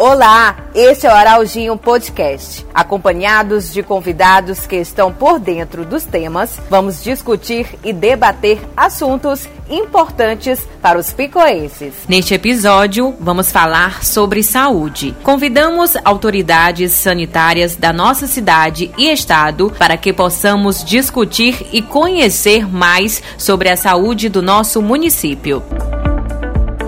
Olá, 0.00 0.54
este 0.76 1.08
é 1.08 1.10
o 1.10 1.12
Arauginho 1.12 1.76
Podcast. 1.76 2.64
Acompanhados 2.72 3.72
de 3.72 3.82
convidados 3.82 4.64
que 4.64 4.76
estão 4.76 5.12
por 5.12 5.40
dentro 5.40 5.84
dos 5.84 6.04
temas, 6.04 6.56
vamos 6.70 7.02
discutir 7.02 7.66
e 7.82 7.92
debater 7.92 8.60
assuntos 8.76 9.48
importantes 9.68 10.64
para 10.80 11.00
os 11.00 11.12
picoenses. 11.12 11.94
Neste 12.08 12.32
episódio, 12.32 13.12
vamos 13.18 13.50
falar 13.50 14.04
sobre 14.04 14.40
saúde. 14.44 15.16
Convidamos 15.24 15.96
autoridades 16.04 16.92
sanitárias 16.92 17.74
da 17.74 17.92
nossa 17.92 18.28
cidade 18.28 18.92
e 18.96 19.10
estado 19.10 19.72
para 19.76 19.96
que 19.96 20.12
possamos 20.12 20.84
discutir 20.84 21.66
e 21.72 21.82
conhecer 21.82 22.68
mais 22.72 23.20
sobre 23.36 23.68
a 23.68 23.76
saúde 23.76 24.28
do 24.28 24.40
nosso 24.40 24.80
município. 24.80 25.60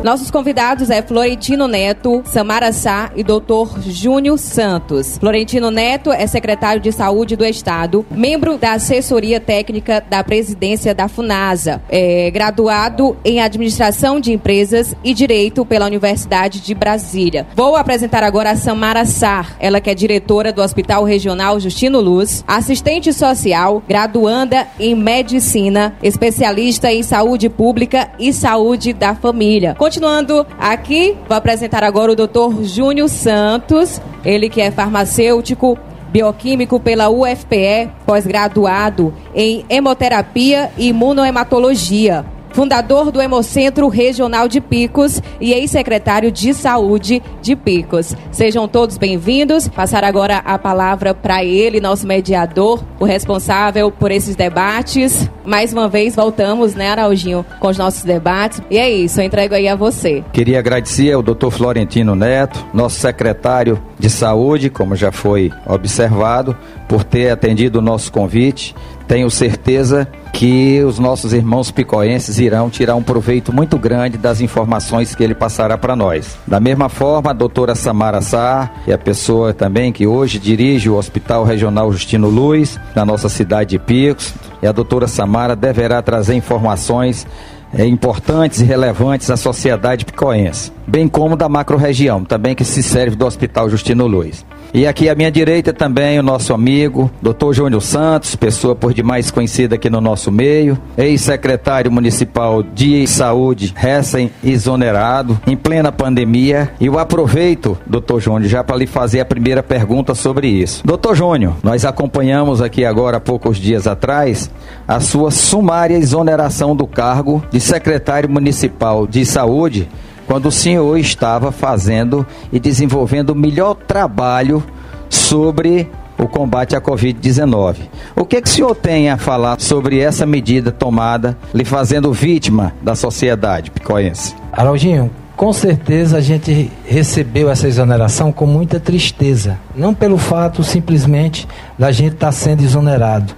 Nossos 0.02 0.30
convidados 0.30 0.88
é 0.88 1.02
Florentino 1.02 1.68
Neto, 1.68 2.22
Samara 2.24 2.72
Sá 2.72 3.10
e 3.14 3.22
Dr. 3.22 3.80
Júnior 3.86 4.38
Santos. 4.38 5.18
Florentino 5.18 5.70
Neto 5.70 6.10
é 6.10 6.26
secretário 6.26 6.80
de 6.80 6.90
Saúde 6.90 7.36
do 7.36 7.44
Estado, 7.44 8.06
membro 8.10 8.56
da 8.56 8.72
assessoria 8.72 9.38
técnica 9.38 10.02
da 10.08 10.24
presidência 10.24 10.94
da 10.94 11.06
FUNASA, 11.06 11.82
é 11.90 12.30
graduado 12.30 13.14
em 13.22 13.42
Administração 13.42 14.18
de 14.18 14.32
Empresas 14.32 14.94
e 15.04 15.12
Direito 15.12 15.66
pela 15.66 15.84
Universidade 15.84 16.60
de 16.60 16.74
Brasília. 16.74 17.46
Vou 17.54 17.76
apresentar 17.76 18.22
agora 18.22 18.52
a 18.52 18.56
Samara 18.56 19.04
Sá, 19.04 19.48
ela 19.60 19.82
que 19.82 19.90
é 19.90 19.94
diretora 19.94 20.50
do 20.50 20.62
Hospital 20.62 21.04
Regional 21.04 21.60
Justino 21.60 22.00
Luz, 22.00 22.42
assistente 22.48 23.12
social, 23.12 23.82
graduanda 23.86 24.66
em 24.78 24.94
Medicina, 24.94 25.94
especialista 26.02 26.90
em 26.90 27.02
Saúde 27.02 27.50
Pública 27.50 28.10
e 28.18 28.32
Saúde 28.32 28.94
da 28.94 29.14
Família 29.14 29.76
continuando 29.90 30.46
aqui, 30.56 31.16
vou 31.28 31.36
apresentar 31.36 31.82
agora 31.82 32.12
o 32.12 32.14
Dr. 32.14 32.62
Júnior 32.62 33.08
Santos, 33.08 34.00
ele 34.24 34.48
que 34.48 34.60
é 34.60 34.70
farmacêutico, 34.70 35.76
bioquímico 36.12 36.78
pela 36.78 37.10
UFPE, 37.10 37.90
pós-graduado 38.06 39.12
em 39.34 39.64
hemoterapia 39.68 40.70
e 40.78 40.90
imunohematologia 40.90 42.24
fundador 42.52 43.10
do 43.10 43.20
Hemocentro 43.20 43.88
Regional 43.88 44.48
de 44.48 44.60
Picos 44.60 45.20
e 45.40 45.52
ex-secretário 45.52 46.30
de 46.30 46.52
Saúde 46.52 47.22
de 47.40 47.56
Picos. 47.56 48.14
Sejam 48.30 48.68
todos 48.68 48.98
bem-vindos. 48.98 49.68
Passar 49.68 50.04
agora 50.04 50.38
a 50.38 50.58
palavra 50.58 51.14
para 51.14 51.44
ele, 51.44 51.80
nosso 51.80 52.06
mediador, 52.06 52.82
o 52.98 53.04
responsável 53.04 53.90
por 53.90 54.10
esses 54.10 54.36
debates. 54.36 55.28
Mais 55.44 55.72
uma 55.72 55.88
vez 55.88 56.14
voltamos, 56.14 56.74
né, 56.74 56.90
Araujinho, 56.90 57.44
com 57.58 57.68
os 57.68 57.78
nossos 57.78 58.04
debates. 58.04 58.60
E 58.70 58.78
é 58.78 58.90
isso, 58.90 59.20
eu 59.20 59.24
entrego 59.24 59.54
aí 59.54 59.68
a 59.68 59.76
você. 59.76 60.22
Queria 60.32 60.58
agradecer 60.58 61.12
ao 61.12 61.22
Dr. 61.22 61.50
Florentino 61.50 62.14
Neto, 62.14 62.64
nosso 62.72 63.00
secretário 63.00 63.80
de 63.98 64.08
Saúde, 64.08 64.70
como 64.70 64.96
já 64.96 65.12
foi 65.12 65.52
observado, 65.66 66.56
por 66.90 67.04
ter 67.04 67.30
atendido 67.30 67.78
o 67.78 67.82
nosso 67.82 68.10
convite. 68.10 68.74
Tenho 69.06 69.30
certeza 69.30 70.08
que 70.32 70.82
os 70.82 70.98
nossos 70.98 71.32
irmãos 71.32 71.70
picoenses 71.70 72.40
irão 72.40 72.68
tirar 72.68 72.96
um 72.96 73.02
proveito 73.02 73.52
muito 73.52 73.78
grande 73.78 74.18
das 74.18 74.40
informações 74.40 75.14
que 75.14 75.22
ele 75.22 75.34
passará 75.34 75.78
para 75.78 75.94
nós. 75.94 76.36
Da 76.48 76.58
mesma 76.58 76.88
forma, 76.88 77.30
a 77.30 77.32
doutora 77.32 77.76
Samara 77.76 78.20
Sá, 78.20 78.68
que 78.84 78.90
é 78.90 78.94
a 78.94 78.98
pessoa 78.98 79.54
também 79.54 79.92
que 79.92 80.04
hoje 80.04 80.40
dirige 80.40 80.90
o 80.90 80.96
Hospital 80.96 81.44
Regional 81.44 81.92
Justino 81.92 82.28
Luz, 82.28 82.76
na 82.92 83.04
nossa 83.04 83.28
cidade 83.28 83.70
de 83.70 83.78
Picos, 83.78 84.34
e 84.60 84.66
a 84.66 84.72
doutora 84.72 85.06
Samara 85.06 85.54
deverá 85.54 86.02
trazer 86.02 86.34
informações 86.34 87.24
é, 87.72 87.86
importantes 87.86 88.60
e 88.60 88.64
relevantes 88.64 89.30
à 89.30 89.36
sociedade 89.36 90.04
picoense, 90.04 90.72
bem 90.88 91.06
como 91.06 91.36
da 91.36 91.48
macro-região, 91.48 92.24
também 92.24 92.52
que 92.52 92.64
se 92.64 92.82
serve 92.82 93.14
do 93.14 93.26
Hospital 93.26 93.70
Justino 93.70 94.08
Luiz. 94.08 94.44
E 94.72 94.86
aqui 94.86 95.08
à 95.08 95.16
minha 95.16 95.32
direita 95.32 95.72
também 95.72 96.16
o 96.20 96.22
nosso 96.22 96.54
amigo, 96.54 97.10
Dr. 97.20 97.52
Júnior 97.52 97.82
Santos, 97.82 98.36
pessoa 98.36 98.72
por 98.72 98.94
demais 98.94 99.28
conhecida 99.28 99.74
aqui 99.74 99.90
no 99.90 100.00
nosso 100.00 100.30
meio, 100.30 100.78
ex-secretário 100.96 101.90
municipal 101.90 102.62
de 102.62 103.04
saúde, 103.08 103.72
recém-exonerado, 103.74 105.40
em 105.44 105.56
plena 105.56 105.90
pandemia. 105.90 106.70
E 106.78 106.86
eu 106.86 107.00
aproveito, 107.00 107.76
Dr. 107.84 108.20
Júnior, 108.20 108.48
já 108.48 108.62
para 108.62 108.76
lhe 108.76 108.86
fazer 108.86 109.18
a 109.18 109.24
primeira 109.24 109.60
pergunta 109.60 110.14
sobre 110.14 110.46
isso. 110.46 110.84
Dr. 110.86 111.14
Júnior, 111.14 111.56
nós 111.64 111.84
acompanhamos 111.84 112.62
aqui 112.62 112.84
agora, 112.84 113.16
há 113.16 113.20
poucos 113.20 113.56
dias 113.56 113.88
atrás, 113.88 114.48
a 114.86 115.00
sua 115.00 115.32
sumária 115.32 115.96
exoneração 115.96 116.76
do 116.76 116.86
cargo 116.86 117.42
de 117.50 117.60
secretário 117.60 118.30
municipal 118.30 119.04
de 119.04 119.26
saúde 119.26 119.88
quando 120.30 120.46
o 120.46 120.52
senhor 120.52 120.96
estava 120.96 121.50
fazendo 121.50 122.24
e 122.52 122.60
desenvolvendo 122.60 123.30
o 123.30 123.34
melhor 123.34 123.74
trabalho 123.74 124.62
sobre 125.08 125.90
o 126.16 126.28
combate 126.28 126.76
à 126.76 126.80
Covid-19. 126.80 127.78
O 128.14 128.24
que, 128.24 128.40
que 128.40 128.48
o 128.48 128.52
senhor 128.52 128.76
tem 128.76 129.10
a 129.10 129.16
falar 129.16 129.60
sobre 129.60 129.98
essa 129.98 130.24
medida 130.24 130.70
tomada, 130.70 131.36
lhe 131.52 131.64
fazendo 131.64 132.12
vítima 132.12 132.72
da 132.80 132.94
sociedade 132.94 133.72
picoense? 133.72 134.36
Araujinho, 134.52 135.10
com 135.34 135.52
certeza 135.52 136.18
a 136.18 136.20
gente 136.20 136.70
recebeu 136.86 137.50
essa 137.50 137.66
exoneração 137.66 138.30
com 138.30 138.46
muita 138.46 138.78
tristeza. 138.78 139.58
Não 139.74 139.92
pelo 139.92 140.16
fato 140.16 140.62
simplesmente 140.62 141.48
da 141.76 141.90
gente 141.90 142.14
estar 142.14 142.26
tá 142.26 142.32
sendo 142.32 142.62
exonerado, 142.62 143.34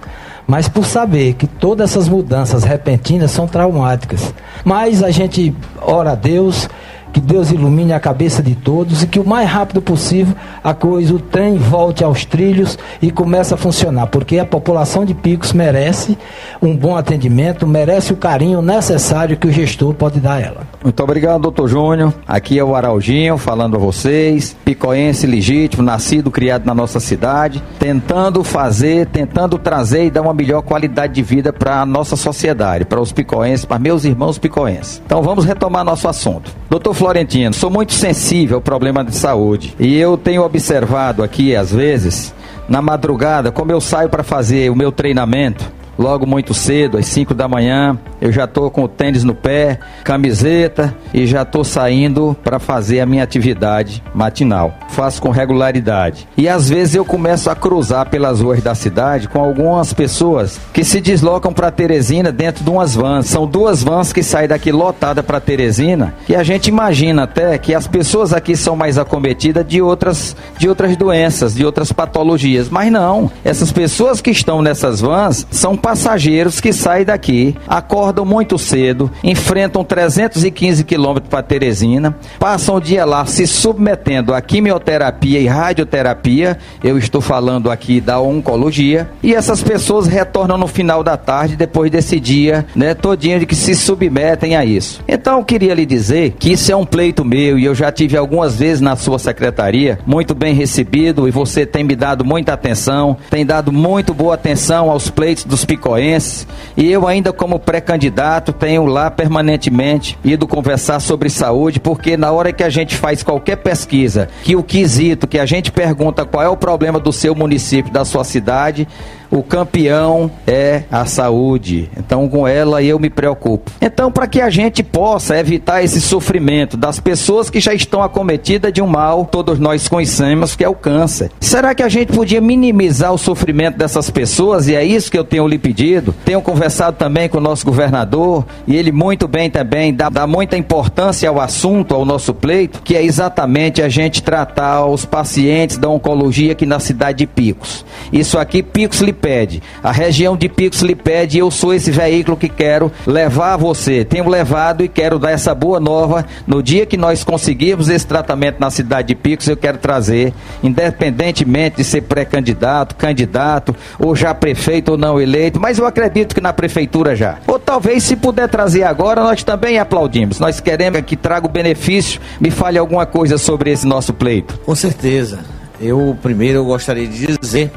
mas 0.47 0.67
por 0.67 0.85
saber 0.85 1.33
que 1.33 1.47
todas 1.47 1.91
essas 1.91 2.07
mudanças 2.07 2.63
repentinas 2.63 3.31
são 3.31 3.47
traumáticas. 3.47 4.33
Mas 4.63 5.01
a 5.03 5.11
gente 5.11 5.55
ora 5.81 6.11
a 6.11 6.15
Deus 6.15 6.69
que 7.13 7.21
Deus 7.21 7.51
ilumine 7.51 7.93
a 7.93 7.99
cabeça 7.99 8.41
de 8.41 8.55
todos 8.55 9.03
e 9.03 9.07
que 9.07 9.19
o 9.19 9.25
mais 9.25 9.47
rápido 9.47 9.81
possível 9.81 10.35
a 10.63 10.73
coisa, 10.73 11.13
o 11.13 11.19
trem 11.19 11.57
volte 11.57 12.03
aos 12.03 12.25
trilhos 12.25 12.77
e 13.01 13.11
comece 13.11 13.53
a 13.53 13.57
funcionar, 13.57 14.07
porque 14.07 14.39
a 14.39 14.45
população 14.45 15.05
de 15.05 15.13
Picos 15.13 15.53
merece 15.53 16.17
um 16.61 16.75
bom 16.75 16.95
atendimento, 16.95 17.67
merece 17.67 18.11
o 18.13 18.15
carinho 18.15 18.61
necessário 18.61 19.37
que 19.37 19.47
o 19.47 19.51
gestor 19.51 19.93
pode 19.93 20.19
dar 20.19 20.33
a 20.33 20.39
ela. 20.39 20.67
Muito 20.83 21.03
obrigado, 21.03 21.41
doutor 21.41 21.67
Júnior. 21.67 22.13
Aqui 22.27 22.57
é 22.57 22.63
o 22.63 22.75
Araldinho 22.75 23.37
falando 23.37 23.75
a 23.75 23.79
vocês, 23.79 24.55
picoense 24.65 25.27
legítimo, 25.27 25.83
nascido, 25.83 26.31
criado 26.31 26.65
na 26.65 26.73
nossa 26.73 26.99
cidade, 26.99 27.61
tentando 27.77 28.43
fazer, 28.43 29.05
tentando 29.07 29.57
trazer 29.57 30.05
e 30.05 30.09
dar 30.09 30.21
uma 30.21 30.33
melhor 30.33 30.61
qualidade 30.61 31.13
de 31.13 31.21
vida 31.21 31.53
para 31.53 31.81
a 31.81 31.85
nossa 31.85 32.15
sociedade, 32.15 32.85
para 32.85 32.99
os 32.99 33.11
picoenses, 33.11 33.65
para 33.65 33.77
meus 33.77 34.03
irmãos 34.03 34.37
picoenses. 34.37 35.01
Então 35.05 35.21
vamos 35.21 35.45
retomar 35.45 35.83
nosso 35.83 36.07
assunto. 36.07 36.51
Doutor 36.69 36.93
Florentino, 37.03 37.53
sou 37.53 37.69
muito 37.69 37.91
sensível 37.91 38.55
ao 38.55 38.61
problema 38.61 39.03
de 39.03 39.13
saúde. 39.13 39.75
E 39.77 39.99
eu 39.99 40.15
tenho 40.17 40.41
observado 40.41 41.21
aqui, 41.21 41.53
às 41.53 41.69
vezes, 41.69 42.33
na 42.65 42.81
madrugada, 42.81 43.51
como 43.51 43.73
eu 43.73 43.81
saio 43.81 44.07
para 44.07 44.23
fazer 44.23 44.71
o 44.71 44.75
meu 44.75 44.89
treinamento, 44.89 45.69
logo 45.97 46.25
muito 46.25 46.53
cedo, 46.53 46.97
às 46.97 47.05
5 47.07 47.33
da 47.33 47.47
manhã, 47.47 47.97
eu 48.21 48.31
já 48.31 48.45
estou 48.45 48.69
com 48.71 48.83
o 48.83 48.87
tênis 48.87 49.23
no 49.23 49.35
pé, 49.35 49.79
camiseta 50.03 50.95
e 51.13 51.27
já 51.27 51.41
estou 51.41 51.63
saindo 51.63 52.35
para 52.43 52.59
fazer 52.59 52.99
a 52.99 53.05
minha 53.05 53.23
atividade 53.23 54.03
matinal. 54.13 54.73
Faço 54.89 55.21
com 55.21 55.29
regularidade. 55.29 56.27
E 56.37 56.47
às 56.47 56.69
vezes 56.69 56.95
eu 56.95 57.03
começo 57.03 57.49
a 57.49 57.55
cruzar 57.55 58.09
pelas 58.09 58.41
ruas 58.41 58.61
da 58.61 58.75
cidade 58.75 59.27
com 59.27 59.39
algumas 59.39 59.93
pessoas 59.93 60.59
que 60.71 60.83
se 60.83 61.01
deslocam 61.01 61.51
para 61.51 61.71
Teresina 61.71 62.31
dentro 62.31 62.63
de 62.63 62.69
umas 62.69 62.95
vans. 62.95 63.27
São 63.27 63.45
duas 63.45 63.83
vans 63.83 64.13
que 64.13 64.23
saem 64.23 64.47
daqui 64.47 64.71
lotada 64.71 65.21
para 65.21 65.39
Teresina, 65.39 66.13
e 66.27 66.35
a 66.35 66.43
gente 66.43 66.67
imagina 66.67 67.23
até 67.23 67.57
que 67.57 67.73
as 67.73 67.87
pessoas 67.87 68.33
aqui 68.33 68.55
são 68.55 68.75
mais 68.75 68.97
acometidas 68.97 69.67
de 69.67 69.81
outras 69.81 70.35
de 70.57 70.69
outras 70.69 70.95
doenças, 70.95 71.55
de 71.55 71.65
outras 71.65 71.91
patologias, 71.91 72.69
mas 72.69 72.91
não. 72.91 73.29
Essas 73.43 73.71
pessoas 73.71 74.21
que 74.21 74.31
estão 74.31 74.61
nessas 74.61 75.01
vans 75.01 75.45
são 75.51 75.75
passageiros 75.83 76.61
que 76.61 76.71
saem 76.71 77.03
daqui, 77.03 77.57
acordam 77.67 78.23
muito 78.23 78.57
cedo, 78.57 79.11
enfrentam 79.21 79.83
315 79.83 80.81
quilômetros 80.85 81.29
para 81.29 81.43
Teresina, 81.43 82.15
passam 82.39 82.77
o 82.77 82.79
dia 82.79 83.03
lá 83.03 83.25
se 83.25 83.45
submetendo 83.45 84.33
a 84.33 84.39
quimioterapia 84.39 85.41
e 85.41 85.45
radioterapia. 85.45 86.57
Eu 86.81 86.97
estou 86.97 87.19
falando 87.19 87.69
aqui 87.69 87.99
da 87.99 88.17
oncologia. 88.21 89.09
E 89.21 89.35
essas 89.35 89.61
pessoas 89.61 90.07
retornam 90.07 90.57
no 90.57 90.67
final 90.67 91.03
da 91.03 91.17
tarde, 91.17 91.57
depois 91.57 91.91
desse 91.91 92.17
dia, 92.17 92.65
né, 92.73 92.93
todinho 92.93 93.41
de 93.41 93.45
que 93.45 93.55
se 93.55 93.75
submetem 93.75 94.55
a 94.55 94.63
isso. 94.63 95.01
Então, 95.05 95.39
eu 95.39 95.43
queria 95.43 95.73
lhe 95.73 95.85
dizer 95.85 96.35
que 96.39 96.53
isso 96.53 96.71
é 96.71 96.75
um 96.77 96.85
pleito 96.85 97.25
meu 97.25 97.59
e 97.59 97.65
eu 97.65 97.75
já 97.75 97.91
tive 97.91 98.15
algumas 98.15 98.57
vezes 98.57 98.79
na 98.79 98.95
sua 98.95 99.19
secretaria, 99.19 99.99
muito 100.05 100.33
bem 100.33 100.53
recebido 100.53 101.27
e 101.27 101.31
você 101.31 101.65
tem 101.65 101.83
me 101.83 101.93
dado 101.95 102.23
muita 102.23 102.53
atenção, 102.53 103.17
tem 103.29 103.45
dado 103.45 103.69
muito 103.69 104.13
boa 104.13 104.35
atenção 104.35 104.89
aos 104.89 105.09
pleitos 105.09 105.43
dos 105.43 105.65
picoenses 105.75 106.47
e 106.77 106.91
eu 106.91 107.07
ainda 107.07 107.33
como 107.33 107.59
pré-candidato 107.59 108.03
candidato, 108.03 108.51
tenho 108.51 108.85
lá 108.85 109.09
permanentemente 109.09 110.17
ido 110.23 110.47
conversar 110.47 110.99
sobre 110.99 111.29
saúde, 111.29 111.79
porque 111.79 112.17
na 112.17 112.31
hora 112.31 112.51
que 112.51 112.63
a 112.63 112.69
gente 112.69 112.95
faz 112.95 113.23
qualquer 113.23 113.57
pesquisa, 113.57 114.29
que 114.43 114.55
o 114.55 114.63
quesito 114.63 115.27
que 115.27 115.39
a 115.39 115.45
gente 115.45 115.71
pergunta 115.71 116.25
qual 116.25 116.43
é 116.43 116.49
o 116.49 116.57
problema 116.57 116.99
do 116.99 117.11
seu 117.11 117.33
município, 117.33 117.91
da 117.91 118.03
sua 118.03 118.23
cidade, 118.23 118.87
o 119.33 119.41
campeão 119.41 120.29
é 120.45 120.83
a 120.91 121.07
saúde. 121.07 121.89
Então, 121.97 122.29
com 122.29 122.47
ela 122.47 122.83
eu 122.83 122.99
me 122.99 123.09
preocupo. 123.09 123.71
Então, 123.81 124.11
para 124.11 124.27
que 124.27 124.39
a 124.39 124.49
gente 124.51 124.83
possa 124.83 125.35
evitar 125.39 125.83
esse 125.83 125.99
sofrimento 125.99 126.77
das 126.77 126.99
pessoas 126.99 127.49
que 127.49 127.59
já 127.59 127.73
estão 127.73 128.03
acometidas 128.03 128.71
de 128.71 128.79
um 128.79 128.85
mal, 128.85 129.25
todos 129.25 129.57
nós 129.57 129.87
conhecemos 129.87 130.55
que 130.55 130.63
é 130.63 130.69
o 130.69 130.75
câncer. 130.75 131.31
Será 131.39 131.73
que 131.73 131.81
a 131.81 131.89
gente 131.89 132.13
podia 132.13 132.39
minimizar 132.39 133.11
o 133.11 133.17
sofrimento 133.17 133.75
dessas 133.75 134.11
pessoas? 134.11 134.67
E 134.67 134.75
é 134.75 134.85
isso 134.85 135.09
que 135.09 135.17
eu 135.17 135.23
tenho 135.23 135.47
lhe 135.47 135.57
pedido. 135.57 136.13
Tenho 136.23 136.39
conversado 136.39 136.95
também 136.95 137.27
com 137.27 137.39
o 137.39 137.41
nosso 137.41 137.65
governador 137.65 138.45
e 138.67 138.75
ele 138.75 138.91
muito 138.91 139.27
bem 139.27 139.49
também 139.49 139.91
dá, 139.91 140.09
dá 140.09 140.27
muita 140.27 140.57
importância 140.57 141.27
ao 141.27 141.41
assunto, 141.41 141.95
ao 141.95 142.05
nosso 142.05 142.35
pleito, 142.35 142.83
que 142.83 142.95
é 142.95 143.03
exatamente 143.03 143.81
a 143.81 143.89
gente 143.89 144.21
tratar 144.21 144.85
os 144.85 145.05
pacientes 145.05 145.77
da 145.77 145.89
oncologia 145.89 146.51
aqui 146.51 146.67
na 146.67 146.79
cidade 146.79 147.19
de 147.19 147.27
Picos. 147.27 147.83
Isso 148.11 148.37
aqui 148.37 148.61
Picos 148.61 149.01
lhe 149.01 149.22
pede. 149.23 149.63
A 149.81 149.93
região 149.93 150.35
de 150.35 150.49
Picos 150.49 150.81
lhe 150.81 150.95
pede 150.95 151.37
e 151.37 151.39
eu 151.39 151.49
sou 151.49 151.73
esse 151.73 151.89
veículo 151.89 152.35
que 152.35 152.49
quero 152.49 152.91
levar 153.07 153.53
a 153.53 153.57
você. 153.57 154.03
Tenho 154.03 154.27
levado 154.27 154.83
e 154.83 154.89
quero 154.89 155.17
dar 155.17 155.31
essa 155.31 155.55
boa 155.55 155.79
nova. 155.79 156.25
No 156.45 156.61
dia 156.61 156.85
que 156.85 156.97
nós 156.97 157.23
conseguirmos 157.23 157.87
esse 157.87 158.05
tratamento 158.05 158.59
na 158.59 158.69
cidade 158.69 159.07
de 159.07 159.15
Picos, 159.15 159.47
eu 159.47 159.55
quero 159.55 159.77
trazer, 159.77 160.33
independentemente 160.61 161.77
de 161.77 161.85
ser 161.85 162.01
pré-candidato, 162.01 162.95
candidato, 162.95 163.73
ou 163.97 164.13
já 164.13 164.33
prefeito 164.33 164.91
ou 164.91 164.97
não 164.97 165.21
eleito, 165.21 165.57
mas 165.57 165.79
eu 165.79 165.85
acredito 165.85 166.35
que 166.35 166.41
na 166.41 166.51
prefeitura 166.51 167.15
já. 167.15 167.37
Ou 167.47 167.57
talvez, 167.57 168.03
se 168.03 168.17
puder 168.17 168.49
trazer 168.49 168.83
agora, 168.83 169.23
nós 169.23 169.41
também 169.41 169.79
aplaudimos. 169.79 170.37
Nós 170.37 170.59
queremos 170.59 170.99
que 171.01 171.15
traga 171.15 171.45
o 171.45 171.49
benefício. 171.49 172.19
Me 172.41 172.51
fale 172.51 172.77
alguma 172.77 173.05
coisa 173.05 173.37
sobre 173.37 173.71
esse 173.71 173.87
nosso 173.87 174.13
pleito. 174.13 174.59
Com 174.65 174.75
certeza. 174.75 175.39
Eu 175.79 176.17
primeiro 176.21 176.59
eu 176.59 176.65
gostaria 176.65 177.07
de 177.07 177.37
dizer 177.37 177.71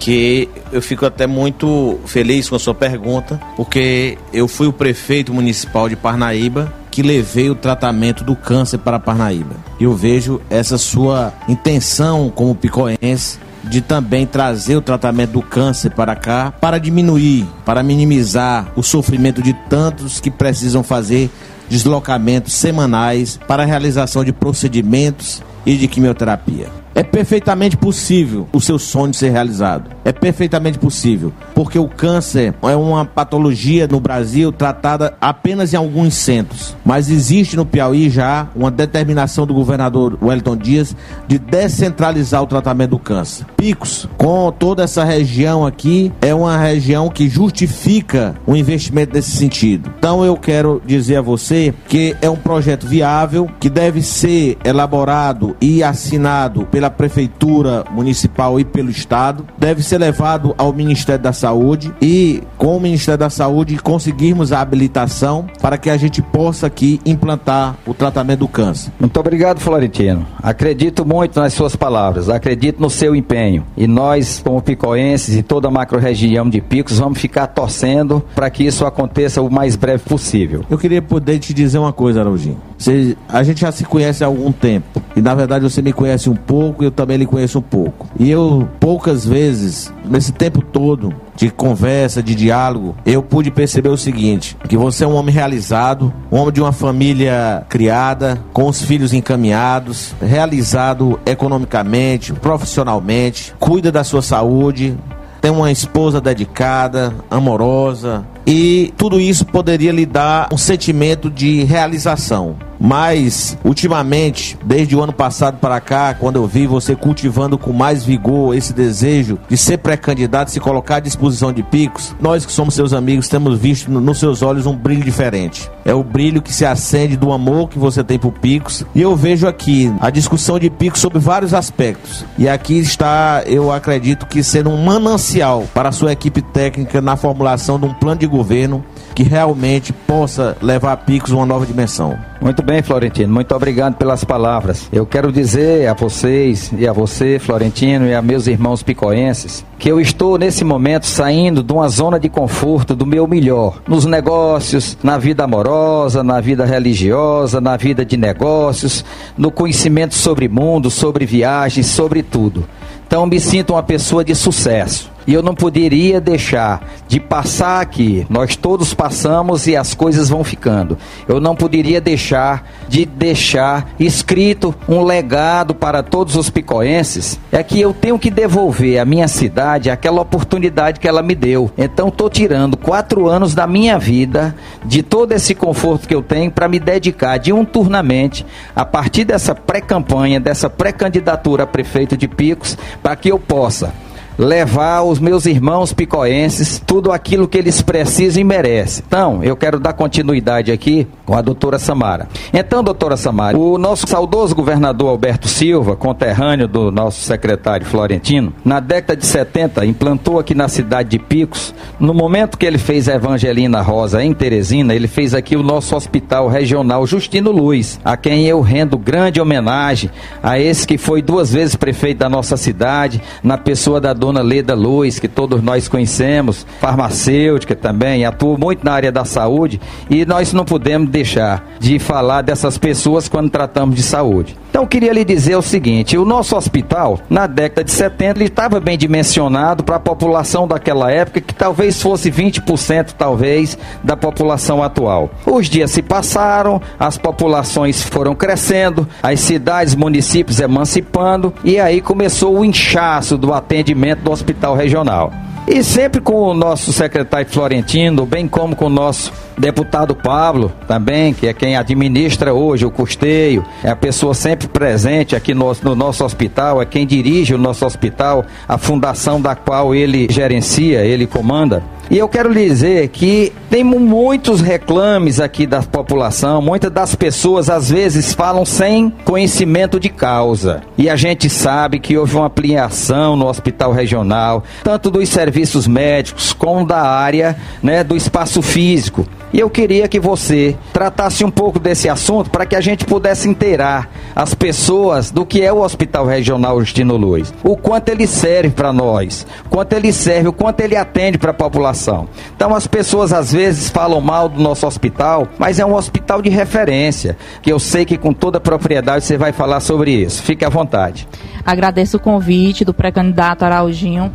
que 0.00 0.48
eu 0.72 0.80
fico 0.80 1.04
até 1.04 1.26
muito 1.26 2.00
feliz 2.06 2.48
com 2.48 2.56
a 2.56 2.58
sua 2.58 2.74
pergunta, 2.74 3.38
porque 3.54 4.18
eu 4.32 4.48
fui 4.48 4.66
o 4.66 4.72
prefeito 4.72 5.32
municipal 5.32 5.88
de 5.88 5.94
Parnaíba 5.94 6.72
que 6.90 7.02
levei 7.02 7.48
o 7.48 7.54
tratamento 7.54 8.24
do 8.24 8.34
câncer 8.34 8.78
para 8.78 8.98
Parnaíba. 8.98 9.54
E 9.78 9.84
eu 9.84 9.94
vejo 9.94 10.40
essa 10.50 10.76
sua 10.76 11.32
intenção 11.46 12.32
como 12.34 12.54
picoense 12.54 13.38
de 13.62 13.80
também 13.80 14.26
trazer 14.26 14.76
o 14.76 14.80
tratamento 14.80 15.32
do 15.32 15.42
câncer 15.42 15.90
para 15.90 16.16
cá, 16.16 16.50
para 16.50 16.78
diminuir, 16.78 17.46
para 17.64 17.82
minimizar 17.82 18.72
o 18.74 18.82
sofrimento 18.82 19.42
de 19.42 19.52
tantos 19.68 20.18
que 20.18 20.30
precisam 20.30 20.82
fazer 20.82 21.30
deslocamentos 21.68 22.54
semanais 22.54 23.38
para 23.46 23.62
a 23.62 23.66
realização 23.66 24.24
de 24.24 24.32
procedimentos 24.32 25.42
e 25.64 25.76
de 25.76 25.86
quimioterapia. 25.86 26.68
É 26.94 27.02
perfeitamente 27.02 27.76
possível 27.76 28.48
o 28.52 28.60
seu 28.60 28.78
sonho 28.78 29.14
ser 29.14 29.30
realizado. 29.30 29.90
É 30.04 30.12
perfeitamente 30.12 30.78
possível. 30.78 31.32
Porque 31.54 31.78
o 31.78 31.88
câncer 31.88 32.54
é 32.62 32.76
uma 32.76 33.04
patologia 33.04 33.86
no 33.86 34.00
Brasil 34.00 34.50
tratada 34.50 35.14
apenas 35.20 35.72
em 35.72 35.76
alguns 35.76 36.14
centros. 36.14 36.76
Mas 36.84 37.10
existe 37.10 37.56
no 37.56 37.64
Piauí 37.64 38.10
já 38.10 38.48
uma 38.54 38.70
determinação 38.70 39.46
do 39.46 39.54
governador 39.54 40.18
Wellington 40.20 40.56
Dias 40.56 40.96
de 41.28 41.38
descentralizar 41.38 42.42
o 42.42 42.46
tratamento 42.46 42.90
do 42.90 42.98
câncer. 42.98 43.46
Picos, 43.56 44.08
com 44.16 44.50
toda 44.50 44.82
essa 44.82 45.04
região 45.04 45.64
aqui, 45.64 46.12
é 46.20 46.34
uma 46.34 46.56
região 46.56 47.08
que 47.08 47.28
justifica 47.28 48.34
o 48.46 48.52
um 48.52 48.56
investimento 48.56 49.14
nesse 49.14 49.30
sentido. 49.30 49.92
Então 49.98 50.24
eu 50.24 50.36
quero 50.36 50.82
dizer 50.84 51.16
a 51.16 51.22
você 51.22 51.72
que 51.88 52.16
é 52.20 52.28
um 52.28 52.36
projeto 52.36 52.86
viável, 52.86 53.48
que 53.60 53.70
deve 53.70 54.02
ser 54.02 54.58
elaborado 54.64 55.56
e 55.60 55.82
assinado 55.82 56.66
pela 56.80 56.90
Prefeitura 56.90 57.84
Municipal 57.90 58.58
e 58.58 58.64
pelo 58.64 58.88
Estado, 58.88 59.46
deve 59.58 59.82
ser 59.82 59.98
levado 59.98 60.54
ao 60.56 60.72
Ministério 60.72 61.22
da 61.22 61.30
Saúde 61.30 61.92
e, 62.00 62.42
com 62.56 62.74
o 62.74 62.80
Ministério 62.80 63.18
da 63.18 63.28
Saúde, 63.28 63.76
conseguirmos 63.76 64.50
a 64.50 64.62
habilitação 64.62 65.44
para 65.60 65.76
que 65.76 65.90
a 65.90 65.96
gente 65.98 66.22
possa 66.22 66.68
aqui 66.68 66.98
implantar 67.04 67.76
o 67.86 67.92
tratamento 67.92 68.40
do 68.40 68.48
câncer. 68.48 68.90
Muito 68.98 69.20
obrigado, 69.20 69.60
Florentino. 69.60 70.26
Acredito 70.42 71.04
muito 71.04 71.38
nas 71.38 71.52
suas 71.52 71.76
palavras, 71.76 72.30
acredito 72.30 72.80
no 72.80 72.88
seu 72.88 73.14
empenho. 73.14 73.66
E 73.76 73.86
nós, 73.86 74.40
como 74.42 74.62
picoenses 74.62 75.36
e 75.36 75.42
toda 75.42 75.68
a 75.68 75.70
macro-região 75.70 76.48
de 76.48 76.62
Picos, 76.62 76.98
vamos 76.98 77.18
ficar 77.18 77.48
torcendo 77.48 78.24
para 78.34 78.48
que 78.48 78.64
isso 78.64 78.86
aconteça 78.86 79.42
o 79.42 79.50
mais 79.50 79.76
breve 79.76 80.02
possível. 80.02 80.64
Eu 80.70 80.78
queria 80.78 81.02
poder 81.02 81.38
te 81.40 81.52
dizer 81.52 81.76
uma 81.76 81.92
coisa, 81.92 82.20
Araujinho. 82.20 82.56
Você, 82.78 83.14
a 83.28 83.42
gente 83.42 83.60
já 83.60 83.70
se 83.70 83.84
conhece 83.84 84.24
há 84.24 84.26
algum 84.26 84.50
tempo. 84.50 85.02
E 85.14 85.20
na 85.20 85.34
verdade 85.34 85.62
você 85.62 85.82
me 85.82 85.92
conhece 85.92 86.30
um 86.30 86.34
pouco, 86.34 86.69
eu 86.80 86.90
também 86.90 87.16
lhe 87.16 87.26
conheço 87.26 87.58
um 87.58 87.62
pouco. 87.62 88.08
E 88.18 88.30
eu, 88.30 88.68
poucas 88.78 89.24
vezes, 89.24 89.92
nesse 90.04 90.32
tempo 90.32 90.62
todo 90.62 91.14
de 91.36 91.50
conversa, 91.50 92.22
de 92.22 92.34
diálogo, 92.34 92.94
eu 93.06 93.22
pude 93.22 93.50
perceber 93.50 93.88
o 93.88 93.96
seguinte: 93.96 94.56
que 94.68 94.76
você 94.76 95.04
é 95.04 95.06
um 95.06 95.14
homem 95.14 95.34
realizado, 95.34 96.12
um 96.30 96.36
homem 96.38 96.52
de 96.52 96.60
uma 96.60 96.72
família 96.72 97.64
criada, 97.68 98.40
com 98.52 98.66
os 98.66 98.82
filhos 98.82 99.12
encaminhados, 99.12 100.14
realizado 100.20 101.18
economicamente, 101.24 102.32
profissionalmente, 102.32 103.54
cuida 103.58 103.90
da 103.90 104.04
sua 104.04 104.22
saúde, 104.22 104.96
tem 105.40 105.50
uma 105.50 105.72
esposa 105.72 106.20
dedicada, 106.20 107.14
amorosa, 107.30 108.26
e 108.46 108.92
tudo 108.96 109.18
isso 109.18 109.46
poderia 109.46 109.92
lhe 109.92 110.04
dar 110.04 110.48
um 110.52 110.58
sentimento 110.58 111.30
de 111.30 111.64
realização. 111.64 112.56
Mas, 112.80 113.58
ultimamente, 113.62 114.58
desde 114.64 114.96
o 114.96 115.02
ano 115.02 115.12
passado 115.12 115.58
para 115.58 115.78
cá, 115.80 116.14
quando 116.14 116.36
eu 116.36 116.46
vi 116.46 116.66
você 116.66 116.96
cultivando 116.96 117.58
com 117.58 117.74
mais 117.74 118.02
vigor 118.02 118.56
esse 118.56 118.72
desejo 118.72 119.38
de 119.48 119.56
ser 119.56 119.76
pré-candidato, 119.78 120.50
se 120.50 120.58
colocar 120.58 120.96
à 120.96 121.00
disposição 121.00 121.52
de 121.52 121.62
Picos, 121.62 122.14
nós 122.18 122.46
que 122.46 122.52
somos 122.52 122.74
seus 122.74 122.94
amigos 122.94 123.28
temos 123.28 123.58
visto 123.58 123.90
nos 123.90 124.18
seus 124.18 124.40
olhos 124.40 124.64
um 124.64 124.74
brilho 124.74 125.04
diferente. 125.04 125.70
É 125.84 125.92
o 125.92 126.02
brilho 126.02 126.40
que 126.40 126.54
se 126.54 126.64
acende 126.64 127.16
do 127.16 127.32
amor 127.32 127.68
que 127.68 127.78
você 127.78 128.02
tem 128.02 128.18
por 128.18 128.32
Picos. 128.32 128.84
E 128.94 129.02
eu 129.02 129.14
vejo 129.14 129.46
aqui 129.46 129.92
a 130.00 130.08
discussão 130.08 130.58
de 130.58 130.70
Picos 130.70 131.00
sobre 131.00 131.18
vários 131.18 131.52
aspectos. 131.52 132.24
E 132.38 132.48
aqui 132.48 132.78
está, 132.78 133.42
eu 133.44 133.70
acredito 133.70 134.26
que 134.26 134.42
sendo 134.42 134.70
um 134.70 134.82
manancial 134.82 135.66
para 135.74 135.90
a 135.90 135.92
sua 135.92 136.12
equipe 136.12 136.40
técnica 136.40 137.02
na 137.02 137.16
formulação 137.16 137.78
de 137.78 137.84
um 137.84 137.92
plano 137.92 138.20
de 138.20 138.26
governo 138.26 138.82
que 139.14 139.22
realmente 139.22 139.92
possa 139.92 140.56
levar 140.62 140.92
a 140.92 140.96
Picos 140.96 141.30
uma 141.30 141.44
nova 141.44 141.66
dimensão. 141.66 142.16
Muito 142.40 142.62
bem, 142.62 142.69
Florentino. 142.82 143.32
Muito 143.34 143.52
obrigado 143.52 143.96
pelas 143.96 144.22
palavras. 144.22 144.88
Eu 144.92 145.04
quero 145.04 145.32
dizer 145.32 145.88
a 145.88 145.94
vocês 145.94 146.70
e 146.78 146.86
a 146.86 146.92
você, 146.92 147.38
Florentino, 147.38 148.06
e 148.06 148.14
a 148.14 148.22
meus 148.22 148.46
irmãos 148.46 148.82
picoenses, 148.82 149.64
que 149.76 149.90
eu 149.90 150.00
estou 150.00 150.38
nesse 150.38 150.62
momento 150.62 151.06
saindo 151.06 151.62
de 151.64 151.72
uma 151.72 151.88
zona 151.88 152.20
de 152.20 152.28
conforto 152.28 152.94
do 152.94 153.04
meu 153.04 153.26
melhor, 153.26 153.82
nos 153.88 154.04
negócios, 154.04 154.96
na 155.02 155.18
vida 155.18 155.42
amorosa, 155.42 156.22
na 156.22 156.40
vida 156.40 156.64
religiosa, 156.64 157.60
na 157.60 157.76
vida 157.76 158.04
de 158.04 158.16
negócios, 158.16 159.04
no 159.36 159.50
conhecimento 159.50 160.14
sobre 160.14 160.48
mundo, 160.48 160.90
sobre 160.90 161.26
viagens, 161.26 161.86
sobre 161.86 162.22
tudo. 162.22 162.64
Então 163.04 163.26
me 163.26 163.40
sinto 163.40 163.72
uma 163.72 163.82
pessoa 163.82 164.24
de 164.24 164.36
sucesso. 164.36 165.10
E 165.30 165.32
eu 165.32 165.44
não 165.44 165.54
poderia 165.54 166.20
deixar 166.20 166.84
de 167.06 167.20
passar 167.20 167.80
aqui. 167.80 168.26
Nós 168.28 168.56
todos 168.56 168.92
passamos 168.92 169.68
e 169.68 169.76
as 169.76 169.94
coisas 169.94 170.28
vão 170.28 170.42
ficando. 170.42 170.98
Eu 171.28 171.40
não 171.40 171.54
poderia 171.54 172.00
deixar 172.00 172.68
de 172.88 173.06
deixar 173.06 173.92
escrito 173.96 174.74
um 174.88 175.04
legado 175.04 175.72
para 175.72 176.02
todos 176.02 176.34
os 176.34 176.50
picoenses. 176.50 177.38
É 177.52 177.62
que 177.62 177.80
eu 177.80 177.94
tenho 177.94 178.18
que 178.18 178.28
devolver 178.28 178.98
à 178.98 179.04
minha 179.04 179.28
cidade 179.28 179.88
aquela 179.88 180.20
oportunidade 180.20 180.98
que 180.98 181.06
ela 181.06 181.22
me 181.22 181.36
deu. 181.36 181.70
Então 181.78 182.08
estou 182.08 182.28
tirando 182.28 182.76
quatro 182.76 183.28
anos 183.28 183.54
da 183.54 183.68
minha 183.68 184.00
vida, 184.00 184.52
de 184.84 185.00
todo 185.00 185.30
esse 185.30 185.54
conforto 185.54 186.08
que 186.08 186.14
eu 186.16 186.22
tenho, 186.22 186.50
para 186.50 186.66
me 186.66 186.80
dedicar 186.80 187.38
diuturnamente 187.38 188.44
a 188.74 188.84
partir 188.84 189.22
dessa 189.22 189.54
pré-campanha, 189.54 190.40
dessa 190.40 190.68
pré-candidatura 190.68 191.62
a 191.62 191.68
prefeito 191.68 192.16
de 192.16 192.26
Picos, 192.26 192.76
para 193.00 193.14
que 193.14 193.30
eu 193.30 193.38
possa 193.38 193.94
levar 194.40 195.02
os 195.02 195.18
meus 195.18 195.44
irmãos 195.44 195.92
picoenses 195.92 196.82
tudo 196.86 197.12
aquilo 197.12 197.46
que 197.46 197.58
eles 197.58 197.82
precisam 197.82 198.40
e 198.40 198.44
merecem. 198.44 199.04
Então, 199.06 199.44
eu 199.44 199.54
quero 199.54 199.78
dar 199.78 199.92
continuidade 199.92 200.72
aqui 200.72 201.06
com 201.26 201.36
a 201.36 201.42
doutora 201.42 201.78
Samara. 201.78 202.26
Então, 202.50 202.82
doutora 202.82 203.18
Samara, 203.18 203.58
o 203.58 203.76
nosso 203.76 204.06
saudoso 204.06 204.54
governador 204.54 205.10
Alberto 205.10 205.46
Silva, 205.46 205.94
conterrâneo 205.94 206.66
do 206.66 206.90
nosso 206.90 207.20
secretário 207.20 207.84
Florentino, 207.84 208.50
na 208.64 208.80
década 208.80 209.14
de 209.14 209.26
70, 209.26 209.84
implantou 209.84 210.38
aqui 210.38 210.54
na 210.54 210.68
cidade 210.68 211.10
de 211.10 211.18
Picos, 211.18 211.74
no 211.98 212.14
momento 212.14 212.56
que 212.56 212.64
ele 212.64 212.78
fez 212.78 213.10
a 213.10 213.16
Evangelina 213.16 213.82
Rosa 213.82 214.24
em 214.24 214.32
Teresina, 214.32 214.94
ele 214.94 215.06
fez 215.06 215.34
aqui 215.34 215.54
o 215.54 215.62
nosso 215.62 215.94
hospital 215.94 216.48
regional 216.48 217.06
Justino 217.06 217.50
Luiz, 217.50 218.00
a 218.02 218.16
quem 218.16 218.46
eu 218.46 218.62
rendo 218.62 218.96
grande 218.96 219.38
homenagem 219.38 220.10
a 220.42 220.58
esse 220.58 220.86
que 220.86 220.96
foi 220.96 221.20
duas 221.20 221.52
vezes 221.52 221.76
prefeito 221.76 222.18
da 222.18 222.28
nossa 222.28 222.56
cidade, 222.56 223.20
na 223.42 223.58
pessoa 223.58 224.00
da 224.00 224.14
dona 224.14 224.29
dona 224.30 224.42
Leda 224.42 224.74
Luz, 224.74 225.18
que 225.18 225.26
todos 225.26 225.60
nós 225.60 225.88
conhecemos, 225.88 226.64
farmacêutica 226.80 227.74
também, 227.74 228.24
atua 228.24 228.56
muito 228.56 228.84
na 228.84 228.92
área 228.92 229.10
da 229.10 229.24
saúde 229.24 229.80
e 230.08 230.24
nós 230.24 230.52
não 230.52 230.64
podemos 230.64 231.10
deixar 231.10 231.68
de 231.80 231.98
falar 231.98 232.42
dessas 232.42 232.78
pessoas 232.78 233.28
quando 233.28 233.50
tratamos 233.50 233.96
de 233.96 234.02
saúde. 234.02 234.56
Então, 234.70 234.82
eu 234.82 234.88
queria 234.88 235.12
lhe 235.12 235.24
dizer 235.24 235.56
o 235.56 235.62
seguinte: 235.62 236.16
o 236.16 236.24
nosso 236.24 236.56
hospital, 236.56 237.18
na 237.28 237.48
década 237.48 237.82
de 237.82 237.90
70, 237.90 238.38
ele 238.38 238.44
estava 238.44 238.78
bem 238.78 238.96
dimensionado 238.96 239.82
para 239.82 239.96
a 239.96 240.00
população 240.00 240.66
daquela 240.66 241.10
época, 241.10 241.40
que 241.40 241.52
talvez 241.52 242.00
fosse 242.00 242.30
20%, 242.30 243.14
talvez, 243.18 243.76
da 244.04 244.16
população 244.16 244.80
atual. 244.80 245.28
Os 245.44 245.68
dias 245.68 245.90
se 245.90 246.02
passaram, 246.02 246.80
as 246.98 247.18
populações 247.18 248.02
foram 248.04 248.34
crescendo, 248.34 249.08
as 249.20 249.40
cidades, 249.40 249.96
municípios 249.96 250.60
emancipando, 250.60 251.52
e 251.64 251.80
aí 251.80 252.00
começou 252.00 252.56
o 252.56 252.64
inchaço 252.64 253.36
do 253.36 253.52
atendimento 253.52 254.19
do 254.20 254.30
hospital 254.30 254.74
regional. 254.74 255.32
E 255.66 255.84
sempre 255.84 256.20
com 256.20 256.34
o 256.34 256.54
nosso 256.54 256.92
secretário 256.92 257.48
Florentino, 257.48 258.26
bem 258.26 258.48
como 258.48 258.74
com 258.74 258.86
o 258.86 258.90
nosso 258.90 259.32
deputado 259.60 260.14
Pablo 260.14 260.72
também, 260.88 261.32
que 261.32 261.46
é 261.46 261.52
quem 261.52 261.76
administra 261.76 262.52
hoje 262.52 262.84
o 262.84 262.90
custeio, 262.90 263.64
é 263.84 263.90
a 263.90 263.96
pessoa 263.96 264.34
sempre 264.34 264.66
presente 264.66 265.36
aqui 265.36 265.54
no, 265.54 265.72
no, 265.82 265.94
nosso 265.94 266.24
hospital, 266.24 266.80
é 266.80 266.86
quem 266.86 267.06
dirige 267.06 267.54
o 267.54 267.58
nosso 267.58 267.84
hospital, 267.84 268.44
a 268.66 268.78
fundação 268.78 269.40
da 269.40 269.54
qual 269.54 269.94
ele 269.94 270.26
gerencia, 270.30 271.04
ele 271.04 271.26
comanda. 271.26 271.82
E 272.10 272.18
eu 272.18 272.28
quero 272.28 272.52
lhe 272.52 272.68
dizer 272.68 273.06
que 273.08 273.52
tem 273.70 273.84
muitos 273.84 274.60
reclames 274.60 275.38
aqui 275.38 275.64
da 275.64 275.80
população, 275.80 276.60
muitas 276.60 276.90
das 276.90 277.14
pessoas 277.14 277.70
às 277.70 277.88
vezes 277.88 278.34
falam 278.34 278.64
sem 278.64 279.10
conhecimento 279.24 280.00
de 280.00 280.08
causa. 280.08 280.82
E 280.98 281.08
a 281.08 281.14
gente 281.14 281.48
sabe 281.48 282.00
que 282.00 282.18
houve 282.18 282.34
uma 282.34 282.46
ampliação 282.46 283.36
no 283.36 283.46
hospital 283.46 283.92
regional, 283.92 284.64
tanto 284.82 285.08
dos 285.08 285.28
serviços 285.28 285.86
médicos 285.86 286.52
como 286.52 286.84
da 286.84 287.00
área 287.00 287.56
né, 287.80 288.02
do 288.02 288.16
espaço 288.16 288.60
físico. 288.60 289.24
E 289.52 289.58
eu 289.58 289.68
queria 289.68 290.06
que 290.06 290.20
você 290.20 290.76
tratasse 290.92 291.44
um 291.44 291.50
pouco 291.50 291.78
desse 291.78 292.08
assunto 292.08 292.50
para 292.50 292.64
que 292.64 292.76
a 292.76 292.80
gente 292.80 293.04
pudesse 293.04 293.48
inteirar 293.48 294.08
as 294.34 294.54
pessoas 294.54 295.30
do 295.30 295.44
que 295.44 295.60
é 295.60 295.72
o 295.72 295.80
Hospital 295.80 296.24
Regional 296.24 296.78
Justino 296.80 297.16
Luiz, 297.16 297.52
o 297.64 297.76
quanto 297.76 298.10
ele 298.10 298.26
serve 298.26 298.70
para 298.70 298.92
nós, 298.92 299.46
quanto 299.68 299.92
ele 299.92 300.12
serve, 300.12 300.48
o 300.48 300.52
quanto 300.52 300.80
ele 300.80 300.96
atende 300.96 301.36
para 301.36 301.50
a 301.50 301.54
população. 301.54 302.28
Então 302.54 302.74
as 302.74 302.86
pessoas 302.86 303.32
às 303.32 303.52
vezes 303.52 303.90
falam 303.90 304.20
mal 304.20 304.48
do 304.48 304.60
nosso 304.60 304.86
hospital, 304.86 305.48
mas 305.58 305.80
é 305.80 305.84
um 305.84 305.94
hospital 305.94 306.40
de 306.40 306.48
referência, 306.48 307.36
que 307.60 307.72
eu 307.72 307.78
sei 307.78 308.04
que 308.04 308.16
com 308.16 308.32
toda 308.32 308.60
propriedade 308.60 309.24
você 309.24 309.36
vai 309.36 309.52
falar 309.52 309.80
sobre 309.80 310.12
isso. 310.12 310.42
Fique 310.42 310.64
à 310.64 310.68
vontade. 310.68 311.26
Agradeço 311.64 312.16
o 312.16 312.20
convite 312.20 312.84
do 312.84 312.94
pré-candidato 312.94 313.64
Araujinho. 313.64 314.32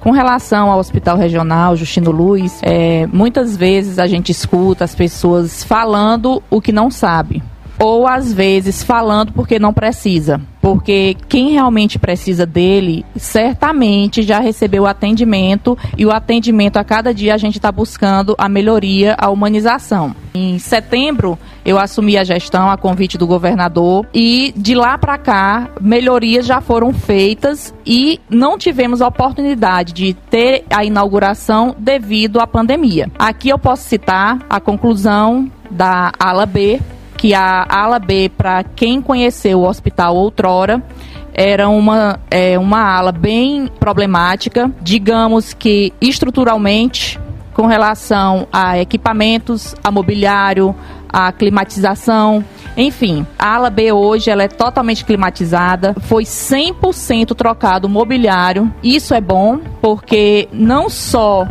Com 0.00 0.12
relação 0.12 0.70
ao 0.70 0.78
Hospital 0.78 1.18
Regional 1.18 1.76
Justino 1.76 2.10
Luz, 2.10 2.58
é, 2.62 3.06
muitas 3.08 3.54
vezes 3.54 3.98
a 3.98 4.06
gente 4.06 4.32
escuta 4.32 4.82
as 4.82 4.94
pessoas 4.94 5.62
falando 5.62 6.42
o 6.48 6.58
que 6.58 6.72
não 6.72 6.90
sabe. 6.90 7.42
Ou 7.80 8.06
às 8.06 8.32
vezes 8.32 8.84
falando 8.84 9.32
porque 9.32 9.58
não 9.58 9.72
precisa 9.72 10.40
porque 10.60 11.16
quem 11.28 11.50
realmente 11.50 11.98
precisa 11.98 12.44
dele 12.44 13.04
certamente 13.16 14.22
já 14.22 14.38
recebeu 14.38 14.82
o 14.82 14.86
atendimento 14.86 15.76
e 15.96 16.04
o 16.04 16.12
atendimento 16.12 16.76
a 16.76 16.84
cada 16.84 17.14
dia 17.14 17.34
a 17.34 17.38
gente 17.38 17.56
está 17.56 17.72
buscando 17.72 18.34
a 18.38 18.48
melhoria, 18.48 19.16
a 19.18 19.30
humanização. 19.30 20.14
Em 20.34 20.58
setembro 20.58 21.38
eu 21.64 21.78
assumi 21.78 22.16
a 22.16 22.24
gestão 22.24 22.70
a 22.70 22.76
convite 22.76 23.16
do 23.16 23.26
governador 23.26 24.06
e 24.14 24.52
de 24.56 24.74
lá 24.74 24.98
para 24.98 25.18
cá 25.18 25.70
melhorias 25.80 26.46
já 26.46 26.60
foram 26.60 26.92
feitas 26.92 27.74
e 27.86 28.20
não 28.28 28.58
tivemos 28.58 29.00
a 29.00 29.08
oportunidade 29.08 29.92
de 29.92 30.14
ter 30.14 30.64
a 30.70 30.84
inauguração 30.84 31.74
devido 31.78 32.38
à 32.38 32.46
pandemia. 32.46 33.10
Aqui 33.18 33.48
eu 33.48 33.58
posso 33.58 33.88
citar 33.88 34.38
a 34.48 34.60
conclusão 34.60 35.50
da 35.70 36.12
ala 36.18 36.44
B 36.46 36.80
que 37.20 37.34
a 37.34 37.66
ala 37.68 37.98
B, 37.98 38.30
para 38.34 38.64
quem 38.64 39.02
conheceu 39.02 39.60
o 39.60 39.68
hospital 39.68 40.16
outrora, 40.16 40.82
era 41.34 41.68
uma, 41.68 42.18
é, 42.30 42.58
uma 42.58 42.80
ala 42.80 43.12
bem 43.12 43.68
problemática, 43.78 44.72
digamos 44.80 45.52
que 45.52 45.92
estruturalmente, 46.00 47.20
com 47.52 47.66
relação 47.66 48.48
a 48.50 48.78
equipamentos, 48.78 49.74
a 49.84 49.90
mobiliário, 49.90 50.74
a 51.12 51.32
climatização, 51.32 52.44
enfim, 52.76 53.26
a 53.38 53.54
ala 53.54 53.70
B 53.70 53.92
hoje 53.92 54.30
ela 54.30 54.42
é 54.42 54.48
totalmente 54.48 55.04
climatizada, 55.04 55.94
foi 56.00 56.24
100% 56.24 57.34
trocado 57.34 57.86
o 57.86 57.90
mobiliário. 57.90 58.72
Isso 58.82 59.14
é 59.14 59.20
bom 59.20 59.58
porque 59.80 60.48
não 60.52 60.88
só 60.88 61.46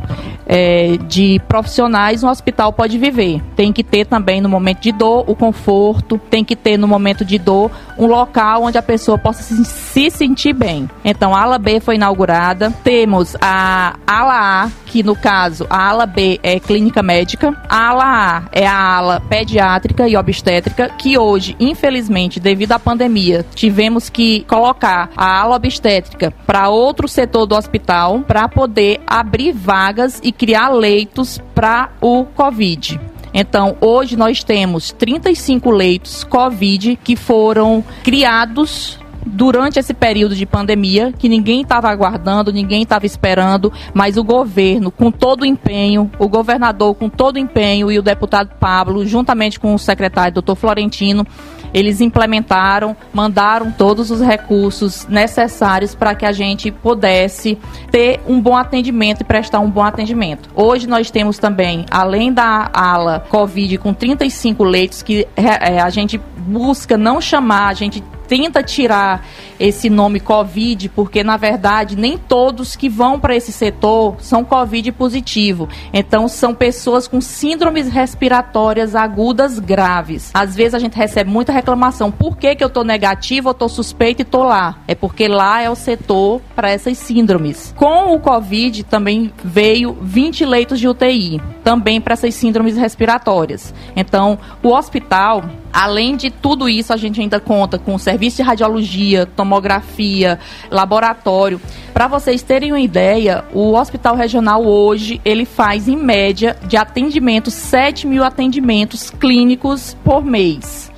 é, 0.50 0.98
de 1.08 1.40
profissionais 1.48 2.24
um 2.24 2.28
hospital 2.28 2.74
pode 2.74 2.98
viver. 2.98 3.40
Tem 3.56 3.72
que 3.72 3.84
ter 3.84 4.06
também 4.06 4.42
no 4.42 4.50
momento 4.50 4.82
de 4.82 4.92
dor 4.92 5.24
o 5.28 5.36
conforto, 5.36 6.20
tem 6.30 6.44
que 6.44 6.56
ter 6.56 6.76
no 6.76 6.88
momento 6.88 7.24
de 7.24 7.38
dor 7.38 7.70
um 8.00 8.08
local 8.08 8.64
onde 8.64 8.78
a 8.78 8.82
pessoa 8.82 9.16
possa 9.16 9.44
se, 9.44 9.64
se 9.64 10.10
sentir 10.10 10.54
bem. 10.54 10.90
Então 11.06 11.36
a 11.36 11.42
ala 11.44 11.60
B 11.60 11.80
foi 11.80 11.96
inaugurada, 11.96 12.74
temos 12.84 13.36
a 13.40 13.96
ala 14.08 14.64
A, 14.64 14.70
que 14.88 15.04
no 15.04 15.16
caso 15.16 15.68
a 15.70 15.90
ala 15.90 16.08
B 16.08 16.40
é 16.42 16.60
clínica 16.60 17.04
médica, 17.04 17.56
a 17.70 17.90
ala 17.90 18.04
A 18.06 18.44
é 18.52 18.66
a 18.66 18.96
ala 18.98 19.22
pediátrica 19.50 20.08
e 20.08 20.16
obstétrica, 20.16 20.90
que 20.90 21.18
hoje, 21.18 21.56
infelizmente, 21.60 22.40
devido 22.40 22.74
à 22.74 22.80
pandemia, 22.80 23.44
tivemos 23.56 24.10
que 24.10 24.42
colocar 24.42 25.10
a 25.18 25.42
ala 25.42 25.56
obstétrica 25.56 26.32
para 26.46 26.70
outro 26.70 27.08
setor 27.08 27.48
do 27.48 27.56
hospital 27.56 28.20
para 28.22 28.48
poder 28.48 29.02
abrir 29.08 29.52
vagas 29.52 30.20
e 30.24 30.32
criar 30.32 30.70
leitos 30.70 31.42
para 31.56 31.90
o 32.00 32.26
Covid. 32.26 33.00
Então, 33.34 33.76
hoje 33.82 34.16
nós 34.16 34.44
temos 34.44 34.92
35 34.92 35.72
leitos 35.72 36.24
COVID 36.24 37.00
que 37.04 37.16
foram 37.16 37.84
criados 38.04 39.00
durante 39.32 39.80
esse 39.80 39.94
período 39.94 40.36
de 40.36 40.46
pandemia, 40.46 41.14
que 41.18 41.30
ninguém 41.30 41.62
estava 41.62 41.90
aguardando, 41.90 42.52
ninguém 42.52 42.84
estava 42.84 43.06
esperando, 43.06 43.72
mas 43.94 44.18
o 44.18 44.24
governo, 44.24 44.92
com 44.92 45.12
todo 45.12 45.42
o 45.44 45.46
empenho, 45.46 46.10
o 46.18 46.28
governador 46.28 46.96
com 46.96 47.10
todo 47.10 47.36
o 47.36 47.40
empenho 47.40 47.92
e 47.92 48.00
o 48.00 48.02
deputado 48.02 48.50
Pablo, 48.60 49.06
juntamente 49.06 49.60
com 49.60 49.74
o 49.74 49.80
secretário 49.80 50.34
doutor 50.34 50.56
Florentino, 50.56 51.26
eles 51.74 52.02
implementaram, 52.02 52.96
mandaram 53.14 53.72
todos 53.72 54.10
os 54.10 54.22
recursos 54.22 55.08
necessários 55.08 55.94
para 55.94 56.16
que 56.16 56.26
a 56.26 56.32
gente 56.32 56.72
pudesse 56.72 57.58
ter 57.92 58.20
um 58.28 58.42
bom 58.42 58.58
atendimento 58.58 59.22
e 59.22 59.24
prestar 59.24 59.60
um 59.60 59.70
bom 59.70 59.84
atendimento. 59.84 60.50
Hoje 60.56 60.88
nós 60.88 61.12
temos 61.12 61.38
também, 61.38 61.86
além 61.92 62.34
da 62.34 62.70
ala 62.74 63.24
Covid 63.30 63.78
com 63.78 63.94
35 63.94 64.64
leitos, 64.64 65.04
que 65.04 65.28
é, 65.36 65.80
a 65.80 65.90
gente 65.90 66.20
busca 66.38 66.98
não 66.98 67.22
chamar, 67.22 67.68
a 67.68 67.74
gente 67.74 68.04
tenta 68.30 68.62
tirar 68.62 69.26
esse 69.60 69.90
nome 69.90 70.20
Covid, 70.20 70.88
porque 70.90 71.24
na 71.24 71.36
verdade 71.36 71.98
nem 71.98 72.18
todos 72.18 72.76
que 72.76 72.88
vão 72.88 73.20
para 73.20 73.36
esse 73.36 73.52
setor 73.52 74.16
são 74.20 74.46
Covid 74.46 74.92
positivo. 74.92 75.68
Então 75.92 76.28
são 76.28 76.54
pessoas 76.54 77.08
com 77.08 77.20
síndromes 77.20 77.90
respiratórias 77.90 78.96
agudas 78.96 79.58
graves. 79.58 80.30
Às 80.34 80.56
vezes 80.56 80.76
a 80.76 80.80
gente 80.80 80.96
recebe 80.96 81.30
muita 81.30 81.52
reclamação: 81.52 82.12
por 82.12 82.38
que, 82.38 82.56
que 82.56 82.64
eu 82.64 82.68
estou 82.68 82.84
negativo, 82.84 83.50
eu 83.50 83.54
estou 83.54 83.68
suspeito 83.68 84.22
e 84.22 84.24
estou 84.24 84.44
lá? 84.44 84.78
É 84.88 84.94
porque 84.94 85.28
lá 85.28 85.62
é 85.62 85.70
o 85.70 85.76
setor 85.76 86.40
para 86.56 86.70
essas 86.70 86.98
síndromes. 86.98 87.74
Com 87.76 88.14
o 88.14 88.20
Covid 88.20 88.84
também 88.84 89.34
veio 89.44 89.98
20 90.00 90.46
leitos 90.46 90.80
de 90.80 90.88
UTI, 90.88 91.42
também 91.64 92.00
para 92.00 92.14
essas 92.14 92.36
síndromes 92.36 92.78
respiratórias. 92.78 93.74
Então 93.96 94.38
o 94.62 94.70
hospital 94.70 95.44
Além 95.72 96.16
de 96.16 96.30
tudo 96.32 96.68
isso, 96.68 96.92
a 96.92 96.98
gente 96.98 97.22
ainda 97.22 97.40
conta 97.40 97.78
com 97.78 97.98
serviço 97.98 98.38
de 98.38 98.44
radiologia, 98.44 99.26
tomografia, 99.26 100.40
laboratório. 100.72 101.62
Para 101.94 102.08
vocês 102.08 102.42
terem 102.42 102.72
uma 102.72 102.80
ideia, 102.80 103.46
o 103.54 103.74
Hospital 103.74 104.16
Regional 104.16 104.66
hoje 104.66 105.22
ele 105.24 105.46
faz 105.46 105.88
em 105.88 105.96
média 105.96 106.58
de 106.68 106.76
atendimento 106.78 107.52
7 107.52 108.08
mil 108.08 108.24
atendimentos 108.24 109.10
clínicos 109.12 109.96
por 110.04 110.24
mês. 110.24 110.90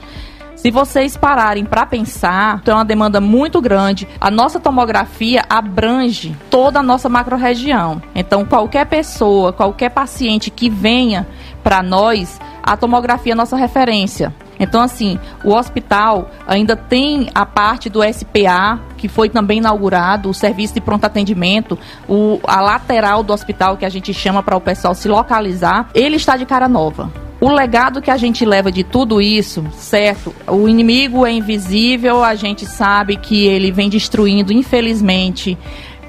Se 0.61 0.69
vocês 0.69 1.17
pararem 1.17 1.65
para 1.65 1.87
pensar, 1.87 2.61
tem 2.61 2.71
uma 2.71 2.85
demanda 2.85 3.19
muito 3.19 3.59
grande. 3.59 4.07
A 4.19 4.29
nossa 4.29 4.59
tomografia 4.59 5.43
abrange 5.49 6.37
toda 6.51 6.79
a 6.79 6.83
nossa 6.83 7.09
macro-região. 7.09 7.99
Então, 8.13 8.45
qualquer 8.45 8.85
pessoa, 8.85 9.51
qualquer 9.51 9.89
paciente 9.89 10.51
que 10.51 10.69
venha 10.69 11.27
para 11.63 11.81
nós, 11.81 12.39
a 12.61 12.77
tomografia 12.77 13.33
é 13.33 13.35
nossa 13.35 13.57
referência. 13.57 14.31
Então, 14.61 14.79
assim, 14.79 15.17
o 15.43 15.55
hospital 15.55 16.29
ainda 16.47 16.75
tem 16.75 17.29
a 17.33 17.47
parte 17.47 17.89
do 17.89 18.01
SPA, 18.03 18.79
que 18.95 19.07
foi 19.07 19.27
também 19.27 19.57
inaugurado, 19.57 20.29
o 20.29 20.33
serviço 20.35 20.75
de 20.75 20.79
pronto 20.79 21.03
atendimento, 21.03 21.77
o, 22.07 22.39
a 22.43 22.61
lateral 22.61 23.23
do 23.23 23.33
hospital, 23.33 23.75
que 23.75 23.85
a 23.85 23.89
gente 23.89 24.13
chama 24.13 24.43
para 24.43 24.55
o 24.55 24.61
pessoal 24.61 24.93
se 24.93 25.07
localizar, 25.07 25.89
ele 25.95 26.15
está 26.15 26.37
de 26.37 26.45
cara 26.45 26.69
nova. 26.69 27.11
O 27.41 27.49
legado 27.49 28.03
que 28.03 28.11
a 28.11 28.17
gente 28.17 28.45
leva 28.45 28.71
de 28.71 28.83
tudo 28.83 29.19
isso, 29.19 29.65
certo? 29.73 30.31
O 30.47 30.69
inimigo 30.69 31.25
é 31.25 31.31
invisível, 31.31 32.23
a 32.23 32.35
gente 32.35 32.67
sabe 32.67 33.17
que 33.17 33.47
ele 33.47 33.71
vem 33.71 33.89
destruindo, 33.89 34.53
infelizmente, 34.53 35.57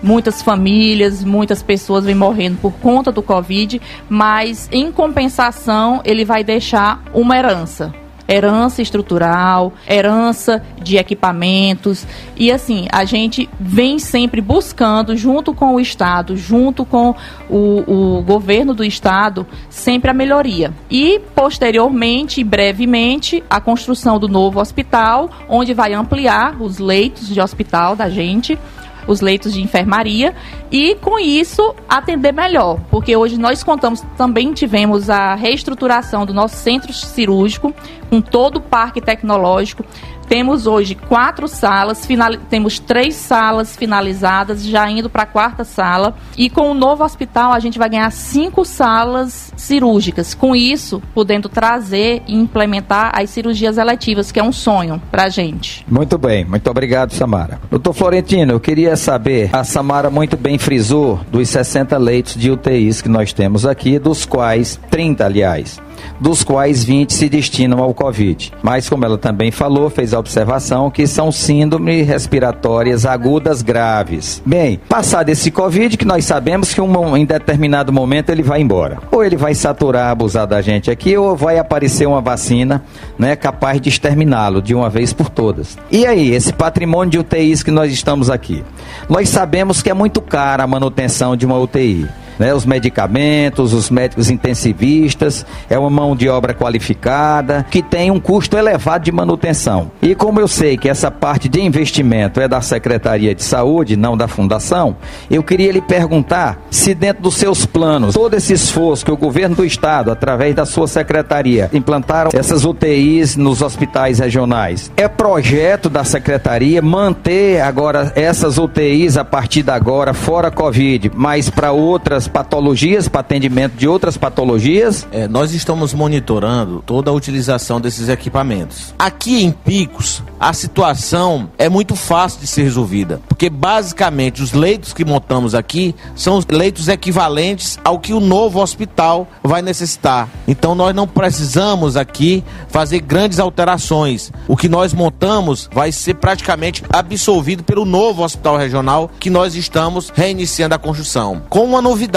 muitas 0.02 0.42
famílias, 0.42 1.24
muitas 1.24 1.62
pessoas 1.62 2.04
vêm 2.04 2.14
morrendo 2.14 2.58
por 2.58 2.74
conta 2.74 3.10
do 3.10 3.22
Covid, 3.22 3.80
mas 4.10 4.68
em 4.70 4.92
compensação 4.92 6.02
ele 6.04 6.22
vai 6.22 6.44
deixar 6.44 7.02
uma 7.14 7.38
herança 7.38 8.01
herança 8.28 8.82
estrutural, 8.82 9.72
herança 9.88 10.62
de 10.82 10.96
equipamentos. 10.96 12.06
E 12.36 12.50
assim, 12.50 12.86
a 12.90 13.04
gente 13.04 13.48
vem 13.58 13.98
sempre 13.98 14.40
buscando, 14.40 15.16
junto 15.16 15.54
com 15.54 15.74
o 15.74 15.80
Estado, 15.80 16.36
junto 16.36 16.84
com 16.84 17.14
o, 17.48 18.18
o 18.18 18.22
governo 18.22 18.74
do 18.74 18.84
Estado, 18.84 19.46
sempre 19.68 20.10
a 20.10 20.14
melhoria. 20.14 20.72
E, 20.90 21.20
posteriormente, 21.34 22.42
brevemente, 22.42 23.42
a 23.48 23.60
construção 23.60 24.18
do 24.18 24.28
novo 24.28 24.60
hospital, 24.60 25.30
onde 25.48 25.74
vai 25.74 25.92
ampliar 25.92 26.60
os 26.60 26.78
leitos 26.78 27.28
de 27.28 27.40
hospital 27.40 27.94
da 27.96 28.08
gente 28.08 28.58
os 29.06 29.20
leitos 29.20 29.52
de 29.52 29.62
enfermaria 29.62 30.34
e 30.70 30.94
com 30.96 31.18
isso 31.18 31.74
atender 31.88 32.32
melhor, 32.32 32.78
porque 32.90 33.16
hoje 33.16 33.38
nós 33.38 33.62
contamos 33.62 34.02
também 34.16 34.52
tivemos 34.52 35.10
a 35.10 35.34
reestruturação 35.34 36.24
do 36.24 36.32
nosso 36.32 36.56
centro 36.56 36.92
cirúrgico 36.92 37.74
com 38.08 38.20
todo 38.20 38.56
o 38.56 38.60
parque 38.60 39.00
tecnológico. 39.00 39.84
Temos 40.28 40.66
hoje 40.66 40.94
quatro 40.94 41.46
salas, 41.46 42.06
final... 42.06 42.36
temos 42.48 42.78
três 42.78 43.14
salas 43.14 43.76
finalizadas, 43.76 44.64
já 44.64 44.88
indo 44.90 45.10
para 45.10 45.24
a 45.24 45.26
quarta 45.26 45.64
sala. 45.64 46.14
E 46.36 46.48
com 46.48 46.70
o 46.70 46.74
novo 46.74 47.04
hospital, 47.04 47.52
a 47.52 47.60
gente 47.60 47.78
vai 47.78 47.88
ganhar 47.88 48.10
cinco 48.10 48.64
salas 48.64 49.52
cirúrgicas. 49.56 50.34
Com 50.34 50.56
isso, 50.56 51.02
podendo 51.14 51.48
trazer 51.48 52.22
e 52.26 52.34
implementar 52.34 53.12
as 53.14 53.30
cirurgias 53.30 53.78
eletivas, 53.78 54.32
que 54.32 54.40
é 54.40 54.42
um 54.42 54.52
sonho 54.52 55.00
para 55.10 55.24
a 55.24 55.28
gente. 55.28 55.84
Muito 55.88 56.16
bem, 56.18 56.44
muito 56.44 56.70
obrigado, 56.70 57.12
Samara. 57.12 57.60
Doutor 57.70 57.92
Florentino, 57.92 58.52
eu 58.52 58.60
queria 58.60 58.96
saber, 58.96 59.50
a 59.52 59.64
Samara 59.64 60.10
muito 60.10 60.36
bem 60.36 60.58
frisou 60.58 61.20
dos 61.30 61.48
60 61.48 61.96
leitos 61.98 62.34
de 62.34 62.50
UTIs 62.50 63.00
que 63.02 63.08
nós 63.08 63.32
temos 63.32 63.66
aqui, 63.66 63.98
dos 63.98 64.24
quais 64.24 64.78
30, 64.90 65.24
aliás 65.24 65.80
dos 66.20 66.44
quais 66.44 66.84
20 66.84 67.12
se 67.12 67.28
destinam 67.28 67.80
ao 67.80 67.94
Covid. 67.94 68.52
Mas, 68.62 68.88
como 68.88 69.04
ela 69.04 69.18
também 69.18 69.50
falou, 69.50 69.90
fez 69.90 70.14
a 70.14 70.18
observação 70.18 70.90
que 70.90 71.06
são 71.06 71.32
síndromes 71.32 72.06
respiratórias 72.06 73.04
agudas 73.04 73.62
graves. 73.62 74.42
Bem, 74.44 74.80
passado 74.88 75.28
esse 75.28 75.50
Covid, 75.50 75.96
que 75.96 76.04
nós 76.04 76.24
sabemos 76.24 76.72
que 76.72 76.80
um, 76.80 77.16
em 77.16 77.24
determinado 77.24 77.92
momento 77.92 78.30
ele 78.30 78.42
vai 78.42 78.60
embora. 78.60 78.98
Ou 79.10 79.24
ele 79.24 79.36
vai 79.36 79.54
saturar, 79.54 80.10
abusar 80.10 80.46
da 80.46 80.60
gente 80.60 80.90
aqui, 80.90 81.16
ou 81.16 81.36
vai 81.36 81.58
aparecer 81.58 82.06
uma 82.06 82.20
vacina 82.20 82.82
né, 83.18 83.36
capaz 83.36 83.80
de 83.80 83.88
exterminá-lo 83.88 84.62
de 84.62 84.74
uma 84.74 84.88
vez 84.88 85.12
por 85.12 85.28
todas. 85.28 85.78
E 85.90 86.06
aí, 86.06 86.32
esse 86.32 86.52
patrimônio 86.52 87.10
de 87.10 87.18
UTIs 87.18 87.62
que 87.62 87.70
nós 87.70 87.92
estamos 87.92 88.30
aqui? 88.30 88.64
Nós 89.08 89.28
sabemos 89.28 89.82
que 89.82 89.90
é 89.90 89.94
muito 89.94 90.20
cara 90.20 90.64
a 90.64 90.66
manutenção 90.66 91.36
de 91.36 91.46
uma 91.46 91.58
UTI 91.58 92.08
né, 92.38 92.54
os 92.54 92.64
medicamentos, 92.64 93.72
os 93.72 93.90
médicos 93.90 94.30
intensivistas, 94.30 95.44
é 95.68 95.78
uma 95.78 95.90
mão 95.90 96.16
de 96.16 96.28
obra 96.28 96.54
qualificada, 96.54 97.66
que 97.70 97.82
tem 97.82 98.10
um 98.10 98.20
custo 98.20 98.56
elevado 98.56 99.04
de 99.04 99.12
manutenção. 99.12 99.90
E 100.00 100.14
como 100.14 100.40
eu 100.40 100.48
sei 100.48 100.76
que 100.76 100.88
essa 100.88 101.10
parte 101.10 101.48
de 101.48 101.60
investimento 101.60 102.40
é 102.40 102.48
da 102.48 102.60
Secretaria 102.60 103.34
de 103.34 103.42
Saúde, 103.42 103.96
não 103.96 104.16
da 104.16 104.28
Fundação, 104.28 104.96
eu 105.30 105.42
queria 105.42 105.72
lhe 105.72 105.80
perguntar 105.80 106.58
se 106.70 106.94
dentro 106.94 107.22
dos 107.22 107.36
seus 107.36 107.66
planos, 107.66 108.14
todo 108.14 108.34
esse 108.34 108.52
esforço 108.52 109.04
que 109.04 109.12
o 109.12 109.16
governo 109.16 109.56
do 109.56 109.64
estado, 109.64 110.10
através 110.10 110.54
da 110.54 110.64
sua 110.64 110.86
secretaria, 110.86 111.70
implantaram 111.72 112.30
essas 112.34 112.64
UTIs 112.64 113.36
nos 113.36 113.62
hospitais 113.62 114.18
regionais, 114.18 114.90
é 114.96 115.08
projeto 115.08 115.88
da 115.88 116.04
secretaria 116.04 116.82
manter 116.82 117.60
agora 117.60 118.12
essas 118.14 118.58
UTIs 118.58 119.16
a 119.16 119.24
partir 119.24 119.62
de 119.62 119.70
agora 119.70 120.14
fora 120.14 120.50
Covid, 120.50 121.10
mas 121.14 121.50
para 121.50 121.72
outras 121.72 122.21
outras 122.22 122.28
patologias, 122.28 123.08
para 123.08 123.20
atendimento 123.20 123.72
de 123.74 123.88
outras 123.88 124.16
patologias? 124.16 125.06
É, 125.10 125.26
nós 125.26 125.52
estamos 125.52 125.92
monitorando 125.94 126.82
toda 126.84 127.10
a 127.10 127.14
utilização 127.14 127.80
desses 127.80 128.08
equipamentos. 128.08 128.94
Aqui 128.98 129.42
em 129.42 129.50
Picos, 129.50 130.22
a 130.38 130.52
situação 130.52 131.50
é 131.58 131.68
muito 131.68 131.96
fácil 131.96 132.40
de 132.40 132.46
ser 132.46 132.62
resolvida, 132.62 133.20
porque 133.28 133.48
basicamente 133.48 134.42
os 134.42 134.52
leitos 134.52 134.92
que 134.92 135.04
montamos 135.04 135.54
aqui 135.54 135.94
são 136.14 136.36
os 136.36 136.46
leitos 136.46 136.88
equivalentes 136.88 137.78
ao 137.84 137.98
que 137.98 138.12
o 138.12 138.20
novo 138.20 138.60
hospital 138.60 139.26
vai 139.42 139.62
necessitar. 139.62 140.28
Então 140.46 140.74
nós 140.74 140.94
não 140.94 141.06
precisamos 141.06 141.96
aqui 141.96 142.44
fazer 142.68 143.00
grandes 143.00 143.38
alterações. 143.38 144.30
O 144.46 144.56
que 144.56 144.68
nós 144.68 144.92
montamos 144.92 145.68
vai 145.72 145.90
ser 145.90 146.14
praticamente 146.14 146.82
absolvido 146.92 147.64
pelo 147.64 147.84
novo 147.84 148.22
hospital 148.22 148.56
regional 148.56 149.10
que 149.18 149.30
nós 149.30 149.54
estamos 149.54 150.10
reiniciando 150.14 150.74
a 150.74 150.78
construção. 150.78 151.42
Com 151.48 151.64
uma 151.64 151.80
novidade 151.80 152.11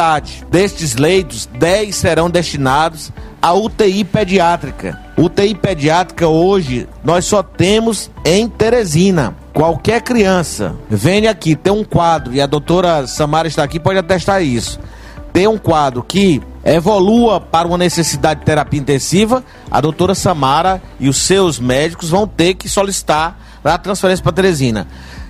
destes 0.49 0.95
leitos, 0.95 1.47
10 1.57 1.95
serão 1.95 2.29
destinados 2.29 3.11
à 3.41 3.53
UTI 3.53 4.03
pediátrica. 4.03 4.99
UTI 5.17 5.55
pediátrica 5.55 6.27
hoje 6.27 6.87
nós 7.03 7.25
só 7.25 7.41
temos 7.41 8.11
em 8.25 8.49
Teresina. 8.49 9.35
Qualquer 9.53 10.01
criança 10.01 10.75
venha 10.89 11.31
aqui, 11.31 11.55
tem 11.55 11.71
um 11.71 11.83
quadro, 11.83 12.33
e 12.33 12.41
a 12.41 12.45
doutora 12.45 13.07
Samara 13.07 13.47
está 13.47 13.63
aqui, 13.63 13.79
pode 13.79 13.97
atestar 13.97 14.43
isso. 14.43 14.79
Tem 15.31 15.47
um 15.47 15.57
quadro 15.57 16.03
que 16.03 16.41
evolua 16.63 17.39
para 17.39 17.67
uma 17.67 17.77
necessidade 17.77 18.41
de 18.41 18.45
terapia 18.45 18.79
intensiva, 18.79 19.43
a 19.69 19.79
doutora 19.79 20.15
Samara 20.15 20.81
e 20.99 21.07
os 21.07 21.17
seus 21.17 21.59
médicos 21.59 22.09
vão 22.09 22.27
ter 22.27 22.55
que 22.55 22.67
solicitar 22.67 23.39
a 23.63 23.77
transferência 23.77 24.23
para 24.23 24.33
Teresina. 24.33 24.87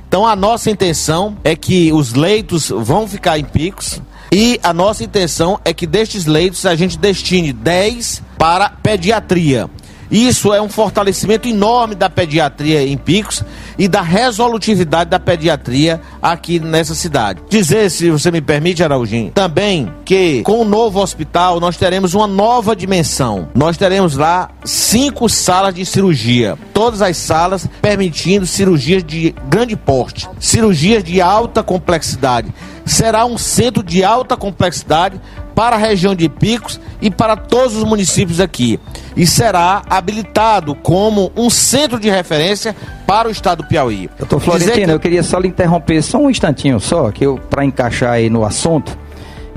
Então 0.07 0.25
a 0.25 0.35
nossa 0.35 0.71
intenção 0.71 1.37
é 1.43 1.55
que 1.55 1.91
os 1.91 2.13
leitos 2.13 2.69
vão 2.69 3.07
ficar 3.07 3.37
em 3.37 3.43
picos, 3.43 4.01
e 4.37 4.59
a 4.61 4.73
nossa 4.73 5.01
intenção 5.01 5.61
é 5.63 5.73
que 5.73 5.87
destes 5.87 6.25
leitos 6.25 6.65
a 6.65 6.75
gente 6.75 6.97
destine 6.97 7.53
10 7.53 8.21
para 8.37 8.67
pediatria. 8.67 9.69
Isso 10.11 10.53
é 10.53 10.61
um 10.61 10.67
fortalecimento 10.67 11.47
enorme 11.47 11.95
da 11.95 12.09
pediatria 12.09 12.85
em 12.85 12.97
Picos 12.97 13.41
e 13.77 13.87
da 13.87 14.01
resolutividade 14.01 15.09
da 15.09 15.21
pediatria 15.21 16.01
aqui 16.21 16.59
nessa 16.59 16.93
cidade. 16.93 17.41
Dizer, 17.49 17.89
se 17.89 18.11
você 18.11 18.29
me 18.29 18.41
permite, 18.41 18.83
Araujinho, 18.83 19.31
também 19.31 19.89
que 20.03 20.41
com 20.43 20.59
o 20.59 20.65
novo 20.65 20.99
hospital 21.01 21.61
nós 21.61 21.77
teremos 21.77 22.13
uma 22.13 22.27
nova 22.27 22.75
dimensão. 22.75 23.47
Nós 23.55 23.77
teremos 23.77 24.17
lá 24.17 24.49
cinco 24.65 25.29
salas 25.29 25.73
de 25.73 25.85
cirurgia, 25.85 26.57
todas 26.73 27.01
as 27.01 27.15
salas 27.15 27.69
permitindo 27.81 28.45
cirurgias 28.45 29.01
de 29.01 29.33
grande 29.47 29.77
porte, 29.77 30.27
cirurgias 30.41 31.05
de 31.05 31.21
alta 31.21 31.63
complexidade 31.63 32.53
será 32.85 33.25
um 33.25 33.37
centro 33.37 33.83
de 33.83 34.03
alta 34.03 34.37
complexidade 34.37 35.19
para 35.55 35.75
a 35.75 35.79
região 35.79 36.13
de 36.13 36.29
Picos 36.29 36.79
e 37.01 37.09
para 37.09 37.35
todos 37.35 37.75
os 37.75 37.83
municípios 37.83 38.39
aqui. 38.39 38.79
E 39.15 39.25
será 39.25 39.81
habilitado 39.89 40.75
como 40.75 41.31
um 41.35 41.49
centro 41.49 41.99
de 41.99 42.09
referência 42.09 42.75
para 43.07 43.27
o 43.27 43.31
estado 43.31 43.63
do 43.63 43.69
Piauí. 43.69 44.09
Doutor 44.19 44.39
Florentino, 44.39 44.85
que... 44.87 44.91
eu 44.91 44.99
queria 44.99 45.23
só 45.23 45.39
lhe 45.39 45.47
interromper 45.47 46.01
só 46.03 46.17
um 46.17 46.29
instantinho 46.29 46.79
só, 46.79 47.11
que 47.11 47.25
eu 47.25 47.39
para 47.49 47.63
encaixar 47.63 48.11
aí 48.11 48.29
no 48.29 48.45
assunto. 48.45 48.97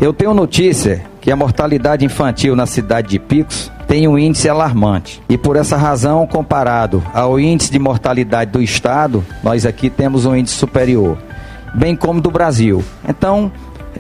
Eu 0.01 0.13
tenho 0.13 0.33
notícia 0.33 1.05
que 1.21 1.31
a 1.31 1.37
mortalidade 1.37 2.05
infantil 2.05 2.55
na 2.55 2.67
cidade 2.67 3.09
de 3.09 3.19
Picos 3.19 3.71
tem 3.89 4.07
um 4.07 4.17
índice 4.17 4.49
alarmante. 4.49 5.21
E 5.29 5.37
por 5.37 5.57
essa 5.57 5.77
razão, 5.77 6.27
comparado 6.27 7.03
ao 7.13 7.41
índice 7.41 7.73
de 7.73 7.79
mortalidade 7.79 8.53
do 8.53 8.63
estado, 8.63 9.25
nós 9.43 9.67
aqui 9.67 9.91
temos 9.91 10.25
um 10.25 10.37
índice 10.37 10.55
superior 10.55 11.19
bem 11.75 11.95
como 11.97 12.21
do 12.21 12.31
Brasil. 12.31 12.83
Então, 13.09 13.51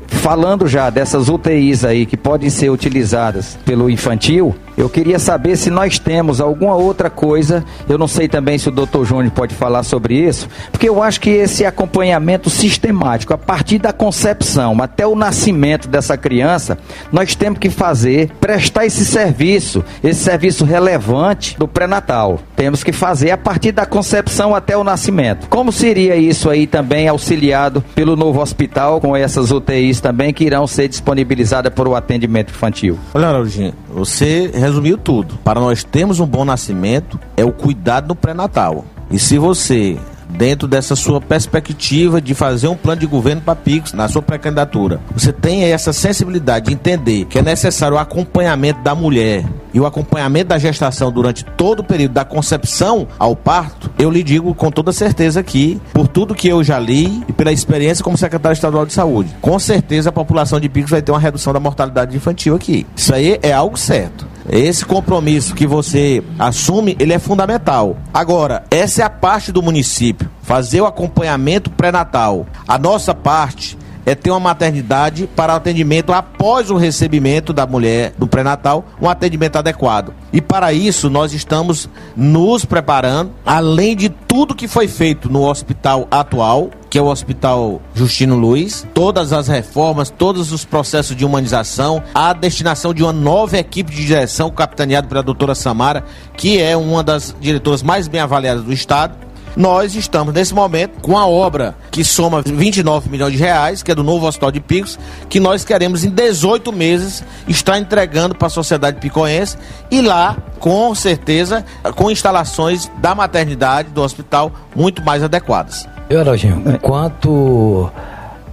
falando 0.06 0.66
já 0.66 0.90
dessas 0.90 1.28
UTIs 1.28 1.84
aí 1.84 2.06
que 2.06 2.16
podem 2.16 2.50
ser 2.50 2.70
utilizadas 2.70 3.58
pelo 3.64 3.88
infantil, 3.88 4.54
eu 4.78 4.88
queria 4.88 5.18
saber 5.18 5.56
se 5.56 5.70
nós 5.70 5.98
temos 5.98 6.40
alguma 6.40 6.76
outra 6.76 7.10
coisa. 7.10 7.64
Eu 7.88 7.98
não 7.98 8.06
sei 8.06 8.28
também 8.28 8.56
se 8.58 8.68
o 8.68 8.72
doutor 8.72 9.04
Júnior 9.04 9.32
pode 9.32 9.52
falar 9.52 9.82
sobre 9.82 10.14
isso, 10.14 10.48
porque 10.70 10.88
eu 10.88 11.02
acho 11.02 11.20
que 11.20 11.30
esse 11.30 11.64
acompanhamento 11.64 12.48
sistemático, 12.48 13.34
a 13.34 13.38
partir 13.38 13.78
da 13.80 13.92
concepção 13.92 14.80
até 14.80 15.04
o 15.04 15.16
nascimento 15.16 15.88
dessa 15.88 16.16
criança, 16.16 16.78
nós 17.10 17.34
temos 17.34 17.58
que 17.58 17.68
fazer, 17.70 18.30
prestar 18.40 18.86
esse 18.86 19.04
serviço, 19.04 19.84
esse 20.02 20.20
serviço 20.22 20.64
relevante 20.64 21.58
do 21.58 21.66
pré-natal. 21.66 22.38
Temos 22.54 22.84
que 22.84 22.92
fazer 22.92 23.32
a 23.32 23.36
partir 23.36 23.72
da 23.72 23.84
concepção 23.84 24.54
até 24.54 24.76
o 24.76 24.84
nascimento. 24.84 25.48
Como 25.48 25.72
seria 25.72 26.14
isso 26.14 26.48
aí 26.48 26.68
também 26.68 27.08
auxiliado 27.08 27.82
pelo 27.96 28.14
novo 28.14 28.40
hospital 28.40 29.00
com 29.00 29.16
essas 29.16 29.50
UTIs 29.50 30.00
também 30.00 30.32
que 30.32 30.44
irão 30.44 30.68
ser 30.68 30.86
disponibilizadas 30.86 31.72
para 31.72 31.88
o 31.88 31.96
atendimento 31.96 32.50
infantil? 32.50 32.96
Olha, 33.12 33.26
Lauraldinho, 33.26 33.72
você 33.88 34.50
resumiu 34.68 34.96
tudo. 34.96 35.36
Para 35.44 35.60
nós 35.60 35.82
termos 35.82 36.20
um 36.20 36.26
bom 36.26 36.44
nascimento, 36.44 37.18
é 37.36 37.44
o 37.44 37.52
cuidado 37.52 38.08
no 38.08 38.14
pré-natal. 38.14 38.84
E 39.10 39.18
se 39.18 39.38
você 39.38 39.98
dentro 40.28 40.68
dessa 40.68 40.94
sua 40.94 41.20
perspectiva 41.20 42.20
de 42.20 42.34
fazer 42.34 42.68
um 42.68 42.76
plano 42.76 43.00
de 43.00 43.06
governo 43.06 43.40
para 43.40 43.56
Pix 43.56 43.92
na 43.92 44.08
sua 44.08 44.22
pré-candidatura. 44.22 45.00
Você 45.12 45.32
tem 45.32 45.64
essa 45.64 45.92
sensibilidade 45.92 46.66
de 46.66 46.74
entender 46.74 47.24
que 47.24 47.38
é 47.38 47.42
necessário 47.42 47.96
o 47.96 48.00
acompanhamento 48.00 48.82
da 48.82 48.94
mulher 48.94 49.44
e 49.72 49.80
o 49.80 49.86
acompanhamento 49.86 50.48
da 50.48 50.58
gestação 50.58 51.10
durante 51.10 51.44
todo 51.44 51.80
o 51.80 51.84
período 51.84 52.12
da 52.12 52.24
concepção 52.24 53.06
ao 53.18 53.36
parto, 53.36 53.90
eu 53.98 54.10
lhe 54.10 54.22
digo 54.22 54.54
com 54.54 54.70
toda 54.70 54.92
certeza 54.92 55.42
que, 55.42 55.80
por 55.92 56.08
tudo 56.08 56.34
que 56.34 56.48
eu 56.48 56.62
já 56.64 56.78
li 56.78 57.22
e 57.28 57.32
pela 57.32 57.52
experiência 57.52 58.02
como 58.02 58.16
secretário 58.16 58.54
estadual 58.54 58.86
de 58.86 58.92
saúde, 58.92 59.34
com 59.40 59.58
certeza 59.58 60.08
a 60.10 60.12
população 60.12 60.58
de 60.58 60.68
Picos 60.68 60.90
vai 60.90 61.02
ter 61.02 61.12
uma 61.12 61.20
redução 61.20 61.52
da 61.52 61.60
mortalidade 61.60 62.16
infantil 62.16 62.54
aqui. 62.54 62.86
Isso 62.96 63.14
aí 63.14 63.38
é 63.42 63.52
algo 63.52 63.76
certo. 63.76 64.26
Esse 64.50 64.84
compromisso 64.84 65.54
que 65.54 65.66
você 65.66 66.22
assume, 66.38 66.96
ele 66.98 67.12
é 67.12 67.18
fundamental. 67.18 67.96
Agora, 68.12 68.64
essa 68.70 69.02
é 69.02 69.04
a 69.04 69.10
parte 69.10 69.52
do 69.52 69.62
município, 69.62 70.30
fazer 70.42 70.80
o 70.80 70.86
acompanhamento 70.86 71.70
pré-natal. 71.70 72.46
A 72.66 72.78
nossa 72.78 73.14
parte 73.14 73.76
é 74.08 74.14
ter 74.14 74.30
uma 74.30 74.40
maternidade 74.40 75.28
para 75.36 75.54
atendimento 75.54 76.14
após 76.14 76.70
o 76.70 76.76
recebimento 76.76 77.52
da 77.52 77.66
mulher 77.66 78.14
do 78.16 78.26
pré-natal, 78.26 78.86
um 78.98 79.06
atendimento 79.06 79.56
adequado. 79.56 80.14
E 80.32 80.40
para 80.40 80.72
isso 80.72 81.10
nós 81.10 81.34
estamos 81.34 81.90
nos 82.16 82.64
preparando, 82.64 83.32
além 83.44 83.94
de 83.94 84.08
tudo 84.08 84.54
que 84.54 84.66
foi 84.66 84.88
feito 84.88 85.30
no 85.30 85.46
hospital 85.46 86.08
atual, 86.10 86.70
que 86.88 86.96
é 86.96 87.02
o 87.02 87.08
Hospital 87.08 87.82
Justino 87.94 88.34
Luiz, 88.34 88.86
todas 88.94 89.30
as 89.30 89.46
reformas, 89.46 90.08
todos 90.08 90.52
os 90.52 90.64
processos 90.64 91.14
de 91.14 91.22
humanização, 91.22 92.02
a 92.14 92.32
destinação 92.32 92.94
de 92.94 93.02
uma 93.02 93.12
nova 93.12 93.58
equipe 93.58 93.94
de 93.94 94.06
direção 94.06 94.50
capitaneada 94.50 95.06
pela 95.06 95.22
doutora 95.22 95.54
Samara, 95.54 96.02
que 96.34 96.58
é 96.58 96.74
uma 96.74 97.02
das 97.02 97.36
diretoras 97.38 97.82
mais 97.82 98.08
bem 98.08 98.22
avaliadas 98.22 98.64
do 98.64 98.72
estado 98.72 99.27
nós 99.56 99.94
estamos 99.94 100.32
nesse 100.34 100.54
momento 100.54 101.00
com 101.00 101.16
a 101.16 101.26
obra 101.26 101.74
que 101.90 102.04
soma 102.04 102.42
29 102.42 103.08
milhões 103.08 103.32
de 103.32 103.38
reais, 103.38 103.82
que 103.82 103.90
é 103.90 103.94
do 103.94 104.02
novo 104.02 104.26
Hospital 104.26 104.50
de 104.50 104.60
Picos, 104.60 104.98
que 105.28 105.40
nós 105.40 105.64
queremos 105.64 106.04
em 106.04 106.10
18 106.10 106.72
meses 106.72 107.24
estar 107.46 107.78
entregando 107.78 108.34
para 108.34 108.46
a 108.46 108.50
sociedade 108.50 109.00
picoense 109.00 109.56
e 109.90 110.00
lá, 110.00 110.36
com 110.58 110.94
certeza, 110.94 111.64
com 111.96 112.10
instalações 112.10 112.90
da 112.98 113.14
maternidade 113.14 113.90
do 113.90 114.02
hospital 114.02 114.52
muito 114.74 115.02
mais 115.02 115.22
adequadas. 115.22 115.88
Eu, 116.08 116.20
Arauginho, 116.20 116.78
quanto 116.80 117.90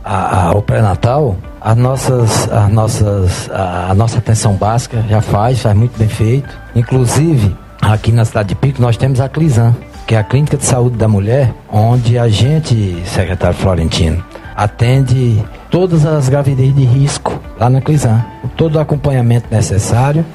ao 0.04 0.62
pré-natal, 0.62 1.36
as 1.60 1.76
nossas, 1.76 2.52
as 2.52 2.72
nossas, 2.72 3.50
a, 3.50 3.92
a 3.92 3.96
nossa 3.96 4.20
atenção 4.20 4.54
básica 4.54 5.04
já 5.10 5.20
faz, 5.20 5.62
faz 5.62 5.76
muito 5.76 5.98
bem 5.98 6.08
feito. 6.08 6.50
Inclusive, 6.76 7.56
aqui 7.82 8.12
na 8.12 8.24
cidade 8.24 8.50
de 8.50 8.56
Pico, 8.56 8.82
nós 8.82 8.98
temos 8.98 9.20
a 9.20 9.28
Clisan, 9.28 9.76
que 10.06 10.14
é 10.14 10.18
a 10.20 10.24
Clínica 10.24 10.58
de 10.58 10.66
Saúde 10.66 10.98
da 10.98 11.08
Mulher, 11.08 11.54
onde 11.72 12.18
a 12.18 12.28
gente, 12.30 13.02
secretário 13.06 13.58
Florentino, 13.58 14.24
atende 14.56 15.44
todas 15.70 16.06
as 16.06 16.30
gravidez 16.30 16.74
de 16.76 16.86
risco 16.86 17.40
lá 17.60 17.70
na 17.70 17.82
Clisan. 17.82 18.24
Todo 18.56 18.76
o 18.76 18.80
acompanhamento 18.80 19.48
necessário. 19.52 20.26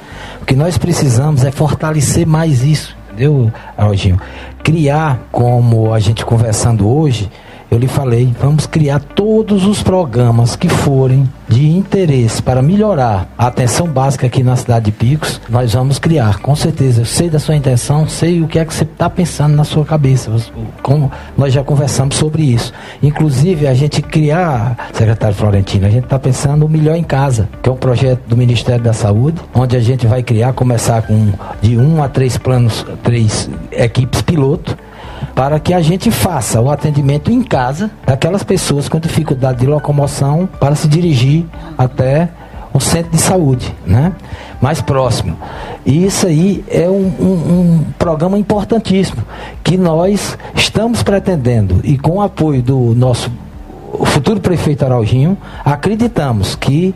O 0.41 0.45
que 0.45 0.55
nós 0.55 0.77
precisamos 0.77 1.43
é 1.43 1.51
fortalecer 1.51 2.27
mais 2.27 2.63
isso, 2.63 2.95
entendeu, 3.07 3.51
Alginho? 3.77 4.19
Criar, 4.63 5.19
como 5.31 5.93
a 5.93 5.99
gente 5.99 6.25
conversando 6.25 6.87
hoje, 6.87 7.31
eu 7.71 7.77
lhe 7.77 7.87
falei, 7.87 8.35
vamos 8.37 8.67
criar 8.67 8.99
todos 8.99 9.65
os 9.65 9.81
programas 9.81 10.57
que 10.57 10.67
forem 10.67 11.27
de 11.47 11.69
interesse 11.69 12.43
para 12.43 12.61
melhorar 12.61 13.29
a 13.37 13.47
atenção 13.47 13.87
básica 13.87 14.27
aqui 14.27 14.43
na 14.43 14.57
cidade 14.57 14.85
de 14.85 14.91
Picos, 14.91 15.39
nós 15.49 15.73
vamos 15.73 15.97
criar, 15.97 16.39
com 16.39 16.53
certeza. 16.53 16.99
Eu 16.99 17.05
sei 17.05 17.29
da 17.29 17.39
sua 17.39 17.55
intenção, 17.55 18.05
sei 18.09 18.41
o 18.41 18.47
que 18.47 18.59
é 18.59 18.65
que 18.65 18.73
você 18.73 18.83
está 18.83 19.09
pensando 19.09 19.55
na 19.55 19.63
sua 19.63 19.85
cabeça. 19.85 20.29
Como 20.83 21.09
nós 21.37 21.53
já 21.53 21.63
conversamos 21.63 22.17
sobre 22.17 22.43
isso. 22.43 22.73
Inclusive, 23.01 23.65
a 23.65 23.73
gente 23.73 24.01
criar, 24.01 24.89
secretário 24.91 25.35
Florentino, 25.35 25.87
a 25.87 25.89
gente 25.89 26.03
está 26.03 26.19
pensando 26.19 26.65
o 26.65 26.69
Melhor 26.69 26.97
em 26.97 27.03
Casa, 27.03 27.47
que 27.63 27.69
é 27.69 27.71
um 27.71 27.77
projeto 27.77 28.21
do 28.27 28.35
Ministério 28.35 28.83
da 28.83 28.91
Saúde, 28.91 29.39
onde 29.53 29.77
a 29.77 29.81
gente 29.81 30.05
vai 30.05 30.21
criar, 30.21 30.51
começar 30.51 31.03
com 31.03 31.31
de 31.61 31.77
um 31.77 32.03
a 32.03 32.09
três 32.09 32.37
planos, 32.37 32.85
três 33.01 33.49
equipes 33.71 34.21
piloto 34.21 34.77
para 35.35 35.59
que 35.59 35.73
a 35.73 35.81
gente 35.81 36.11
faça 36.11 36.61
o 36.61 36.69
atendimento 36.69 37.31
em 37.31 37.41
casa 37.41 37.89
daquelas 38.05 38.43
pessoas 38.43 38.89
com 38.89 38.99
dificuldade 38.99 39.59
de 39.59 39.67
locomoção 39.67 40.47
para 40.59 40.75
se 40.75 40.87
dirigir 40.87 41.45
até 41.77 42.29
um 42.73 42.79
centro 42.79 43.11
de 43.11 43.17
saúde, 43.17 43.75
né? 43.85 44.13
Mais 44.61 44.81
próximo. 44.81 45.37
E 45.85 46.05
isso 46.05 46.27
aí 46.27 46.63
é 46.69 46.87
um, 46.87 47.13
um, 47.19 47.25
um, 47.25 47.85
programa 47.97 48.37
importantíssimo 48.37 49.23
que 49.63 49.77
nós 49.77 50.37
estamos 50.55 51.03
pretendendo 51.03 51.81
e 51.83 51.97
com 51.97 52.17
o 52.17 52.21
apoio 52.21 52.61
do 52.61 52.93
nosso 52.95 53.31
futuro 54.05 54.39
prefeito 54.39 54.85
Arauginho, 54.85 55.37
acreditamos 55.65 56.55
que 56.55 56.95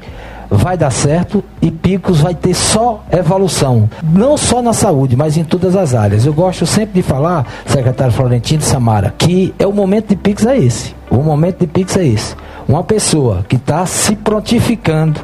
vai 0.50 0.78
dar 0.78 0.92
certo 0.92 1.44
e 1.62 1.72
Picos 1.72 2.22
vai 2.22 2.36
ter 2.36 2.54
só 2.54 3.04
evolução, 3.12 3.90
não 4.04 4.38
só 4.38 4.62
na 4.62 4.74
saúde, 4.74 5.16
mas 5.16 5.38
em 5.38 5.44
todas 5.44 5.76
as 5.76 5.94
áreas. 5.94 6.26
Eu 6.26 6.34
gosto 6.34 6.66
sempre 6.66 7.02
de 7.02 7.08
falar, 7.08 7.46
secretário 7.66 8.14
Florentino 8.14 8.62
Samara, 8.62 9.14
que 9.18 9.54
é 9.58 9.66
o 9.66 9.74
momento 9.74 10.10
de 10.10 10.16
Picos 10.16 10.46
é 10.46 10.58
esse. 10.58 10.96
O 11.10 11.18
momento 11.18 11.60
de 11.60 11.68
Picos 11.68 11.98
é 11.98 12.06
esse. 12.06 12.36
Uma 12.68 12.84
pessoa 12.84 13.46
que 13.48 13.56
está 13.56 13.86
se 13.86 14.16
prontificando 14.16 15.22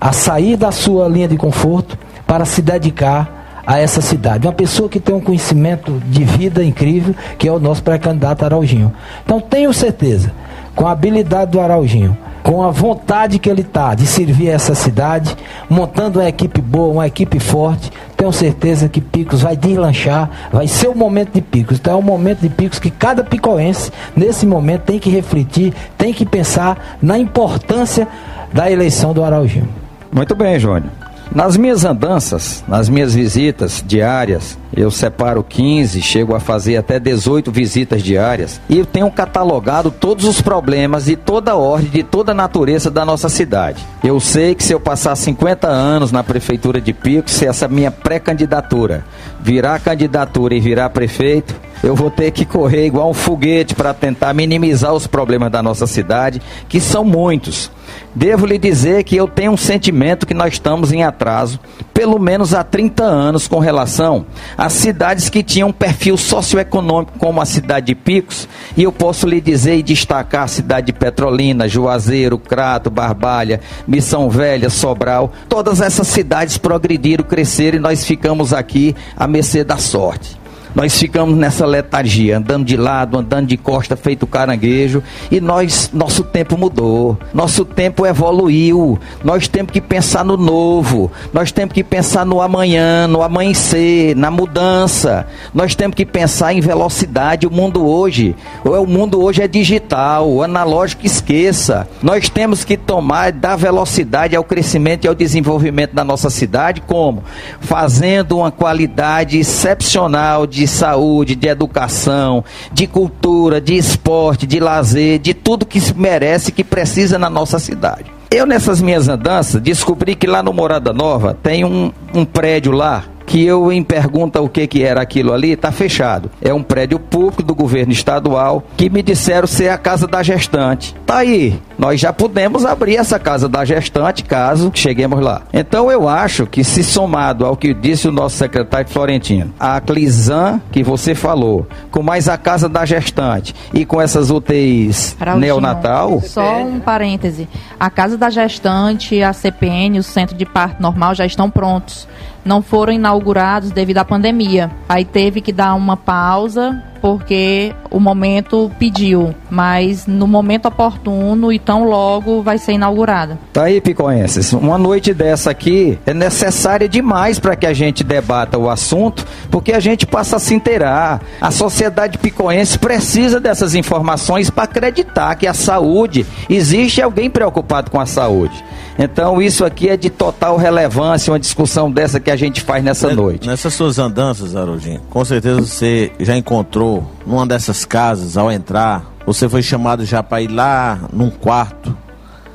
a 0.00 0.12
sair 0.12 0.56
da 0.56 0.70
sua 0.70 1.08
linha 1.08 1.28
de 1.28 1.36
conforto 1.36 1.98
para 2.26 2.44
se 2.44 2.60
dedicar 2.60 3.62
a 3.66 3.78
essa 3.78 4.00
cidade. 4.00 4.46
Uma 4.46 4.52
pessoa 4.52 4.88
que 4.88 5.00
tem 5.00 5.14
um 5.14 5.20
conhecimento 5.20 6.00
de 6.06 6.24
vida 6.24 6.62
incrível, 6.62 7.14
que 7.38 7.48
é 7.48 7.52
o 7.52 7.58
nosso 7.58 7.82
pré-candidato 7.82 8.44
Arauginho. 8.44 8.92
Então 9.24 9.40
tenho 9.40 9.72
certeza, 9.72 10.32
com 10.74 10.86
a 10.86 10.92
habilidade 10.92 11.52
do 11.52 11.60
Arauginho, 11.60 12.16
com 12.44 12.62
a 12.62 12.70
vontade 12.70 13.38
que 13.38 13.48
ele 13.48 13.62
está 13.62 13.94
de 13.94 14.06
servir 14.06 14.50
essa 14.50 14.74
cidade, 14.74 15.34
montando 15.68 16.20
uma 16.20 16.28
equipe 16.28 16.60
boa, 16.60 16.92
uma 16.92 17.06
equipe 17.06 17.40
forte, 17.40 17.90
tenho 18.18 18.30
certeza 18.32 18.86
que 18.86 19.00
Picos 19.00 19.40
vai 19.40 19.56
deslanchar, 19.56 20.30
vai 20.52 20.68
ser 20.68 20.88
o 20.88 20.94
momento 20.94 21.32
de 21.32 21.40
Picos. 21.40 21.78
Então 21.78 21.94
é 21.94 21.96
o 21.96 22.02
momento 22.02 22.40
de 22.40 22.50
Picos 22.50 22.78
que 22.78 22.90
cada 22.90 23.24
picoense, 23.24 23.90
nesse 24.14 24.44
momento, 24.44 24.82
tem 24.82 24.98
que 24.98 25.08
refletir, 25.08 25.72
tem 25.96 26.12
que 26.12 26.26
pensar 26.26 26.98
na 27.00 27.18
importância 27.18 28.06
da 28.52 28.70
eleição 28.70 29.14
do 29.14 29.24
Araujinho. 29.24 29.68
Muito 30.12 30.34
bem, 30.34 30.60
Júnior. 30.60 31.03
Nas 31.32 31.56
minhas 31.56 31.84
andanças, 31.84 32.62
nas 32.68 32.88
minhas 32.88 33.14
visitas 33.14 33.82
diárias, 33.84 34.56
eu 34.76 34.90
separo 34.90 35.42
15, 35.42 36.00
chego 36.00 36.34
a 36.34 36.40
fazer 36.40 36.76
até 36.76 36.98
18 37.00 37.50
visitas 37.50 38.02
diárias 38.02 38.60
e 38.68 38.78
eu 38.78 38.86
tenho 38.86 39.10
catalogado 39.10 39.90
todos 39.90 40.26
os 40.26 40.40
problemas 40.40 41.06
de 41.06 41.16
toda 41.16 41.52
a 41.52 41.56
ordem, 41.56 41.90
de 41.90 42.02
toda 42.02 42.32
a 42.32 42.34
natureza 42.34 42.90
da 42.90 43.04
nossa 43.04 43.28
cidade. 43.28 43.84
Eu 44.02 44.20
sei 44.20 44.54
que 44.54 44.62
se 44.62 44.72
eu 44.72 44.80
passar 44.80 45.16
50 45.16 45.66
anos 45.66 46.12
na 46.12 46.22
prefeitura 46.22 46.80
de 46.80 46.92
Pico, 46.92 47.30
se 47.30 47.46
essa 47.46 47.66
minha 47.66 47.90
pré-candidatura 47.90 49.04
virar 49.40 49.80
candidatura 49.80 50.54
e 50.54 50.60
virar 50.60 50.90
prefeito, 50.90 51.54
eu 51.84 51.94
vou 51.94 52.10
ter 52.10 52.30
que 52.30 52.46
correr 52.46 52.86
igual 52.86 53.10
um 53.10 53.14
foguete 53.14 53.74
para 53.74 53.92
tentar 53.92 54.32
minimizar 54.32 54.94
os 54.94 55.06
problemas 55.06 55.52
da 55.52 55.62
nossa 55.62 55.86
cidade, 55.86 56.40
que 56.66 56.80
são 56.80 57.04
muitos. 57.04 57.70
Devo 58.14 58.46
lhe 58.46 58.56
dizer 58.56 59.04
que 59.04 59.14
eu 59.14 59.28
tenho 59.28 59.52
um 59.52 59.56
sentimento 59.56 60.26
que 60.26 60.32
nós 60.32 60.54
estamos 60.54 60.92
em 60.92 61.02
atraso, 61.02 61.60
pelo 61.92 62.18
menos 62.18 62.54
há 62.54 62.64
30 62.64 63.04
anos, 63.04 63.46
com 63.46 63.58
relação 63.58 64.24
às 64.56 64.72
cidades 64.72 65.28
que 65.28 65.42
tinham 65.42 65.68
um 65.68 65.72
perfil 65.72 66.16
socioeconômico, 66.16 67.18
como 67.18 67.40
a 67.40 67.44
cidade 67.44 67.88
de 67.88 67.94
Picos, 67.94 68.48
e 68.76 68.82
eu 68.82 68.90
posso 68.90 69.26
lhe 69.26 69.40
dizer 69.40 69.76
e 69.76 69.82
destacar 69.82 70.44
a 70.44 70.48
cidade 70.48 70.86
de 70.86 70.92
Petrolina, 70.94 71.68
Juazeiro, 71.68 72.38
Crato, 72.38 72.88
Barbalha, 72.88 73.60
Missão 73.86 74.30
Velha, 74.30 74.70
Sobral. 74.70 75.32
Todas 75.50 75.82
essas 75.82 76.06
cidades 76.06 76.56
progrediram, 76.56 77.24
cresceram 77.24 77.76
e 77.76 77.80
nós 77.80 78.06
ficamos 78.06 78.54
aqui 78.54 78.96
à 79.14 79.26
mercê 79.26 79.62
da 79.62 79.76
sorte. 79.76 80.43
Nós 80.74 80.98
ficamos 80.98 81.36
nessa 81.36 81.64
letargia, 81.64 82.38
andando 82.38 82.64
de 82.64 82.76
lado, 82.76 83.16
andando 83.16 83.46
de 83.46 83.56
costa, 83.56 83.96
feito 83.96 84.26
caranguejo, 84.26 85.02
e 85.30 85.40
nós, 85.40 85.90
nosso 85.92 86.24
tempo 86.24 86.58
mudou, 86.58 87.16
nosso 87.32 87.64
tempo 87.64 88.04
evoluiu. 88.04 88.98
Nós 89.22 89.46
temos 89.46 89.70
que 89.70 89.80
pensar 89.80 90.24
no 90.24 90.36
novo, 90.36 91.12
nós 91.32 91.52
temos 91.52 91.72
que 91.72 91.84
pensar 91.84 92.26
no 92.26 92.40
amanhã, 92.40 93.06
no 93.06 93.22
amanhecer, 93.22 94.16
na 94.16 94.30
mudança. 94.30 95.26
Nós 95.54 95.76
temos 95.76 95.94
que 95.94 96.04
pensar 96.04 96.52
em 96.52 96.60
velocidade. 96.60 97.46
O 97.46 97.50
mundo 97.52 97.86
hoje, 97.86 98.34
o 98.64 98.86
mundo 98.86 99.22
hoje 99.22 99.42
é 99.42 99.48
digital, 99.48 100.28
o 100.28 100.42
analógico 100.42 101.06
esqueça. 101.06 101.86
Nós 102.02 102.28
temos 102.28 102.64
que 102.64 102.76
tomar, 102.76 103.30
dar 103.30 103.54
velocidade 103.56 104.34
ao 104.34 104.42
crescimento 104.42 105.04
e 105.04 105.08
ao 105.08 105.14
desenvolvimento 105.14 105.94
da 105.94 106.02
nossa 106.02 106.30
cidade, 106.30 106.80
como? 106.80 107.22
Fazendo 107.60 108.38
uma 108.38 108.50
qualidade 108.50 109.38
excepcional 109.38 110.46
de 110.46 110.63
de 110.64 110.68
saúde, 110.68 111.34
de 111.34 111.46
educação, 111.46 112.42
de 112.72 112.86
cultura, 112.86 113.60
de 113.60 113.76
esporte, 113.76 114.46
de 114.46 114.58
lazer, 114.58 115.18
de 115.18 115.34
tudo 115.34 115.66
que 115.66 115.78
se 115.78 115.92
merece, 115.92 116.50
que 116.50 116.64
precisa 116.64 117.18
na 117.18 117.28
nossa 117.28 117.58
cidade. 117.58 118.06
Eu, 118.30 118.46
nessas 118.46 118.80
minhas 118.80 119.06
andanças, 119.06 119.60
descobri 119.60 120.16
que 120.16 120.26
lá 120.26 120.42
no 120.42 120.54
Morada 120.54 120.92
Nova 120.92 121.36
tem 121.40 121.64
um, 121.64 121.92
um 122.14 122.24
prédio 122.24 122.72
lá 122.72 123.04
que 123.26 123.44
eu 123.44 123.72
em 123.72 123.82
pergunta 123.82 124.40
o 124.40 124.48
que 124.48 124.66
que 124.66 124.82
era 124.82 125.00
aquilo 125.00 125.32
ali, 125.32 125.52
está 125.52 125.72
fechado. 125.72 126.30
É 126.40 126.52
um 126.52 126.62
prédio 126.62 126.98
público 126.98 127.42
do 127.42 127.54
governo 127.54 127.92
estadual 127.92 128.62
que 128.76 128.90
me 128.90 129.02
disseram 129.02 129.46
ser 129.46 129.68
a 129.68 129.78
casa 129.78 130.06
da 130.06 130.22
gestante. 130.22 130.94
Tá 131.06 131.18
aí, 131.18 131.58
nós 131.78 132.00
já 132.00 132.12
podemos 132.12 132.64
abrir 132.64 132.96
essa 132.96 133.18
casa 133.18 133.48
da 133.48 133.64
gestante 133.64 134.24
caso 134.24 134.70
cheguemos 134.74 135.20
lá. 135.20 135.42
Então 135.52 135.90
eu 135.90 136.08
acho 136.08 136.46
que 136.46 136.62
se 136.62 136.82
somado 136.82 137.44
ao 137.44 137.56
que 137.56 137.74
disse 137.74 138.08
o 138.08 138.12
nosso 138.12 138.36
secretário 138.36 138.88
Florentino, 138.88 139.52
a 139.58 139.80
Clisan 139.80 140.60
que 140.70 140.82
você 140.82 141.14
falou, 141.14 141.66
com 141.90 142.02
mais 142.02 142.28
a 142.28 142.36
casa 142.36 142.68
da 142.68 142.84
gestante 142.84 143.54
e 143.72 143.84
com 143.84 144.00
essas 144.00 144.30
UTIs 144.30 145.16
Raulzinho, 145.18 145.40
neonatal. 145.40 146.20
Só 146.22 146.62
um 146.62 146.80
parêntese. 146.80 147.48
A 147.78 147.90
casa 147.90 148.16
da 148.16 148.30
gestante, 148.30 149.22
a 149.22 149.32
CPN, 149.32 149.98
o 149.98 150.02
centro 150.02 150.36
de 150.36 150.44
parto 150.44 150.82
normal 150.82 151.14
já 151.14 151.26
estão 151.26 151.50
prontos 151.50 152.06
não 152.44 152.60
foram 152.60 152.92
inaugurados 152.92 153.70
devido 153.70 153.98
à 153.98 154.04
pandemia. 154.04 154.70
Aí 154.88 155.04
teve 155.04 155.40
que 155.40 155.52
dar 155.52 155.74
uma 155.74 155.96
pausa 155.96 156.82
porque 157.04 157.74
o 157.90 158.00
momento 158.00 158.72
pediu, 158.78 159.34
mas 159.50 160.06
no 160.06 160.26
momento 160.26 160.68
oportuno 160.68 161.52
e 161.52 161.58
tão 161.58 161.84
logo 161.84 162.40
vai 162.40 162.56
ser 162.56 162.72
inaugurada. 162.72 163.38
Tá 163.52 163.64
aí, 163.64 163.78
picoenses. 163.78 164.54
Uma 164.54 164.78
noite 164.78 165.12
dessa 165.12 165.50
aqui 165.50 165.98
é 166.06 166.14
necessária 166.14 166.88
demais 166.88 167.38
para 167.38 167.54
que 167.56 167.66
a 167.66 167.74
gente 167.74 168.02
debata 168.02 168.56
o 168.56 168.70
assunto, 168.70 169.26
porque 169.50 169.74
a 169.74 169.80
gente 169.80 170.06
passa 170.06 170.36
a 170.36 170.38
se 170.38 170.54
inteirar. 170.54 171.20
A 171.42 171.50
sociedade 171.50 172.16
picoense 172.16 172.78
precisa 172.78 173.38
dessas 173.38 173.74
informações 173.74 174.48
para 174.48 174.64
acreditar 174.64 175.34
que 175.34 175.46
a 175.46 175.52
saúde 175.52 176.24
existe 176.48 177.02
alguém 177.02 177.28
preocupado 177.28 177.90
com 177.90 178.00
a 178.00 178.06
saúde. 178.06 178.64
Então 178.98 179.42
isso 179.42 179.64
aqui 179.64 179.88
é 179.88 179.96
de 179.96 180.08
total 180.08 180.56
relevância, 180.56 181.32
uma 181.32 181.38
discussão 181.38 181.90
dessa 181.90 182.20
que 182.20 182.30
a 182.30 182.36
gente 182.36 182.60
faz 182.60 182.82
nessa 182.82 183.12
noite. 183.12 183.46
Nessas 183.46 183.74
suas 183.74 183.98
andanças, 183.98 184.54
Haroldinho, 184.54 185.00
com 185.10 185.24
certeza 185.24 185.60
você 185.60 186.12
já 186.20 186.36
encontrou 186.36 186.93
numa 187.26 187.46
dessas 187.46 187.84
casas, 187.84 188.36
ao 188.36 188.50
entrar, 188.50 189.04
você 189.26 189.48
foi 189.48 189.62
chamado 189.62 190.04
já 190.04 190.22
para 190.22 190.42
ir 190.42 190.48
lá 190.48 191.00
num 191.12 191.30
quarto, 191.30 191.96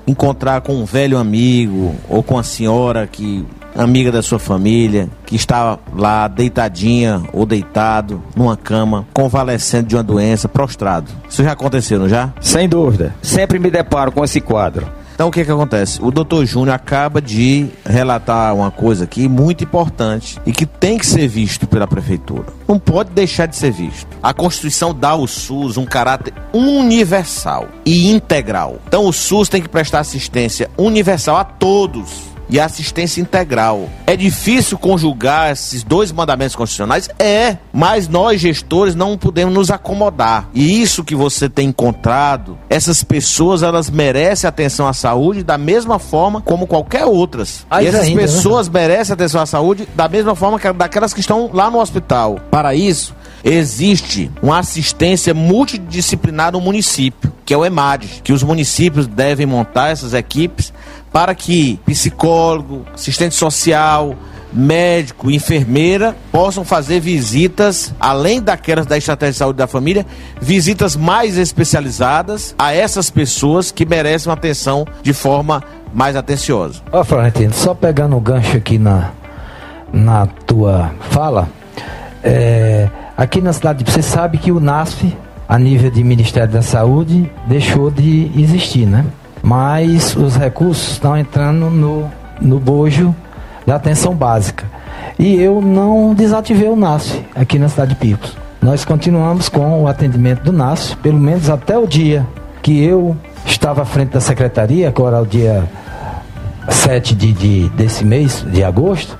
encontrar 0.06 0.62
com 0.62 0.76
um 0.76 0.86
velho 0.86 1.18
amigo 1.18 1.96
ou 2.08 2.22
com 2.22 2.38
a 2.38 2.44
senhora 2.44 3.08
que 3.08 3.46
amiga 3.76 4.12
da 4.12 4.22
sua 4.22 4.40
família, 4.40 5.10
que 5.26 5.36
está 5.36 5.78
lá 5.96 6.28
deitadinha 6.28 7.22
ou 7.32 7.46
deitado 7.46 8.22
numa 8.36 8.58
cama, 8.58 9.08
convalescendo 9.14 9.88
de 9.88 9.96
uma 9.96 10.04
doença, 10.04 10.50
prostrado. 10.50 11.12
Isso 11.30 11.44
já 11.44 11.52
aconteceu, 11.52 12.00
não 12.00 12.10
já? 12.10 12.34
Sem 12.42 12.68
dúvida. 12.68 13.16
Sempre 13.22 13.60
me 13.60 13.70
deparo 13.70 14.12
com 14.12 14.24
esse 14.24 14.42
quadro. 14.42 14.88
Então 15.20 15.28
o 15.28 15.32
que 15.34 15.44
que 15.44 15.52
acontece? 15.52 16.02
O 16.02 16.12
doutor 16.12 16.46
Júnior 16.46 16.74
acaba 16.74 17.22
de 17.22 17.68
relatar 17.86 18.56
uma 18.56 18.72
coisa 18.72 19.04
aqui 19.04 19.28
muito 19.28 19.66
importante 19.66 20.40
e 20.46 20.54
que 20.54 20.66
tem 20.66 20.98
que 20.98 21.06
ser 21.06 21.28
visto 21.28 21.68
pela 21.68 21.86
prefeitura. 21.86 22.46
Não 22.66 22.80
pode 22.80 23.10
deixar 23.10 23.46
de 23.46 23.58
ser 23.58 23.70
visto. 23.70 24.08
A 24.24 24.34
Constituição 24.34 24.94
dá 24.94 25.10
ao 25.10 25.28
SUS 25.28 25.76
um 25.76 25.84
caráter 25.84 26.34
universal 26.54 27.68
e 27.86 28.10
integral. 28.10 28.80
Então 28.88 29.08
o 29.08 29.12
SUS 29.12 29.50
tem 29.50 29.62
que 29.62 29.68
prestar 29.68 30.00
assistência 30.00 30.72
universal 30.78 31.36
a 31.36 31.44
todos 31.44 32.30
e 32.50 32.60
assistência 32.60 33.22
integral. 33.22 33.90
É 34.08 34.16
difícil 34.16 34.78
conjugar 34.78 35.52
esses 35.52 35.84
dois 35.84 36.12
mandamentos 36.12 36.56
constitucionais? 36.56 37.10
É, 37.20 37.58
mas 37.72 38.08
nós 38.08 38.42
gestores 38.42 38.96
não 38.96 39.18
podemos 39.18 39.54
nos 39.54 39.70
acomodar. 39.70 40.50
E 40.54 40.82
isso 40.82 41.04
que 41.04 41.16
você 41.16 41.48
tem 41.48 41.70
encontrado, 41.70 42.58
essas 42.70 43.04
pessoas 43.04 43.62
elas 43.62 43.90
merecem 43.90 44.48
atenção 44.48 44.88
à 44.88 44.94
saúde 44.94 45.44
da 45.44 45.58
mesma 45.58 46.00
forma 46.00 46.42
como 46.42 46.66
qualquer 46.66 47.06
outras. 47.06 47.66
e 47.72 47.86
essas 47.86 48.02
ainda, 48.02 48.22
né? 48.22 48.28
pessoas 48.28 48.68
né? 48.68 48.80
merecem 48.80 49.14
atenção 49.14 49.42
à 49.42 49.46
saúde 49.46 49.88
da 49.96 50.08
mesma 50.08 50.36
forma 50.36 50.60
que 50.60 50.72
daquelas 50.74 51.14
que 51.14 51.20
estão 51.20 51.50
lá 51.54 51.70
no 51.70 51.80
hospital. 51.80 52.40
Para 52.50 52.74
isso, 52.74 53.14
existe 53.44 54.32
uma 54.42 54.60
assistência 54.60 55.34
multidisciplinar 55.34 56.52
no 56.52 56.62
município, 56.62 57.32
que 57.46 57.54
é 57.54 57.58
o 57.58 57.66
EMAD, 57.66 58.22
que 58.24 58.34
os 58.34 58.44
municípios 58.44 59.08
devem 59.08 59.46
montar 59.46 59.90
essas 59.90 60.14
equipes 60.14 60.74
para 61.12 61.34
que 61.34 61.80
psicólogo, 61.86 62.86
assistente 62.94 63.36
social, 63.36 64.16
médico, 64.52 65.30
enfermeira 65.30 66.16
possam 66.32 66.64
fazer 66.64 67.00
visitas, 67.00 67.94
além 68.00 68.42
daquelas 68.42 68.86
da 68.86 68.98
estratégia 68.98 69.32
de 69.32 69.38
saúde 69.38 69.58
da 69.58 69.68
família, 69.68 70.06
visitas 70.42 70.96
mais 70.96 71.38
especializadas 71.38 72.56
a 72.58 72.74
essas 72.74 73.10
pessoas 73.10 73.72
que 73.72 73.86
merecem 73.86 74.32
atenção 74.32 74.86
de 75.02 75.14
forma 75.14 75.64
mais 75.94 76.16
atenciosa. 76.16 76.82
Ó, 76.92 77.02
oh, 77.02 77.04
Florentino, 77.04 77.54
só 77.54 77.74
pegando 77.74 78.16
o 78.16 78.20
gancho 78.20 78.58
aqui 78.58 78.78
na, 78.78 79.12
na 79.92 80.28
tua 80.28 80.92
fala, 81.10 81.48
é, 82.24 82.90
aqui 83.18 83.42
na 83.42 83.54
cidade, 83.54 83.90
você 83.90 84.02
sabe 84.02 84.38
que 84.38 84.52
o 84.52 84.60
NASF, 84.60 85.16
a 85.48 85.58
nível 85.58 85.90
de 85.90 86.04
Ministério 86.04 86.52
da 86.52 86.62
Saúde, 86.62 87.32
deixou 87.48 87.90
de 87.90 88.32
existir, 88.36 88.86
né? 88.86 89.06
Mas 89.50 90.16
os 90.16 90.36
recursos 90.36 90.92
estão 90.92 91.18
entrando 91.18 91.72
no, 91.72 92.08
no 92.40 92.60
bojo 92.60 93.16
da 93.66 93.78
atenção 93.78 94.14
básica. 94.14 94.64
E 95.18 95.42
eu 95.42 95.60
não 95.60 96.14
desativei 96.14 96.70
o 96.70 96.76
NASF 96.76 97.26
aqui 97.34 97.58
na 97.58 97.68
cidade 97.68 97.96
de 97.96 98.00
Picos. 98.00 98.38
Nós 98.62 98.86
continuamos 98.86 99.50
com 99.50 99.82
o 99.82 99.88
atendimento 99.88 100.44
do 100.44 100.54
NASF, 100.54 100.98
pelo 100.98 101.18
menos 101.20 101.50
até 101.50 101.76
o 101.76 101.88
dia 101.88 102.28
que 102.62 102.84
eu 102.84 103.18
estava 103.44 103.82
à 103.82 103.86
frente 103.86 104.12
da 104.12 104.22
secretaria, 104.22 104.88
agora 104.88 105.18
é 105.18 105.22
o 105.22 105.26
dia 105.26 105.68
7 106.70 107.16
de, 107.16 107.34
de, 107.34 107.70
desse 107.70 108.06
mês, 108.06 108.46
de 108.52 108.64
agosto, 108.64 109.18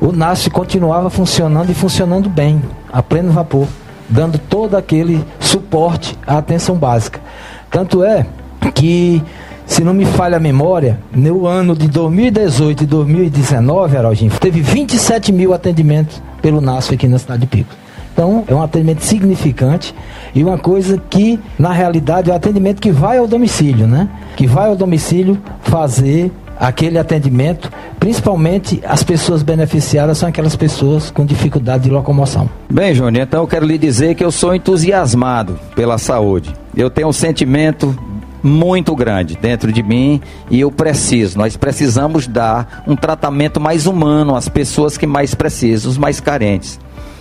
o 0.00 0.10
NASF 0.10 0.48
continuava 0.48 1.10
funcionando 1.10 1.68
e 1.68 1.74
funcionando 1.74 2.30
bem, 2.30 2.62
a 2.90 3.02
pleno 3.02 3.30
vapor, 3.30 3.68
dando 4.08 4.38
todo 4.38 4.74
aquele 4.74 5.22
suporte 5.38 6.18
à 6.26 6.38
atenção 6.38 6.76
básica. 6.76 7.20
Tanto 7.70 8.02
é 8.02 8.24
que 8.74 9.22
se 9.66 9.82
não 9.82 9.92
me 9.92 10.04
falha 10.04 10.36
a 10.36 10.40
memória, 10.40 10.98
no 11.12 11.46
ano 11.46 11.74
de 11.74 11.88
2018 11.88 12.84
e 12.84 12.86
2019, 12.86 13.96
Araldinho, 13.96 14.30
teve 14.40 14.60
27 14.60 15.32
mil 15.32 15.52
atendimentos 15.52 16.22
pelo 16.40 16.60
NASF 16.60 16.94
aqui 16.94 17.08
na 17.08 17.18
cidade 17.18 17.40
de 17.40 17.46
Pico. 17.46 17.74
Então, 18.12 18.44
é 18.46 18.54
um 18.54 18.62
atendimento 18.62 19.04
significante 19.04 19.94
e 20.34 20.42
uma 20.42 20.56
coisa 20.56 20.96
que, 21.10 21.38
na 21.58 21.72
realidade, 21.72 22.30
é 22.30 22.32
um 22.32 22.36
atendimento 22.36 22.80
que 22.80 22.90
vai 22.90 23.18
ao 23.18 23.28
domicílio, 23.28 23.86
né? 23.86 24.08
Que 24.36 24.46
vai 24.46 24.68
ao 24.68 24.76
domicílio 24.76 25.36
fazer 25.60 26.32
aquele 26.58 26.98
atendimento, 26.98 27.70
principalmente 28.00 28.80
as 28.84 29.02
pessoas 29.02 29.42
beneficiadas 29.42 30.16
são 30.16 30.28
aquelas 30.28 30.56
pessoas 30.56 31.10
com 31.10 31.26
dificuldade 31.26 31.84
de 31.84 31.90
locomoção. 31.90 32.48
Bem, 32.70 32.94
Júnior, 32.94 33.26
então 33.26 33.42
eu 33.42 33.46
quero 33.46 33.66
lhe 33.66 33.76
dizer 33.76 34.14
que 34.14 34.24
eu 34.24 34.30
sou 34.30 34.54
entusiasmado 34.54 35.58
pela 35.74 35.98
saúde. 35.98 36.54
Eu 36.74 36.88
tenho 36.88 37.08
um 37.08 37.12
sentimento 37.12 37.94
muito 38.46 38.94
grande 38.94 39.36
dentro 39.36 39.72
de 39.72 39.82
mim 39.82 40.20
e 40.50 40.60
eu 40.60 40.70
preciso, 40.70 41.36
nós 41.36 41.56
precisamos 41.56 42.26
dar 42.26 42.84
um 42.86 42.94
tratamento 42.94 43.60
mais 43.60 43.86
humano 43.86 44.34
às 44.34 44.48
pessoas 44.48 44.96
que 44.96 45.06
mais 45.06 45.34
precisam, 45.34 45.90
os 45.90 45.98
mais 45.98 46.20
carentes. 46.20 46.78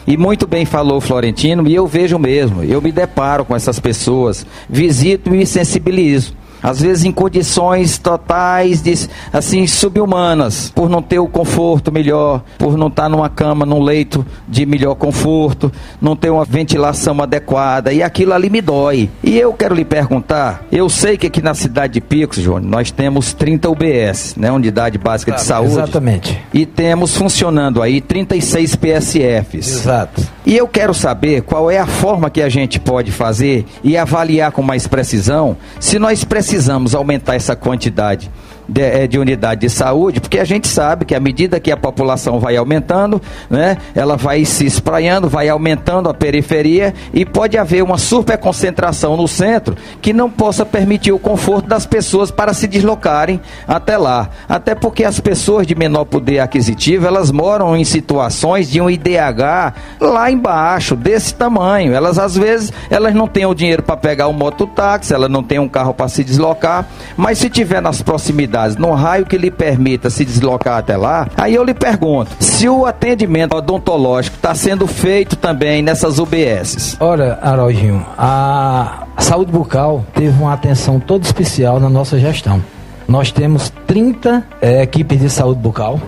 E 0.07 0.15
muito 0.15 0.45
bem 0.45 0.65
falou 0.65 1.01
Florentino, 1.01 1.67
e 1.67 1.73
eu 1.73 1.87
vejo 1.87 2.19
mesmo, 2.19 2.63
eu 2.63 2.79
me 2.79 2.91
deparo 2.91 3.43
com 3.43 3.55
essas 3.55 3.79
pessoas, 3.79 4.45
visito 4.69 5.33
e 5.33 5.45
sensibilizo 5.47 6.35
às 6.65 6.81
vezes 6.81 7.05
em 7.05 7.11
condições 7.11 7.99
totais 7.99 8.81
de 8.81 9.07
assim 9.31 9.67
subhumanas, 9.67 10.71
por 10.73 10.89
não 10.89 10.99
ter 10.99 11.19
o 11.19 11.27
conforto 11.27 11.91
melhor, 11.91 12.41
por 12.57 12.75
não 12.75 12.87
estar 12.87 13.07
numa 13.07 13.29
cama, 13.29 13.67
num 13.67 13.83
leito 13.83 14.25
de 14.47 14.65
melhor 14.65 14.95
conforto, 14.95 15.71
não 16.01 16.15
ter 16.15 16.31
uma 16.31 16.43
ventilação 16.43 17.21
adequada 17.21 17.93
e 17.93 18.01
aquilo 18.01 18.33
ali 18.33 18.49
me 18.49 18.61
dói. 18.61 19.11
E 19.23 19.37
eu 19.37 19.53
quero 19.53 19.75
lhe 19.75 19.85
perguntar, 19.85 20.65
eu 20.71 20.89
sei 20.89 21.17
que 21.17 21.27
aqui 21.27 21.39
na 21.39 21.53
cidade 21.53 21.93
de 21.93 22.01
Picos, 22.01 22.39
João, 22.39 22.59
nós 22.59 22.89
temos 22.89 23.31
30 23.31 23.69
UBS, 23.69 24.35
né, 24.35 24.51
Unidade 24.51 24.97
Básica 24.97 25.33
de 25.33 25.43
Saúde. 25.43 25.73
Exatamente. 25.73 26.41
E 26.51 26.65
temos 26.65 27.15
funcionando 27.15 27.79
aí 27.79 28.01
36 28.01 28.75
PSFs. 28.75 29.67
Exato. 29.81 30.27
E 30.43 30.57
eu 30.57 30.67
quero 30.67 30.95
saber 30.95 31.43
qual 31.43 31.69
é 31.69 31.77
a 31.77 31.85
forma 31.85 32.29
que 32.31 32.41
a 32.41 32.49
gente 32.49 32.79
pode 32.79 33.11
fazer 33.11 33.65
e 33.83 33.95
avaliar 33.95 34.51
com 34.51 34.63
mais 34.63 34.87
precisão 34.87 35.55
se 35.79 35.99
nós 35.99 36.23
precisamos 36.23 36.54
precisamos 36.55 36.95
aumentar 36.95 37.35
essa 37.35 37.53
quantidade 37.53 38.31
de, 38.67 38.81
é, 38.81 39.07
de, 39.07 39.19
unidade 39.19 39.61
de 39.61 39.69
saúde, 39.69 40.19
porque 40.19 40.39
a 40.39 40.43
gente 40.43 40.67
sabe 40.67 41.05
que 41.05 41.15
à 41.15 41.19
medida 41.19 41.59
que 41.59 41.71
a 41.71 41.77
população 41.77 42.39
vai 42.39 42.57
aumentando, 42.57 43.21
né, 43.49 43.77
ela 43.93 44.17
vai 44.17 44.43
se 44.45 44.65
espraiando, 44.65 45.29
vai 45.29 45.49
aumentando 45.49 46.09
a 46.09 46.13
periferia 46.13 46.93
e 47.13 47.25
pode 47.25 47.57
haver 47.57 47.83
uma 47.83 47.97
superconcentração 47.97 49.15
no 49.15 49.27
centro 49.27 49.75
que 50.01 50.13
não 50.13 50.29
possa 50.29 50.65
permitir 50.65 51.11
o 51.11 51.19
conforto 51.19 51.67
das 51.67 51.85
pessoas 51.85 52.31
para 52.31 52.53
se 52.53 52.67
deslocarem 52.67 53.39
até 53.67 53.97
lá. 53.97 54.29
Até 54.49 54.73
porque 54.73 55.03
as 55.03 55.19
pessoas 55.19 55.67
de 55.67 55.75
menor 55.75 56.05
poder 56.05 56.39
aquisitivo, 56.39 57.05
elas 57.05 57.31
moram 57.31 57.75
em 57.75 57.83
situações 57.83 58.69
de 58.69 58.81
um 58.81 58.89
IDH 58.89 59.73
lá 59.99 60.31
embaixo, 60.31 60.95
desse 60.95 61.33
tamanho. 61.35 61.93
Elas 61.93 62.17
às 62.17 62.35
vezes, 62.35 62.73
elas 62.89 63.13
não 63.13 63.27
têm 63.27 63.45
o 63.45 63.53
dinheiro 63.53 63.83
para 63.83 63.97
pegar 63.97 64.27
um 64.27 64.33
mototáxi, 64.33 65.13
elas 65.13 65.29
não 65.29 65.43
têm 65.43 65.59
um 65.59 65.69
carro 65.69 65.93
para 65.93 66.07
se 66.07 66.23
deslocar, 66.23 66.87
mas 67.15 67.37
se 67.37 67.49
tiver 67.49 67.81
nas 67.81 68.01
proximidades 68.01 68.54
cidades, 68.55 68.77
num 68.77 68.93
raio 68.93 69.25
que 69.25 69.37
lhe 69.37 69.51
permita 69.51 70.09
se 70.09 70.23
deslocar 70.23 70.77
até 70.77 70.95
lá, 70.95 71.27
aí 71.35 71.53
eu 71.53 71.63
lhe 71.63 71.73
pergunto, 71.73 72.31
se 72.39 72.69
o 72.69 72.85
atendimento 72.85 73.55
odontológico 73.55 74.37
está 74.37 74.55
sendo 74.55 74.87
feito 74.87 75.35
também 75.35 75.81
nessas 75.81 76.19
UBSs? 76.19 76.97
Olha, 76.99 77.37
Arojinho, 77.41 78.05
a 78.17 79.05
a 79.17 79.21
saúde 79.21 79.49
bucal 79.51 80.05
teve 80.13 80.41
uma 80.41 80.53
atenção 80.53 80.99
toda 80.99 81.23
especial 81.23 81.79
na 81.79 81.89
nossa 81.89 82.19
gestão. 82.19 82.61
Nós 83.07 83.31
temos 83.31 83.71
30 83.87 84.43
é, 84.61 84.81
equipes 84.81 85.19
de 85.19 85.29
saúde 85.29 85.61
bucal 85.61 85.99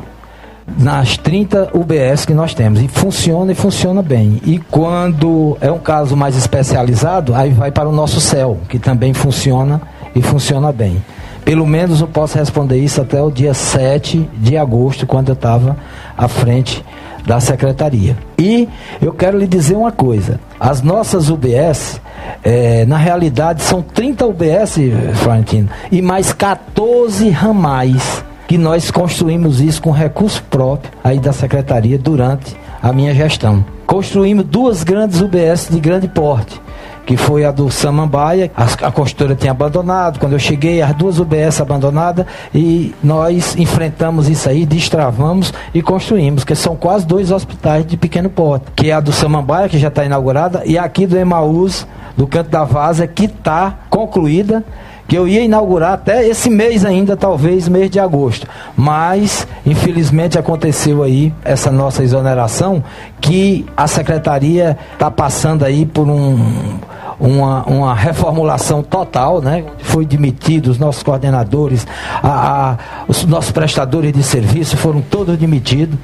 nas 0.77 1.15
30 1.15 1.71
UBS 1.73 2.25
que 2.25 2.33
nós 2.33 2.53
temos. 2.53 2.81
E 2.81 2.87
funciona 2.89 3.53
e 3.53 3.55
funciona 3.55 4.01
bem. 4.01 4.41
E 4.45 4.59
quando 4.59 5.57
é 5.61 5.71
um 5.71 5.79
caso 5.79 6.17
mais 6.17 6.35
especializado, 6.35 7.33
aí 7.33 7.51
vai 7.51 7.71
para 7.71 7.87
o 7.87 7.93
nosso 7.93 8.19
céu, 8.19 8.57
que 8.67 8.77
também 8.77 9.13
funciona 9.13 9.81
e 10.13 10.21
funciona 10.21 10.71
bem. 10.73 11.01
Pelo 11.47 11.65
menos 11.65 12.01
eu 12.01 12.09
posso 12.09 12.37
responder 12.37 12.77
isso 12.77 12.99
até 12.99 13.23
o 13.23 13.31
dia 13.31 13.53
7 13.53 14.29
de 14.33 14.57
agosto, 14.57 15.07
quando 15.07 15.29
eu 15.29 15.33
estava 15.33 15.77
à 16.17 16.27
frente 16.27 16.83
da 17.25 17.39
secretaria. 17.39 18.17
E 18.37 18.67
eu 19.01 19.13
quero 19.13 19.37
lhe 19.37 19.47
dizer 19.47 19.77
uma 19.77 19.93
coisa: 19.93 20.41
as 20.59 20.81
nossas 20.81 21.29
UBS, 21.29 22.01
é, 22.43 22.85
na 22.85 22.97
realidade, 22.97 23.61
são 23.61 23.81
30 23.81 24.25
UBS, 24.25 24.75
Florentino, 25.23 25.69
e 25.89 26.01
mais 26.01 26.33
14 26.33 27.29
ramais 27.29 28.25
que 28.45 28.57
nós 28.57 28.91
construímos 28.91 29.61
isso 29.61 29.81
com 29.81 29.91
recurso 29.91 30.43
próprio 30.49 30.91
aí 31.01 31.17
da 31.17 31.31
secretaria 31.31 31.97
durante 31.97 32.57
a 32.83 32.91
minha 32.91 33.15
gestão. 33.15 33.63
Construímos 33.85 34.43
duas 34.43 34.83
grandes 34.83 35.21
UBS 35.21 35.69
de 35.71 35.79
grande 35.79 36.09
porte 36.09 36.59
que 37.07 37.15
foi 37.15 37.45
a 37.45 37.51
do 37.51 37.71
Samambaia. 37.71 38.51
A, 38.55 38.87
a 38.87 38.91
construtora 38.91 39.33
tinha 39.33 39.51
abandonado. 39.51 40.19
Quando 40.19 40.33
eu 40.33 40.39
cheguei, 40.39 40.81
as 40.81 40.93
duas 40.93 41.19
UBS 41.19 41.61
abandonadas 41.61 42.25
e 42.53 42.93
nós 43.01 43.55
enfrentamos 43.55 44.27
isso 44.29 44.47
aí, 44.49 44.65
destravamos 44.65 45.53
e 45.73 45.81
construímos, 45.81 46.43
que 46.43 46.53
são 46.53 46.75
quase 46.75 47.07
dois 47.07 47.31
hospitais 47.31 47.85
de 47.85 47.95
pequeno 47.95 48.29
porte, 48.29 48.65
que 48.75 48.91
é 48.91 48.93
a 48.93 48.99
do 48.99 49.13
Samambaia, 49.13 49.69
que 49.69 49.79
já 49.79 49.87
está 49.87 50.03
inaugurada, 50.03 50.63
e 50.65 50.77
aqui 50.77 51.07
do 51.07 51.17
Emaús, 51.17 51.87
do 52.17 52.27
Canto 52.27 52.49
da 52.49 52.65
Vaza, 52.65 53.07
que 53.07 53.25
está 53.25 53.75
concluída 53.89 54.63
que 55.07 55.17
eu 55.17 55.25
ia 55.25 55.41
inaugurar 55.41 55.93
até 55.93 56.27
esse 56.27 56.49
mês 56.49 56.83
ainda, 56.83 57.15
talvez 57.15 57.69
mês 57.69 57.89
de 57.89 57.97
agosto. 57.97 58.45
Mas, 58.75 59.47
infelizmente, 59.65 60.37
aconteceu 60.37 61.01
aí 61.01 61.33
essa 61.45 61.71
nossa 61.71 62.03
exoneração, 62.03 62.83
que 63.21 63.65
a 63.77 63.87
secretaria 63.87 64.77
está 64.91 65.09
passando 65.09 65.63
aí 65.63 65.85
por 65.85 66.09
um 66.09 66.77
uma, 67.19 67.63
uma 67.63 67.93
reformulação 67.93 68.83
total, 68.83 69.41
né? 69.41 69.63
Foi 69.79 70.05
demitido 70.05 70.67
os 70.67 70.77
nossos 70.77 71.03
coordenadores, 71.03 71.85
a, 72.21 72.71
a, 72.71 72.77
os 73.07 73.25
nossos 73.25 73.51
prestadores 73.51 74.13
de 74.13 74.23
serviço 74.23 74.77
foram 74.77 75.01
todos 75.01 75.37
demitidos. 75.37 75.97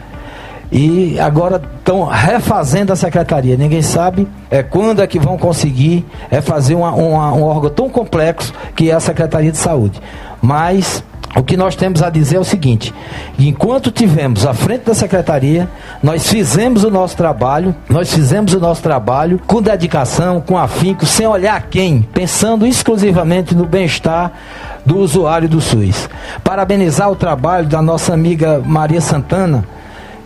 E 0.72 1.20
agora 1.20 1.62
estão 1.78 2.04
refazendo 2.06 2.92
a 2.92 2.96
secretaria. 2.96 3.56
Ninguém 3.56 3.84
sabe 3.84 4.28
é, 4.50 4.64
quando 4.64 5.04
é 5.04 5.08
que 5.08 5.20
vão 5.20 5.38
conseguir 5.38 6.04
é, 6.32 6.42
fazer 6.42 6.74
uma, 6.74 6.92
uma, 6.92 7.32
um 7.32 7.44
órgão 7.44 7.70
tão 7.70 7.90
complexo 7.90 8.52
que 8.76 8.90
é 8.90 8.94
a 8.96 9.00
Secretaria 9.00 9.52
de 9.52 9.58
Saúde. 9.60 10.02
Mas 10.42 11.04
o 11.36 11.44
que 11.44 11.58
nós 11.58 11.76
temos 11.76 12.04
a 12.04 12.10
dizer 12.10 12.36
é 12.36 12.40
o 12.40 12.44
seguinte: 12.44 12.94
enquanto 13.40 13.92
tivemos 13.92 14.46
à 14.46 14.54
frente 14.54 14.86
da 14.86 14.94
secretaria, 14.94 15.68
nós 16.02 16.28
fizemos 16.28 16.84
o 16.84 16.92
nosso 16.92 17.18
trabalho, 17.18 17.76
nós 17.90 18.14
fizemos 18.14 18.54
o 18.54 18.60
nosso 18.60 18.84
trabalho 18.84 19.40
com 19.48 19.62
dedicação, 19.62 20.40
com 20.42 20.58
afinco, 20.58 21.06
sem 21.06 21.26
olhar 21.26 21.62
quem, 21.64 22.02
pensando 22.02 22.68
exclusivamente 22.68 23.56
no 23.56 23.66
bem-estar 23.66 24.32
do 24.86 24.98
usuário 24.98 25.50
do 25.50 25.60
SUS. 25.60 26.10
Parabenizar 26.44 27.10
o 27.10 27.16
trabalho 27.16 27.68
da 27.68 27.82
nossa 27.82 28.14
amiga 28.14 28.62
Maria 28.64 29.02
Santana, 29.02 29.66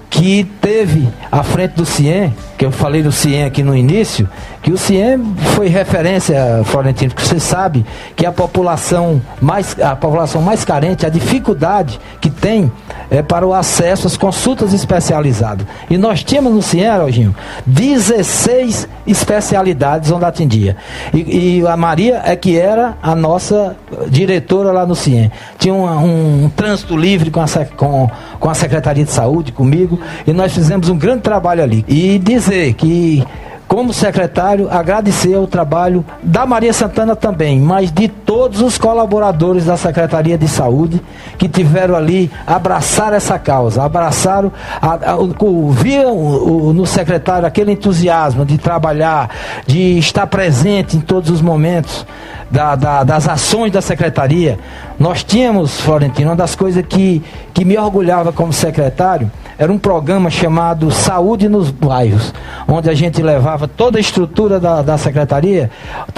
que 0.09 0.43
teve 0.61 1.07
à 1.31 1.43
frente 1.43 1.73
do 1.73 1.85
CIEM, 1.85 2.33
que 2.57 2.65
eu 2.65 2.71
falei 2.71 3.03
do 3.03 3.11
CIEM 3.11 3.45
aqui 3.45 3.61
no 3.61 3.75
início, 3.75 4.27
que 4.67 4.73
o 4.73 4.77
CIEM 4.77 5.33
foi 5.55 5.69
referência, 5.69 6.61
Florentino, 6.65 7.13
porque 7.13 7.25
você 7.25 7.39
sabe 7.39 7.85
que 8.17 8.25
a 8.25 8.33
população 8.33 9.21
mais, 9.39 9.79
a 9.79 9.95
população 9.95 10.41
mais 10.41 10.65
carente, 10.65 11.05
a 11.05 11.09
dificuldade 11.09 11.97
que 12.19 12.29
tem 12.29 12.69
é 13.09 13.21
para 13.21 13.47
o 13.47 13.53
acesso 13.53 14.07
às 14.07 14.17
consultas 14.17 14.73
especializadas. 14.73 15.65
E 15.89 15.97
nós 15.97 16.21
tínhamos 16.21 16.53
no 16.53 16.61
CIEM, 16.61 16.87
Arojinho, 16.87 17.33
16 17.65 18.89
especialidades 19.07 20.11
onde 20.11 20.25
atendia. 20.25 20.75
E, 21.13 21.59
e, 21.59 21.65
a 21.65 21.77
Maria 21.77 22.21
é 22.25 22.35
que 22.35 22.59
era 22.59 22.97
a 23.01 23.15
nossa 23.15 23.73
diretora 24.09 24.73
lá 24.73 24.85
no 24.85 24.95
CIEM. 24.95 25.31
Tinha 25.57 25.73
um, 25.73 26.43
um 26.43 26.49
trânsito 26.49 26.97
livre 26.97 27.31
com 27.31 27.39
a, 27.39 27.47
com, 27.77 28.11
com 28.37 28.49
a 28.49 28.53
Secretaria 28.53 29.05
de 29.05 29.11
Saúde, 29.11 29.53
comigo, 29.53 29.97
e 30.27 30.33
nós 30.33 30.53
fizemos 30.53 30.89
um 30.89 30.97
grande 30.97 31.21
trabalho 31.21 31.63
ali. 31.63 31.85
E 31.87 32.19
dizer 32.19 32.73
que 32.73 33.23
como 33.67 33.93
secretário, 33.93 34.69
agradecer 34.71 35.35
o 35.35 35.45
trabalho 35.45 36.05
da 36.23 36.45
Maria 36.45 36.71
Santana 36.71 37.15
também, 37.15 37.59
mas 37.59 37.91
de 37.91 38.07
todos 38.07 38.61
os 38.61 38.77
colaboradores 38.77 39.65
da 39.65 39.75
Secretaria 39.75 40.37
de 40.37 40.47
Saúde 40.47 41.01
que 41.37 41.49
tiveram 41.49 41.95
ali 41.95 42.31
abraçar 42.45 43.13
essa 43.13 43.37
causa, 43.37 43.83
abraçaram, 43.83 44.51
a, 44.81 45.11
a, 45.11 45.17
o, 45.17 45.71
viam 45.71 46.15
o, 46.15 46.67
o, 46.67 46.73
no 46.73 46.85
secretário 46.85 47.45
aquele 47.45 47.73
entusiasmo 47.73 48.45
de 48.45 48.57
trabalhar, 48.57 49.29
de 49.65 49.97
estar 49.97 50.27
presente 50.27 50.95
em 50.95 51.01
todos 51.01 51.29
os 51.29 51.41
momentos 51.41 52.05
da, 52.49 52.75
da, 52.75 53.03
das 53.03 53.27
ações 53.27 53.71
da 53.71 53.81
secretaria. 53.81 54.57
Nós 54.99 55.23
tínhamos, 55.23 55.79
Florentino, 55.79 56.29
uma 56.29 56.35
das 56.35 56.55
coisas 56.55 56.83
que, 56.87 57.21
que 57.53 57.63
me 57.63 57.77
orgulhava 57.77 58.31
como 58.31 58.51
secretário 58.51 59.31
era 59.57 59.71
um 59.71 59.77
programa 59.77 60.29
chamado 60.29 60.91
Saúde 60.91 61.49
nos 61.49 61.71
Bairros, 61.71 62.33
onde 62.67 62.89
a 62.89 62.93
gente 62.93 63.23
levava 63.23 63.67
toda 63.67 63.97
a 63.97 64.01
estrutura 64.01 64.59
da, 64.59 64.83
da 64.83 64.97
secretaria, 64.97 65.71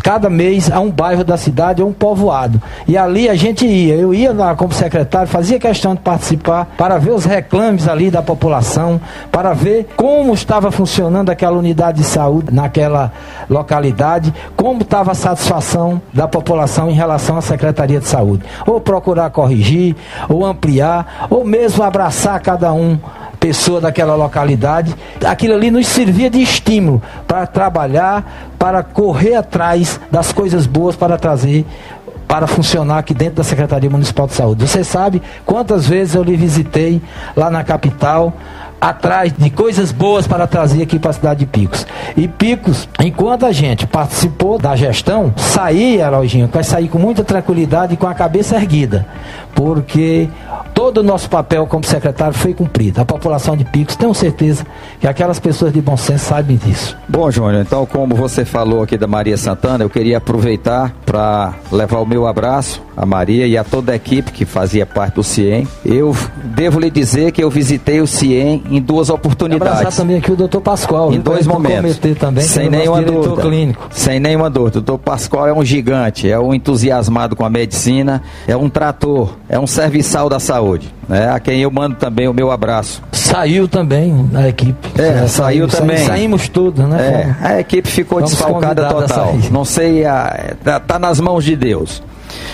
cada 0.03 0.29
mês, 0.29 0.69
a 0.69 0.79
um 0.79 0.91
bairro 0.91 1.23
da 1.23 1.37
cidade 1.37 1.81
ou 1.81 1.89
um 1.89 1.93
povoado. 1.93 2.61
E 2.85 2.97
ali 2.97 3.29
a 3.29 3.35
gente 3.35 3.65
ia, 3.65 3.95
eu 3.95 4.13
ia 4.13 4.33
lá 4.33 4.55
como 4.55 4.73
secretário, 4.73 5.27
fazia 5.27 5.57
questão 5.57 5.95
de 5.95 6.01
participar 6.01 6.67
para 6.77 6.97
ver 6.97 7.11
os 7.11 7.23
reclames 7.23 7.87
ali 7.87 8.11
da 8.11 8.21
população, 8.21 8.99
para 9.31 9.53
ver 9.53 9.87
como 9.95 10.33
estava 10.33 10.69
funcionando 10.69 11.29
aquela 11.29 11.57
unidade 11.57 11.99
de 11.99 12.03
saúde 12.03 12.53
naquela 12.53 13.11
localidade, 13.49 14.33
como 14.57 14.81
estava 14.81 15.11
a 15.11 15.15
satisfação 15.15 16.01
da 16.19 16.27
população 16.27 16.89
em 16.89 16.93
relação 16.93 17.37
à 17.37 17.41
Secretaria 17.41 17.97
de 17.97 18.05
Saúde. 18.05 18.43
Ou 18.67 18.81
procurar 18.81 19.29
corrigir, 19.29 19.95
ou 20.27 20.45
ampliar, 20.45 21.27
ou 21.29 21.45
mesmo 21.45 21.81
abraçar 21.81 22.37
cada 22.41 22.73
um 22.73 22.99
pessoa 23.39 23.79
daquela 23.79 24.15
localidade. 24.15 24.93
Aquilo 25.25 25.53
ali 25.53 25.71
nos 25.71 25.87
servia 25.87 26.29
de 26.29 26.41
estímulo 26.41 27.01
para 27.25 27.47
trabalhar, 27.47 28.49
para 28.59 28.83
correr 28.83 29.35
atrás 29.35 29.97
das 30.11 30.33
coisas 30.33 30.67
boas 30.67 30.93
para 30.93 31.17
trazer 31.17 31.65
para 32.27 32.45
funcionar 32.45 32.99
aqui 32.99 33.13
dentro 33.13 33.37
da 33.37 33.43
Secretaria 33.43 33.89
Municipal 33.89 34.27
de 34.27 34.33
Saúde. 34.33 34.67
Você 34.67 34.83
sabe 34.83 35.19
quantas 35.45 35.87
vezes 35.87 36.13
eu 36.13 36.21
lhe 36.21 36.35
visitei 36.35 37.01
lá 37.35 37.49
na 37.49 37.63
capital, 37.63 38.31
atrás 38.79 39.33
de 39.37 39.49
coisas 39.49 39.91
boas 39.91 40.27
para 40.27 40.47
trazer 40.47 40.83
aqui 40.83 40.97
para 40.97 41.11
a 41.11 41.13
cidade 41.13 41.39
de 41.41 41.45
Picos. 41.45 41.85
E 42.15 42.27
Picos, 42.27 42.87
enquanto 42.99 43.45
a 43.45 43.51
gente 43.51 43.85
participou 43.85 44.57
da 44.57 44.75
gestão, 44.75 45.33
saía, 45.35 46.07
Arojinho, 46.07 46.49
vai 46.51 46.63
sair 46.63 46.87
com 46.87 46.97
muita 46.97 47.23
tranquilidade 47.23 47.93
e 47.93 47.97
com 47.97 48.07
a 48.07 48.13
cabeça 48.13 48.55
erguida, 48.55 49.05
porque 49.53 50.29
todo 50.79 50.99
o 50.99 51.03
nosso 51.03 51.29
papel 51.29 51.67
como 51.67 51.83
secretário 51.83 52.33
foi 52.33 52.53
cumprido. 52.53 53.01
A 53.01 53.05
população 53.05 53.57
de 53.57 53.65
Picos, 53.65 53.97
tenho 53.97 54.13
certeza 54.13 54.65
que 54.97 55.05
aquelas 55.05 55.37
pessoas 55.37 55.73
de 55.73 55.81
bom 55.81 55.97
senso 55.97 56.27
sabem 56.27 56.55
disso. 56.55 56.95
Bom, 57.05 57.29
Júnior, 57.29 57.65
então, 57.65 57.85
como 57.85 58.15
você 58.15 58.45
falou 58.45 58.81
aqui 58.81 58.97
da 58.97 59.05
Maria 59.05 59.35
Santana, 59.35 59.83
eu 59.83 59.89
queria 59.89 60.19
aproveitar 60.19 60.95
para 61.05 61.53
levar 61.69 61.99
o 61.99 62.05
meu 62.05 62.25
abraço 62.25 62.81
a 62.99 63.05
Maria 63.05 63.47
e 63.47 63.57
a 63.57 63.63
toda 63.63 63.93
a 63.93 63.95
equipe 63.95 64.29
que 64.29 64.43
fazia 64.43 64.85
parte 64.85 65.15
do 65.15 65.23
CIEM. 65.23 65.65
Eu 65.85 66.13
devo 66.43 66.81
lhe 66.81 66.91
dizer 66.91 67.31
que 67.31 67.41
eu 67.41 67.49
visitei 67.49 68.01
o 68.01 68.07
CIEM 68.07 68.61
em 68.69 68.81
duas 68.81 69.09
oportunidades. 69.09 69.77
Abraçar 69.77 70.01
também 70.01 70.17
aqui 70.17 70.29
o 70.29 70.35
doutor 70.35 70.59
Pascoal. 70.59 71.13
Em 71.13 71.19
dois 71.21 71.47
momentos. 71.47 71.97
Também, 72.19 72.43
sem 72.43 72.69
nenhuma 72.69 73.01
dúvida. 73.01 73.41
Clínico. 73.41 73.87
Sem 73.89 74.19
nenhuma 74.19 74.49
dúvida. 74.49 74.79
O 74.79 74.81
doutor 74.81 75.01
Pascoal 75.01 75.47
é 75.47 75.53
um 75.53 75.63
gigante, 75.63 76.29
é 76.29 76.37
um 76.37 76.53
entusiasmado 76.53 77.37
com 77.37 77.45
a 77.45 77.49
medicina, 77.49 78.21
é 78.45 78.57
um 78.57 78.69
trator, 78.69 79.33
é 79.47 79.57
um 79.57 79.65
serviçal 79.65 80.27
da 80.27 80.39
saúde 80.39 80.68
né, 81.07 81.29
a 81.29 81.39
quem 81.39 81.61
eu 81.61 81.71
mando 81.71 81.95
também 81.95 82.27
o 82.27 82.33
meu 82.33 82.51
abraço. 82.51 83.01
Saiu 83.11 83.67
também 83.67 84.29
a 84.33 84.47
equipe. 84.47 85.01
É, 85.01 85.27
saiu, 85.27 85.27
saiu 85.27 85.67
também. 85.67 85.97
Saímos 85.97 86.49
todos, 86.49 86.87
né? 86.87 87.35
É, 87.41 87.47
a 87.47 87.59
equipe 87.59 87.87
ficou 87.87 88.19
Vamos 88.19 88.31
desfalcada 88.31 88.87
total. 88.89 89.35
Não 89.51 89.63
sei, 89.65 90.05
a, 90.05 90.55
tá, 90.63 90.79
tá 90.79 90.99
nas 90.99 91.19
mãos 91.19 91.43
de 91.43 91.55
Deus. 91.55 92.01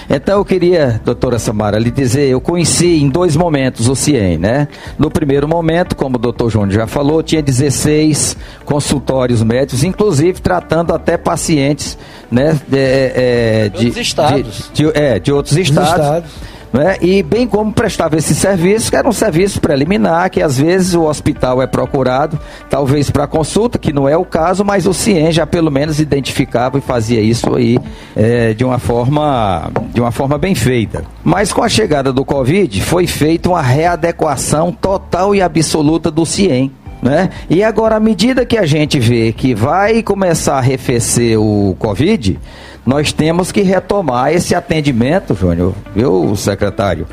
Então 0.09 0.37
eu 0.37 0.45
queria, 0.45 1.01
doutora 1.03 1.39
Samara, 1.39 1.79
lhe 1.79 1.91
dizer, 1.91 2.29
eu 2.29 2.39
conheci 2.39 3.01
em 3.01 3.09
dois 3.09 3.35
momentos 3.35 3.87
o 3.87 3.95
CIEM, 3.95 4.37
né? 4.37 4.67
No 4.97 5.09
primeiro 5.09 5.47
momento, 5.47 5.95
como 5.95 6.15
o 6.15 6.19
doutor 6.19 6.49
Júnior 6.49 6.71
já 6.71 6.87
falou, 6.87 7.23
tinha 7.23 7.41
16 7.41 8.37
consultórios 8.63 9.41
médicos, 9.41 9.83
inclusive 9.83 10.39
tratando 10.39 10.93
até 10.93 11.17
pacientes, 11.17 11.97
né? 12.31 12.59
De, 12.67 12.77
é, 12.77 13.69
de, 13.69 13.79
de 13.79 13.85
outros 13.85 14.07
estados. 14.07 14.71
De, 14.73 14.83
de, 14.83 14.97
é, 14.97 15.19
de 15.19 15.31
outros 15.31 15.57
estados. 15.57 15.91
estados 15.91 16.54
né? 16.71 16.97
e 17.01 17.23
bem 17.23 17.47
como 17.47 17.71
prestava 17.71 18.17
esse 18.17 18.35
serviço, 18.35 18.89
que 18.89 18.97
era 18.97 19.07
um 19.07 19.13
serviço 19.13 19.59
preliminar, 19.59 20.29
que 20.29 20.41
às 20.41 20.57
vezes 20.57 20.93
o 20.93 21.03
hospital 21.03 21.61
é 21.61 21.67
procurado, 21.67 22.39
talvez 22.69 23.09
para 23.09 23.27
consulta, 23.27 23.77
que 23.77 23.93
não 23.93 24.07
é 24.07 24.17
o 24.17 24.25
caso, 24.25 24.63
mas 24.63 24.85
o 24.85 24.93
CIEM 24.93 25.31
já 25.31 25.45
pelo 25.45 25.71
menos 25.71 25.99
identificava 25.99 26.77
e 26.77 26.81
fazia 26.81 27.21
isso 27.21 27.55
aí 27.55 27.77
é, 28.15 28.53
de, 28.53 28.63
uma 28.63 28.79
forma, 28.79 29.71
de 29.93 30.01
uma 30.01 30.11
forma 30.11 30.37
bem 30.37 30.55
feita. 30.55 31.03
Mas 31.23 31.51
com 31.51 31.63
a 31.63 31.69
chegada 31.69 32.11
do 32.11 32.25
Covid, 32.25 32.81
foi 32.81 33.07
feita 33.07 33.49
uma 33.49 33.61
readequação 33.61 34.71
total 34.71 35.35
e 35.35 35.41
absoluta 35.41 36.11
do 36.11 36.25
CIEM. 36.25 36.71
Né? 37.01 37.29
E 37.49 37.63
agora, 37.63 37.97
à 37.97 37.99
medida 37.99 38.45
que 38.45 38.57
a 38.57 38.65
gente 38.65 38.99
vê 38.99 39.31
que 39.31 39.53
vai 39.53 40.01
começar 40.01 40.55
a 40.55 40.57
arrefecer 40.57 41.39
o 41.39 41.75
Covid, 41.77 42.39
nós 42.85 43.11
temos 43.11 43.51
que 43.51 43.61
retomar 43.61 44.31
esse 44.31 44.53
atendimento, 44.53 45.33
Júnior, 45.33 45.73
viu, 45.95 46.35
secretário? 46.35 47.07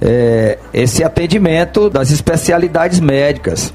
É, 0.00 0.58
esse 0.72 1.02
atendimento 1.02 1.90
das 1.90 2.10
especialidades 2.10 3.00
médicas. 3.00 3.72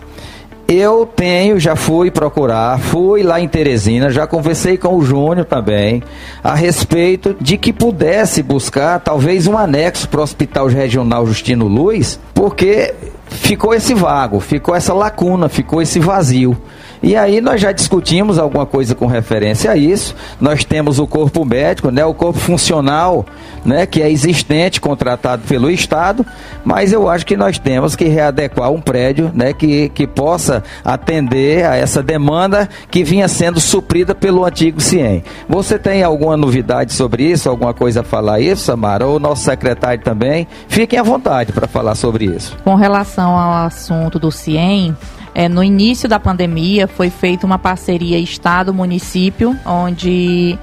Eu 0.67 1.05
tenho, 1.05 1.59
já 1.59 1.75
fui 1.75 2.09
procurar, 2.09 2.79
fui 2.79 3.23
lá 3.23 3.41
em 3.41 3.47
Teresina, 3.47 4.09
já 4.09 4.25
conversei 4.25 4.77
com 4.77 4.95
o 4.95 5.03
Júnior 5.03 5.45
também, 5.45 6.01
a 6.41 6.55
respeito 6.55 7.35
de 7.41 7.57
que 7.57 7.73
pudesse 7.73 8.41
buscar 8.41 9.01
talvez 9.01 9.47
um 9.47 9.57
anexo 9.57 10.07
para 10.07 10.21
o 10.21 10.23
Hospital 10.23 10.67
Regional 10.67 11.27
Justino 11.27 11.67
Luz, 11.67 12.17
porque 12.33 12.93
ficou 13.27 13.73
esse 13.73 13.93
vago, 13.93 14.39
ficou 14.39 14.73
essa 14.73 14.93
lacuna, 14.93 15.49
ficou 15.49 15.81
esse 15.81 15.99
vazio. 15.99 16.57
E 17.03 17.15
aí 17.15 17.41
nós 17.41 17.59
já 17.59 17.71
discutimos 17.71 18.37
alguma 18.37 18.65
coisa 18.65 18.93
com 18.93 19.07
referência 19.07 19.71
a 19.71 19.75
isso. 19.75 20.15
Nós 20.39 20.63
temos 20.63 20.99
o 20.99 21.07
corpo 21.07 21.43
médico, 21.43 21.89
né, 21.89 22.05
o 22.05 22.13
corpo 22.13 22.39
funcional, 22.39 23.25
né, 23.65 23.85
que 23.85 24.01
é 24.01 24.09
existente, 24.09 24.79
contratado 24.79 25.41
pelo 25.47 25.69
Estado, 25.69 26.25
mas 26.63 26.93
eu 26.93 27.09
acho 27.09 27.25
que 27.25 27.35
nós 27.35 27.57
temos 27.57 27.95
que 27.95 28.05
readequar 28.05 28.71
um 28.71 28.79
prédio, 28.79 29.31
né, 29.33 29.51
que, 29.53 29.89
que 29.89 30.05
possa 30.05 30.63
atender 30.85 31.65
a 31.65 31.75
essa 31.75 32.03
demanda 32.03 32.69
que 32.89 33.03
vinha 33.03 33.27
sendo 33.27 33.59
suprida 33.59 34.13
pelo 34.13 34.45
antigo 34.45 34.79
CIEM. 34.79 35.23
Você 35.49 35.79
tem 35.79 36.03
alguma 36.03 36.37
novidade 36.37 36.93
sobre 36.93 37.23
isso, 37.23 37.49
alguma 37.49 37.73
coisa 37.73 38.01
a 38.01 38.03
falar 38.03 38.39
isso, 38.39 38.63
Samara? 38.63 39.07
Ou 39.07 39.15
o 39.15 39.19
nosso 39.19 39.43
secretário 39.43 40.03
também? 40.03 40.47
Fiquem 40.67 40.99
à 40.99 41.03
vontade 41.03 41.51
para 41.51 41.67
falar 41.67 41.95
sobre 41.95 42.25
isso. 42.25 42.55
Com 42.63 42.75
relação 42.75 43.31
ao 43.37 43.65
assunto 43.65 44.19
do 44.19 44.31
CIEM, 44.31 44.95
é, 45.33 45.47
no 45.47 45.63
início 45.63 46.09
da 46.09 46.19
pandemia 46.19 46.87
foi 46.87 47.09
feita 47.09 47.45
uma 47.45 47.57
parceria 47.57 48.19
Estado-município, 48.19 49.55
onde 49.65 50.57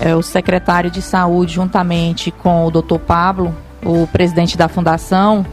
é, 0.00 0.14
o 0.14 0.22
secretário 0.22 0.90
de 0.90 1.02
saúde, 1.02 1.54
juntamente 1.54 2.30
com 2.30 2.66
o 2.66 2.70
doutor 2.70 2.98
Pablo, 2.98 3.54
o 3.84 4.06
presidente 4.06 4.56
da 4.56 4.68
fundação, 4.68 5.44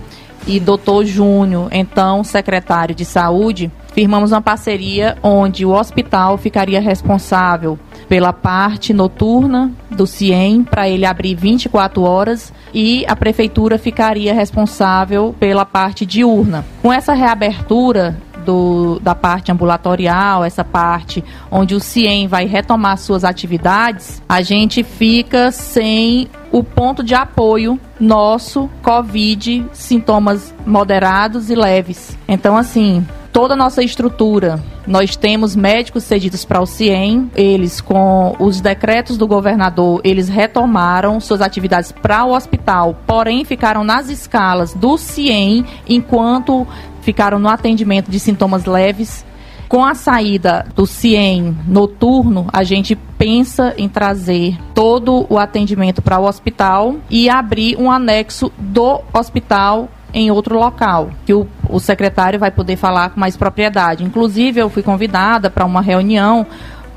e 0.48 0.60
doutor 0.60 1.06
Júnior, 1.06 1.70
então 1.72 2.24
secretário 2.24 2.96
de 2.96 3.06
saúde, 3.06 3.70
firmamos 3.94 4.32
uma 4.32 4.42
parceria 4.42 5.18
onde 5.22 5.66
o 5.66 5.72
hospital 5.72 6.38
ficaria 6.38 6.82
responsável 6.82 7.78
pela 8.08 8.34
parte 8.34 8.94
noturna 8.94 9.72
do 9.90 10.08
CIEM 10.08 10.64
para 10.64 10.90
ele 10.90 11.06
abrir 11.06 11.36
24 11.36 12.02
horas 12.02 12.52
e 12.74 13.06
a 13.08 13.16
prefeitura 13.16 13.78
ficaria 13.78 14.34
responsável 14.34 15.36
pela 15.40 15.66
parte 15.66 16.06
diurna. 16.06 16.66
Com 16.82 16.92
essa 16.92 17.14
reabertura 17.14 18.18
do, 18.42 19.00
da 19.00 19.16
parte 19.16 19.52
ambulatorial, 19.52 20.44
essa 20.44 20.64
parte 20.64 21.24
onde 21.50 21.76
o 21.76 21.80
CIEM 21.80 22.28
vai 22.28 22.46
retomar 22.46 22.98
suas 22.98 23.24
atividades, 23.24 24.22
a 24.28 24.42
gente 24.42 24.84
fica 24.84 25.52
sem 25.52 26.28
o 26.52 26.64
ponto 26.64 27.04
de 27.04 27.16
apoio 27.16 27.80
nosso 28.00 28.70
COVID, 28.82 29.68
sintomas 29.72 30.54
moderados 30.66 31.50
e 31.50 31.56
leves. 31.56 32.18
Então, 32.28 32.58
assim, 32.58 33.06
toda 33.32 33.54
a 33.54 33.58
nossa 33.58 33.82
estrutura. 33.84 34.60
Nós 34.86 35.16
temos 35.16 35.56
médicos 35.56 36.04
cedidos 36.04 36.44
para 36.44 36.62
o 36.62 36.66
CIEM, 36.66 37.30
eles 37.36 37.80
com 37.80 38.36
os 38.40 38.60
decretos 38.60 39.18
do 39.18 39.28
governador, 39.28 40.02
eles 40.04 40.28
retomaram 40.28 41.20
suas 41.20 41.40
atividades 41.40 41.92
para 41.92 42.26
o 42.26 42.36
hospital, 42.36 42.98
porém 43.06 43.46
ficaram 43.46 43.84
nas 43.84 44.10
escalas 44.10 44.74
do 44.74 44.98
CIEM 44.98 45.66
enquanto 45.88 46.68
ficaram 47.02 47.40
no 47.40 47.50
atendimento 47.50 48.10
de 48.10 48.20
sintomas 48.20 48.66
leves. 48.66 49.26
Com 49.68 49.86
a 49.86 49.96
saída 49.96 50.66
do 50.76 50.86
CIEM 50.86 51.58
noturno, 51.66 52.48
a 52.52 52.64
gente 52.64 52.96
pensa 52.96 53.74
em 53.78 53.88
trazer 53.88 54.58
todo 54.74 55.26
o 55.30 55.38
atendimento 55.38 56.02
para 56.02 56.20
o 56.20 56.26
hospital 56.26 56.96
e 57.10 57.30
abrir 57.30 57.78
um 57.78 57.90
anexo 57.90 58.52
do 58.58 59.02
hospital 59.14 59.88
em 60.14 60.30
outro 60.30 60.60
local, 60.60 61.12
que 61.26 61.34
o, 61.34 61.48
o 61.70 61.80
secretário 61.80 62.38
vai 62.38 62.52
poder 62.52 62.76
falar 62.76 63.12
com 63.12 63.20
mais 63.20 63.38
propriedade. 63.38 64.04
Inclusive, 64.04 64.60
eu 64.60 64.70
fui 64.70 64.84
convidada 64.84 65.50
para 65.50 65.66
uma 65.66 65.82
reunião 65.82 66.46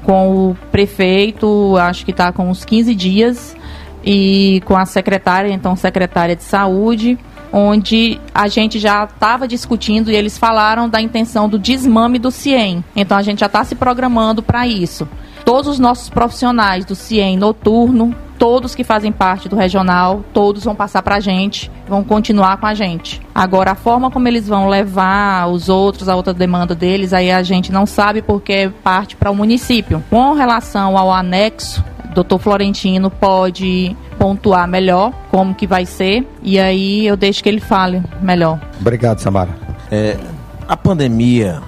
com 0.03 0.51
o 0.51 0.57
prefeito, 0.73 1.77
acho 1.79 2.05
que 2.05 2.11
está 2.11 2.33
com 2.33 2.51
uns 2.51 2.65
15 2.65 2.93
dias, 2.95 3.57
e 4.05 4.63
com 4.67 4.77
a 4.77 4.85
secretária, 4.85 5.51
então 5.51 5.75
secretária 5.75 6.37
de 6.37 6.43
saúde, 6.43 7.19
onde 7.57 8.21
a 8.35 8.49
gente 8.49 8.81
já 8.81 9.05
estava 9.05 9.47
discutindo 9.47 10.11
e 10.11 10.17
eles 10.17 10.37
falaram 10.37 10.89
da 10.89 11.01
intenção 11.01 11.49
do 11.49 11.57
desmame 11.57 12.19
do 12.19 12.33
CIEM. 12.33 12.83
Então 12.97 13.17
a 13.17 13.23
gente 13.23 13.39
já 13.39 13.47
está 13.47 13.63
se 13.63 13.77
programando 13.77 14.43
para 14.43 14.67
isso. 14.67 15.09
Todos 15.45 15.69
os 15.69 15.79
nossos 15.79 16.11
profissionais 16.11 16.85
do 16.85 16.97
CIEM 16.97 17.37
noturno, 17.37 18.13
todos 18.41 18.75
que 18.75 18.83
fazem 18.83 19.13
parte 19.13 19.49
do 19.49 19.55
regional, 19.55 20.25
todos 20.33 20.65
vão 20.65 20.75
passar 20.75 21.01
para 21.03 21.17
a 21.17 21.21
gente, 21.21 21.71
vão 21.87 22.03
continuar 22.03 22.57
com 22.57 22.67
a 22.67 22.75
gente. 22.75 23.23
Agora, 23.33 23.71
a 23.71 23.77
forma 23.77 24.11
como 24.11 24.27
eles 24.27 24.49
vão 24.49 24.69
levar 24.69 25.47
os 25.47 25.69
outros, 25.69 26.09
a 26.09 26.17
outra 26.17 26.35
demanda 26.35 26.75
deles, 26.75 27.13
aí 27.13 27.31
a 27.31 27.45
gente 27.45 27.71
não 27.71 27.87
sabe 27.87 28.21
porque 28.21 28.69
parte 28.83 29.15
para 29.15 29.31
o 29.31 29.35
município. 29.35 30.03
Com 30.11 30.33
relação 30.33 30.99
ao 30.99 31.13
anexo, 31.13 31.85
doutor 32.15 32.41
Florentino 32.41 33.11
pode 33.11 33.97
pontuar 34.25 34.67
melhor 34.67 35.13
como 35.31 35.55
que 35.55 35.67
vai 35.67 35.85
ser 35.85 36.27
e 36.43 36.59
aí 36.59 37.07
eu 37.07 37.15
deixo 37.15 37.43
que 37.43 37.49
ele 37.51 37.61
fale 37.61 38.03
melhor. 38.23 38.59
Obrigado, 38.81 39.19
Samara. 39.19 39.51
É, 39.91 40.17
a 40.67 40.75
pandemia, 40.75 41.61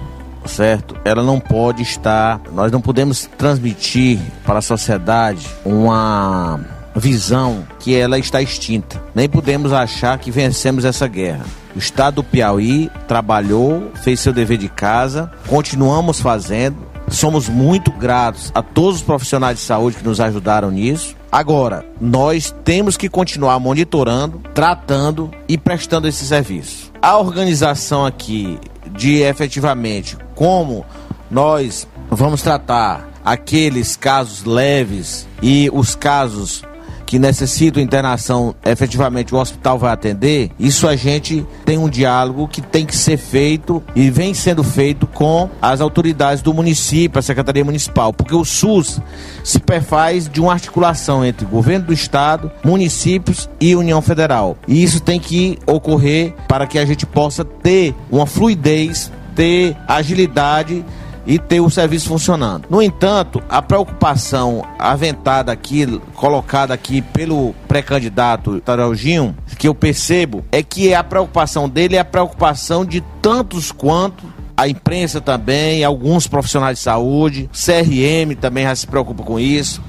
certo? 0.43 0.95
Ela 1.05 1.21
não 1.21 1.39
pode 1.39 1.83
estar, 1.83 2.41
nós 2.51 2.71
não 2.71 2.81
podemos 2.81 3.29
transmitir 3.37 4.17
para 4.43 4.57
a 4.57 4.61
sociedade 4.63 5.47
uma 5.63 6.59
visão 6.95 7.63
que 7.77 7.95
ela 7.95 8.17
está 8.17 8.41
extinta. 8.41 8.99
Nem 9.13 9.29
podemos 9.29 9.71
achar 9.71 10.17
que 10.17 10.31
vencemos 10.31 10.83
essa 10.83 11.07
guerra. 11.07 11.45
O 11.75 11.77
estado 11.77 12.15
do 12.15 12.23
Piauí 12.23 12.89
trabalhou, 13.07 13.91
fez 14.01 14.19
seu 14.19 14.33
dever 14.33 14.57
de 14.57 14.67
casa, 14.67 15.31
continuamos 15.47 16.19
fazendo, 16.19 16.87
Somos 17.09 17.47
muito 17.47 17.89
gratos 17.89 18.51
a 18.53 18.61
todos 18.61 18.97
os 18.97 19.01
profissionais 19.01 19.57
de 19.57 19.63
saúde 19.63 19.95
que 19.95 20.03
nos 20.03 20.19
ajudaram 20.19 20.69
nisso. 20.69 21.15
Agora, 21.31 21.85
nós 21.99 22.55
temos 22.63 22.95
que 22.95 23.09
continuar 23.09 23.59
monitorando, 23.59 24.41
tratando 24.53 25.31
e 25.47 25.57
prestando 25.57 26.07
esse 26.07 26.25
serviço. 26.25 26.91
A 27.01 27.17
organização 27.17 28.05
aqui 28.05 28.57
de 28.91 29.21
efetivamente 29.21 30.17
como 30.33 30.85
nós 31.29 31.87
vamos 32.09 32.41
tratar 32.41 33.09
aqueles 33.23 33.97
casos 33.97 34.45
leves 34.45 35.27
e 35.41 35.69
os 35.73 35.95
casos 35.95 36.63
que 37.07 37.17
necessitam 37.17 37.81
internação, 37.81 38.53
efetivamente 38.65 39.33
o 39.33 39.37
hospital 39.39 39.79
vai 39.79 39.93
atender, 39.93 40.51
isso 40.59 40.85
a 40.87 40.95
gente 40.97 41.47
tem 41.65 41.77
um 41.77 41.87
diálogo 41.87 42.49
que 42.49 42.61
tem 42.61 42.85
que 42.85 42.95
ser 42.95 43.15
feito 43.15 43.81
e 43.95 44.09
vem 44.11 44.33
sendo 44.33 44.61
feito 44.61 45.07
com 45.07 45.49
as 45.61 45.79
autoridades 45.79 46.43
do 46.43 46.53
município, 46.53 47.17
a 47.17 47.21
Secretaria 47.21 47.63
Municipal, 47.63 48.11
porque 48.11 48.35
o 48.35 48.43
SUS 48.43 48.99
se 49.41 49.57
perfaz 49.57 50.27
de 50.27 50.41
uma 50.41 50.51
articulação 50.51 51.25
entre 51.25 51.45
governo 51.45 51.85
do 51.85 51.93
estado, 51.93 52.51
municípios 52.61 53.49
e 53.59 53.73
União 53.73 54.01
Federal. 54.01 54.57
E 54.67 54.83
isso 54.83 54.99
tem 54.99 55.17
que 55.17 55.57
ocorrer 55.65 56.33
para 56.45 56.67
que 56.67 56.77
a 56.77 56.85
gente 56.85 57.05
possa 57.05 57.45
ter 57.45 57.95
uma 58.11 58.25
fluidez, 58.25 59.09
ter 59.33 59.77
agilidade 59.87 60.83
e 61.27 61.37
ter 61.37 61.59
o 61.59 61.69
serviço 61.69 62.07
funcionando. 62.07 62.65
No 62.69 62.81
entanto, 62.81 63.43
a 63.49 63.61
preocupação 63.61 64.65
aventada 64.79 65.51
aqui, 65.51 65.85
colocada 66.15 66.73
aqui 66.73 67.01
pelo 67.01 67.53
pré-candidato 67.67 68.61
Taralginho, 68.61 69.35
que 69.59 69.67
eu 69.67 69.75
percebo, 69.75 70.45
é 70.51 70.63
que 70.63 70.93
a 70.93 71.03
preocupação 71.03 71.67
dele 71.67 71.97
é 71.97 71.99
a 71.99 72.05
preocupação 72.05 72.85
de 72.85 73.01
tantos 73.21 73.71
quanto 73.71 74.25
a 74.55 74.67
imprensa 74.67 75.21
também, 75.21 75.83
alguns 75.83 76.25
profissionais 76.25 76.79
de 76.79 76.83
saúde, 76.83 77.47
CRM 77.53 78.35
também 78.39 78.63
já 78.63 78.75
se 78.75 78.87
preocupa 78.87 79.21
com 79.21 79.39
isso. 79.39 79.83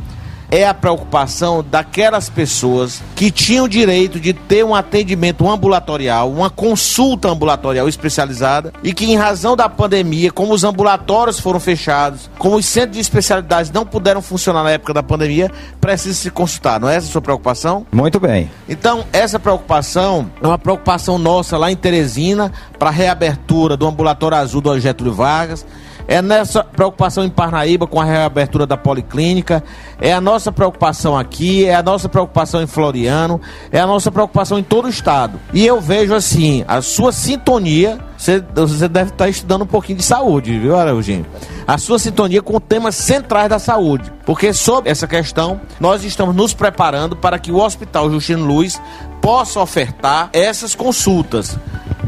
É 0.51 0.67
a 0.67 0.75
preocupação 0.75 1.65
daquelas 1.69 2.29
pessoas 2.29 3.03
que 3.15 3.31
tinham 3.31 3.69
direito 3.69 4.19
de 4.19 4.33
ter 4.33 4.65
um 4.65 4.75
atendimento 4.75 5.49
ambulatorial, 5.49 6.31
uma 6.31 6.51
consulta 6.51 7.29
ambulatorial 7.29 7.89
especializada 7.89 8.73
e 8.83 8.93
que, 8.93 9.05
em 9.05 9.17
razão 9.17 9.57
da 9.57 9.69
pandemia, 9.69 10.31
como 10.31 10.53
os 10.53 10.65
ambulatórios 10.65 11.39
foram 11.39 11.61
fechados, 11.61 12.31
como 12.39 12.57
os 12.57 12.67
centros 12.67 12.95
de 12.95 13.01
especialidades 13.01 13.71
não 13.71 13.85
puderam 13.85 14.23
funcionar 14.23 14.63
na 14.63 14.71
época 14.71 14.95
da 14.95 15.03
pandemia, 15.03 15.51
precisa 15.81 16.15
se 16.15 16.31
consultar. 16.31 16.81
Não 16.81 16.89
é 16.89 16.97
essa 16.97 17.09
a 17.09 17.13
sua 17.13 17.23
preocupação? 17.23 17.87
Muito 17.93 18.19
bem. 18.19 18.51
Então, 18.69 19.05
essa 19.13 19.39
preocupação 19.39 20.31
é 20.43 20.47
uma 20.47 20.59
preocupação 20.59 21.19
nossa 21.19 21.57
lá 21.59 21.71
em 21.71 21.77
Teresina 21.77 22.53
para 22.79 22.89
a 22.89 22.93
reabertura 22.93 23.77
do 23.77 23.87
ambulatório 23.87 24.37
azul 24.37 24.61
do 24.61 24.79
Getúlio 24.79 25.13
Vargas 25.13 25.67
é 26.09 26.23
nessa 26.23 26.65
preocupação 26.65 27.23
em 27.23 27.29
Parnaíba 27.29 27.87
com 27.87 28.01
a 28.01 28.05
reabertura 28.05 28.67
da 28.67 28.79
policlínica, 28.79 29.63
é 30.01 30.11
a 30.11 30.21
nossa 30.21 30.51
preocupação 30.51 31.17
aqui, 31.17 31.67
é 31.67 31.75
a 31.75 31.83
nossa 31.83 32.09
preocupação 32.09 32.63
em 32.63 32.67
Floriano, 32.67 33.39
é 33.71 33.79
a 33.79 33.87
nossa 33.87 34.11
preocupação 34.11 34.59
em 34.59 34.63
todo 34.63 34.87
o 34.87 34.89
estado. 34.89 35.39
E 35.53 35.67
eu 35.67 35.83
vejo 35.83 36.15
assim, 36.15 36.65
a 36.67 36.81
sua 36.81 37.13
sintonia, 37.13 37.99
você, 38.17 38.41
deve 38.89 39.11
estar 39.11 39.29
estudando 39.29 39.63
um 39.63 39.67
pouquinho 39.67 39.99
de 39.99 40.05
saúde, 40.05 40.59
viu, 40.59 40.75
Araújinho? 40.75 41.27
A 41.67 41.77
sua 41.77 41.99
sintonia 41.99 42.41
com 42.41 42.59
temas 42.59 42.95
centrais 42.95 43.51
da 43.51 43.59
saúde. 43.59 44.11
Porque 44.25 44.55
sobre 44.55 44.91
essa 44.91 45.07
questão, 45.07 45.61
nós 45.79 46.03
estamos 46.03 46.35
nos 46.35 46.55
preparando 46.55 47.15
para 47.15 47.39
que 47.39 47.53
o 47.53 47.59
Hospital 47.59 48.11
Justino 48.11 48.47
Luiz 48.47 48.81
possa 49.21 49.61
ofertar 49.61 50.31
essas 50.33 50.75
consultas. 50.75 51.59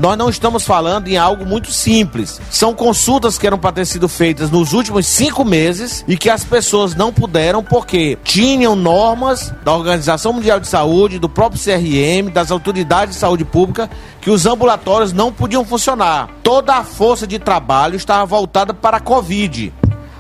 Nós 0.01 0.17
não 0.17 0.31
estamos 0.31 0.65
falando 0.65 1.09
em 1.09 1.19
algo 1.19 1.45
muito 1.45 1.71
simples. 1.71 2.41
São 2.51 2.73
consultas 2.73 3.37
que 3.37 3.47
eram 3.47 3.59
para 3.59 3.73
ter 3.73 3.85
sido 3.85 4.09
feitas 4.09 4.51
nos 4.51 4.73
últimos 4.73 5.07
cinco 5.07 5.45
meses 5.45 6.03
e 6.09 6.17
que 6.17 6.31
as 6.31 6.43
pessoas 6.43 6.95
não 6.95 7.13
puderam 7.13 7.63
porque 7.63 8.17
tinham 8.25 8.75
normas 8.75 9.53
da 9.63 9.75
Organização 9.75 10.33
Mundial 10.33 10.59
de 10.59 10.69
Saúde, 10.69 11.19
do 11.19 11.29
próprio 11.29 11.61
CRM, 11.63 12.33
das 12.33 12.51
autoridades 12.51 13.17
de 13.17 13.21
saúde 13.21 13.45
pública, 13.45 13.91
que 14.23 14.31
os 14.31 14.47
ambulatórios 14.47 15.13
não 15.13 15.31
podiam 15.31 15.67
funcionar. 15.67 16.31
Toda 16.43 16.77
a 16.77 16.83
força 16.83 17.27
de 17.27 17.39
trabalho 17.39 17.95
estava 17.95 18.25
voltada 18.25 18.73
para 18.73 18.97
a 18.97 19.01
Covid. 19.01 19.71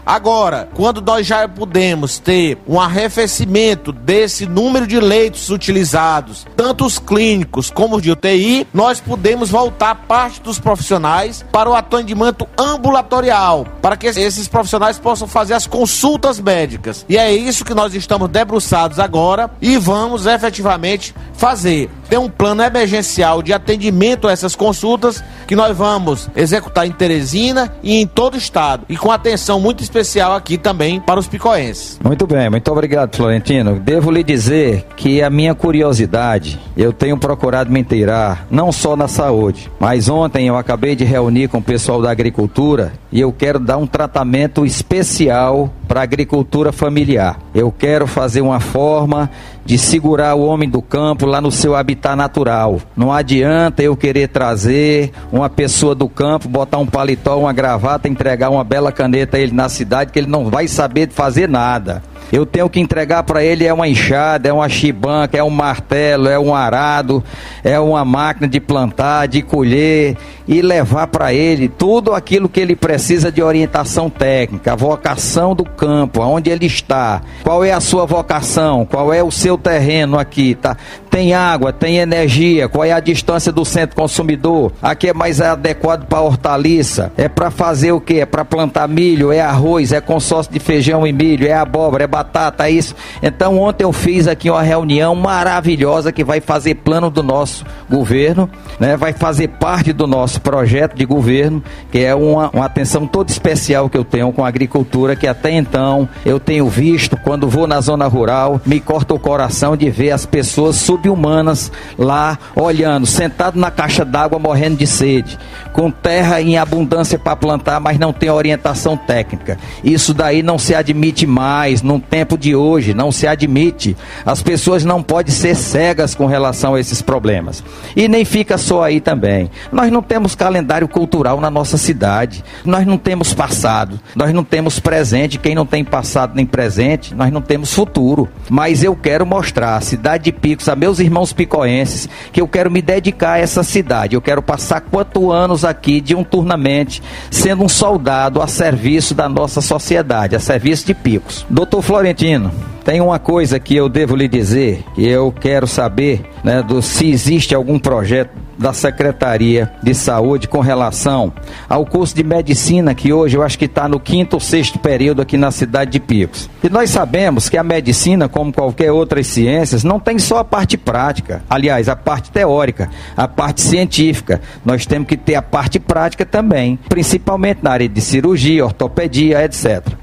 Agora, 0.04 0.68
quando 0.74 1.00
nós 1.00 1.26
já 1.26 1.46
podemos 1.48 2.18
ter 2.18 2.58
um 2.66 2.80
arrefecimento 2.80 3.92
desse 3.92 4.46
número 4.46 4.86
de 4.86 4.98
leitos 4.98 5.50
utilizados, 5.50 6.46
tanto 6.56 6.84
os 6.84 6.98
clínicos 6.98 7.70
como 7.70 7.96
os 7.96 8.02
de 8.02 8.10
UTI, 8.10 8.66
nós 8.72 9.00
podemos 9.00 9.50
voltar 9.50 9.94
parte 9.94 10.40
dos 10.40 10.58
profissionais 10.58 11.44
para 11.52 11.70
o 11.70 11.74
atendimento 11.74 12.48
ambulatorial, 12.58 13.66
para 13.80 13.96
que 13.96 14.06
esses 14.06 14.48
profissionais 14.48 14.98
possam 14.98 15.28
fazer 15.28 15.54
as 15.54 15.66
consultas 15.66 16.40
médicas. 16.40 17.04
E 17.08 17.16
é 17.16 17.32
isso 17.32 17.64
que 17.64 17.74
nós 17.74 17.94
estamos 17.94 18.28
debruçados 18.28 18.98
agora 18.98 19.50
e 19.60 19.76
vamos 19.76 20.26
efetivamente 20.26 21.14
fazer. 21.34 21.90
Tem 22.10 22.18
um 22.18 22.28
plano 22.28 22.60
emergencial 22.60 23.40
de 23.40 23.52
atendimento 23.52 24.26
a 24.26 24.32
essas 24.32 24.56
consultas 24.56 25.22
que 25.46 25.54
nós 25.54 25.76
vamos 25.76 26.28
executar 26.34 26.84
em 26.84 26.90
Teresina 26.90 27.72
e 27.84 28.00
em 28.00 28.06
todo 28.06 28.34
o 28.34 28.36
estado 28.36 28.84
e 28.88 28.96
com 28.96 29.12
atenção 29.12 29.60
muito 29.60 29.80
especial 29.80 30.34
aqui 30.34 30.58
também 30.58 31.00
para 31.00 31.20
os 31.20 31.28
picoenses. 31.28 32.00
Muito 32.02 32.26
bem, 32.26 32.50
muito 32.50 32.68
obrigado, 32.72 33.14
Florentino. 33.14 33.78
Devo 33.78 34.10
lhe 34.10 34.24
dizer 34.24 34.86
que 34.96 35.22
a 35.22 35.30
minha 35.30 35.54
curiosidade, 35.54 36.58
eu 36.76 36.92
tenho 36.92 37.16
procurado 37.16 37.70
me 37.70 37.78
inteirar, 37.78 38.44
não 38.50 38.72
só 38.72 38.96
na 38.96 39.06
saúde, 39.06 39.70
mas 39.78 40.08
ontem 40.08 40.48
eu 40.48 40.56
acabei 40.56 40.96
de 40.96 41.04
reunir 41.04 41.46
com 41.46 41.58
o 41.58 41.62
pessoal 41.62 42.02
da 42.02 42.10
agricultura 42.10 42.92
e 43.12 43.20
eu 43.20 43.32
quero 43.32 43.60
dar 43.60 43.76
um 43.76 43.86
tratamento 43.86 44.66
especial 44.66 45.72
para 45.86 46.00
a 46.00 46.02
agricultura 46.02 46.72
familiar. 46.72 47.38
Eu 47.54 47.72
quero 47.72 48.06
fazer 48.06 48.40
uma 48.40 48.58
forma 48.58 49.30
de 49.64 49.78
segurar 49.78 50.34
o 50.34 50.44
homem 50.44 50.68
do 50.68 50.82
campo 50.82 51.26
lá 51.26 51.40
no 51.40 51.50
seu 51.50 51.74
habitat 51.74 52.16
natural. 52.16 52.80
Não 52.96 53.12
adianta 53.12 53.82
eu 53.82 53.96
querer 53.96 54.28
trazer 54.28 55.12
uma 55.30 55.48
pessoa 55.48 55.94
do 55.94 56.08
campo, 56.08 56.48
botar 56.48 56.78
um 56.78 56.86
paletó, 56.86 57.38
uma 57.38 57.52
gravata, 57.52 58.08
entregar 58.08 58.50
uma 58.50 58.64
bela 58.64 58.90
caneta 58.90 59.36
a 59.36 59.40
ele 59.40 59.52
na 59.52 59.68
cidade, 59.68 60.12
que 60.12 60.18
ele 60.18 60.28
não 60.28 60.50
vai 60.50 60.66
saber 60.66 61.08
fazer 61.10 61.48
nada. 61.48 62.02
Eu 62.32 62.46
tenho 62.46 62.68
que 62.68 62.78
entregar 62.78 63.22
para 63.24 63.42
ele 63.42 63.66
é 63.66 63.72
uma 63.72 63.88
enxada, 63.88 64.48
é 64.48 64.52
uma 64.52 64.68
chibanca, 64.68 65.36
é 65.36 65.42
um 65.42 65.50
martelo, 65.50 66.28
é 66.28 66.38
um 66.38 66.54
arado, 66.54 67.22
é 67.64 67.78
uma 67.78 68.04
máquina 68.04 68.46
de 68.46 68.60
plantar, 68.60 69.26
de 69.26 69.42
colher 69.42 70.16
e 70.46 70.62
levar 70.62 71.06
para 71.06 71.32
ele 71.32 71.68
tudo 71.68 72.12
aquilo 72.12 72.48
que 72.48 72.60
ele 72.60 72.74
precisa 72.74 73.30
de 73.30 73.42
orientação 73.42 74.10
técnica, 74.10 74.72
a 74.72 74.76
vocação 74.76 75.54
do 75.54 75.64
campo, 75.64 76.22
aonde 76.22 76.50
ele 76.50 76.66
está, 76.66 77.20
qual 77.42 77.64
é 77.64 77.72
a 77.72 77.80
sua 77.80 78.04
vocação, 78.06 78.84
qual 78.84 79.12
é 79.12 79.22
o 79.22 79.30
seu 79.30 79.56
terreno 79.56 80.18
aqui, 80.18 80.54
tá? 80.54 80.76
Tem 81.08 81.34
água, 81.34 81.72
tem 81.72 81.98
energia, 81.98 82.68
qual 82.68 82.84
é 82.84 82.92
a 82.92 83.00
distância 83.00 83.52
do 83.52 83.64
centro 83.64 83.96
consumidor? 83.96 84.72
Aqui 84.80 85.08
é 85.08 85.14
mais 85.14 85.40
adequado 85.40 86.06
para 86.06 86.20
hortaliça, 86.20 87.12
é 87.16 87.28
para 87.28 87.50
fazer 87.50 87.92
o 87.92 88.00
que? 88.00 88.20
É 88.20 88.26
para 88.26 88.44
plantar 88.44 88.88
milho, 88.88 89.32
é 89.32 89.40
arroz, 89.40 89.92
é 89.92 90.00
consórcio 90.00 90.52
de 90.52 90.58
feijão 90.58 91.06
e 91.06 91.12
milho, 91.12 91.46
é 91.46 91.52
abóbora, 91.52 92.04
é 92.04 92.06
batata, 92.20 92.68
é 92.68 92.70
isso. 92.70 92.94
Então 93.22 93.58
ontem 93.58 93.84
eu 93.84 93.92
fiz 93.92 94.28
aqui 94.28 94.50
uma 94.50 94.62
reunião 94.62 95.14
maravilhosa 95.14 96.12
que 96.12 96.22
vai 96.22 96.40
fazer 96.40 96.76
plano 96.76 97.10
do 97.10 97.22
nosso 97.22 97.64
governo, 97.88 98.48
né? 98.78 98.96
Vai 98.96 99.12
fazer 99.12 99.48
parte 99.48 99.92
do 99.92 100.06
nosso 100.06 100.40
projeto 100.40 100.94
de 100.94 101.04
governo, 101.04 101.62
que 101.90 101.98
é 101.98 102.14
uma, 102.14 102.50
uma 102.50 102.66
atenção 102.66 103.06
toda 103.06 103.30
especial 103.30 103.88
que 103.88 103.96
eu 103.96 104.04
tenho 104.04 104.32
com 104.32 104.44
a 104.44 104.48
agricultura, 104.48 105.16
que 105.16 105.26
até 105.26 105.50
então 105.50 106.08
eu 106.24 106.38
tenho 106.38 106.68
visto 106.68 107.16
quando 107.16 107.48
vou 107.48 107.66
na 107.66 107.80
zona 107.80 108.06
rural, 108.06 108.60
me 108.66 108.80
corta 108.80 109.14
o 109.14 109.18
coração 109.18 109.76
de 109.76 109.88
ver 109.90 110.10
as 110.10 110.26
pessoas 110.26 110.76
subhumanas 110.76 111.72
lá 111.98 112.38
olhando, 112.54 113.06
sentado 113.06 113.58
na 113.58 113.70
caixa 113.70 114.04
d'água 114.04 114.38
morrendo 114.38 114.76
de 114.76 114.86
sede, 114.86 115.38
com 115.72 115.90
terra 115.90 116.40
em 116.40 116.58
abundância 116.58 117.18
para 117.18 117.36
plantar, 117.36 117.80
mas 117.80 117.98
não 117.98 118.12
tem 118.12 118.30
orientação 118.30 118.96
técnica. 118.96 119.58
Isso 119.82 120.12
daí 120.12 120.42
não 120.42 120.58
se 120.58 120.74
admite 120.74 121.26
mais 121.26 121.82
num 121.82 122.00
tempo 122.10 122.36
de 122.36 122.56
hoje, 122.56 122.92
não 122.92 123.12
se 123.12 123.26
admite. 123.26 123.96
As 124.26 124.42
pessoas 124.42 124.84
não 124.84 125.02
podem 125.02 125.32
ser 125.32 125.54
cegas 125.54 126.14
com 126.14 126.26
relação 126.26 126.74
a 126.74 126.80
esses 126.80 127.00
problemas. 127.00 127.62
E 127.94 128.08
nem 128.08 128.24
fica 128.24 128.58
só 128.58 128.82
aí 128.82 129.00
também. 129.00 129.48
Nós 129.70 129.92
não 129.92 130.02
temos 130.02 130.34
calendário 130.34 130.88
cultural 130.88 131.40
na 131.40 131.48
nossa 131.48 131.78
cidade. 131.78 132.44
Nós 132.64 132.84
não 132.84 132.98
temos 132.98 133.32
passado, 133.32 134.00
nós 134.14 134.34
não 134.34 134.42
temos 134.42 134.80
presente. 134.80 135.38
Quem 135.38 135.54
não 135.54 135.64
tem 135.64 135.84
passado 135.84 136.32
nem 136.34 136.44
presente, 136.44 137.14
nós 137.14 137.32
não 137.32 137.40
temos 137.40 137.72
futuro. 137.72 138.28
Mas 138.48 138.82
eu 138.82 138.96
quero 138.96 139.24
mostrar 139.24 139.76
a 139.76 139.80
cidade 139.80 140.24
de 140.24 140.32
Picos 140.32 140.68
a 140.68 140.74
meus 140.74 140.98
irmãos 140.98 141.32
picoenses 141.32 142.08
que 142.32 142.40
eu 142.40 142.48
quero 142.48 142.70
me 142.70 142.82
dedicar 142.82 143.34
a 143.34 143.38
essa 143.38 143.62
cidade. 143.62 144.16
Eu 144.16 144.20
quero 144.20 144.42
passar 144.42 144.80
quatro 144.80 145.30
anos 145.30 145.64
aqui 145.64 146.00
de 146.00 146.14
um 146.14 146.24
turnamente, 146.24 147.02
sendo 147.30 147.62
um 147.62 147.68
soldado 147.68 148.42
a 148.42 148.46
serviço 148.46 149.14
da 149.14 149.28
nossa 149.28 149.60
sociedade, 149.60 150.34
a 150.34 150.40
serviço 150.40 150.86
de 150.86 150.94
Picos. 150.94 151.46
Doutor 151.48 151.82
Florentino, 152.00 152.50
tem 152.82 152.98
uma 153.02 153.18
coisa 153.18 153.60
que 153.60 153.76
eu 153.76 153.86
devo 153.86 154.16
lhe 154.16 154.26
dizer, 154.26 154.82
que 154.94 155.06
eu 155.06 155.30
quero 155.30 155.66
saber, 155.66 156.22
né, 156.42 156.62
do, 156.62 156.80
se 156.80 157.10
existe 157.10 157.54
algum 157.54 157.78
projeto 157.78 158.30
da 158.56 158.72
Secretaria 158.72 159.70
de 159.82 159.94
Saúde 159.94 160.48
com 160.48 160.60
relação 160.60 161.30
ao 161.68 161.84
curso 161.84 162.16
de 162.16 162.24
medicina 162.24 162.94
que 162.94 163.12
hoje 163.12 163.36
eu 163.36 163.42
acho 163.42 163.58
que 163.58 163.66
está 163.66 163.86
no 163.86 164.00
quinto 164.00 164.32
ou 164.32 164.40
sexto 164.40 164.78
período 164.78 165.20
aqui 165.20 165.36
na 165.36 165.50
cidade 165.50 165.90
de 165.90 166.00
Picos. 166.00 166.48
E 166.64 166.70
nós 166.70 166.88
sabemos 166.88 167.50
que 167.50 167.58
a 167.58 167.62
medicina, 167.62 168.30
como 168.30 168.50
qualquer 168.50 168.90
outras 168.90 169.26
ciências, 169.26 169.84
não 169.84 170.00
tem 170.00 170.18
só 170.18 170.38
a 170.38 170.44
parte 170.44 170.78
prática, 170.78 171.42
aliás, 171.50 171.86
a 171.86 171.96
parte 171.96 172.30
teórica, 172.30 172.88
a 173.14 173.28
parte 173.28 173.60
científica. 173.60 174.40
Nós 174.64 174.86
temos 174.86 175.06
que 175.06 175.18
ter 175.18 175.34
a 175.34 175.42
parte 175.42 175.78
prática 175.78 176.24
também, 176.24 176.78
principalmente 176.88 177.60
na 177.62 177.72
área 177.72 177.88
de 177.88 178.00
cirurgia, 178.00 178.64
ortopedia, 178.64 179.44
etc. 179.44 179.99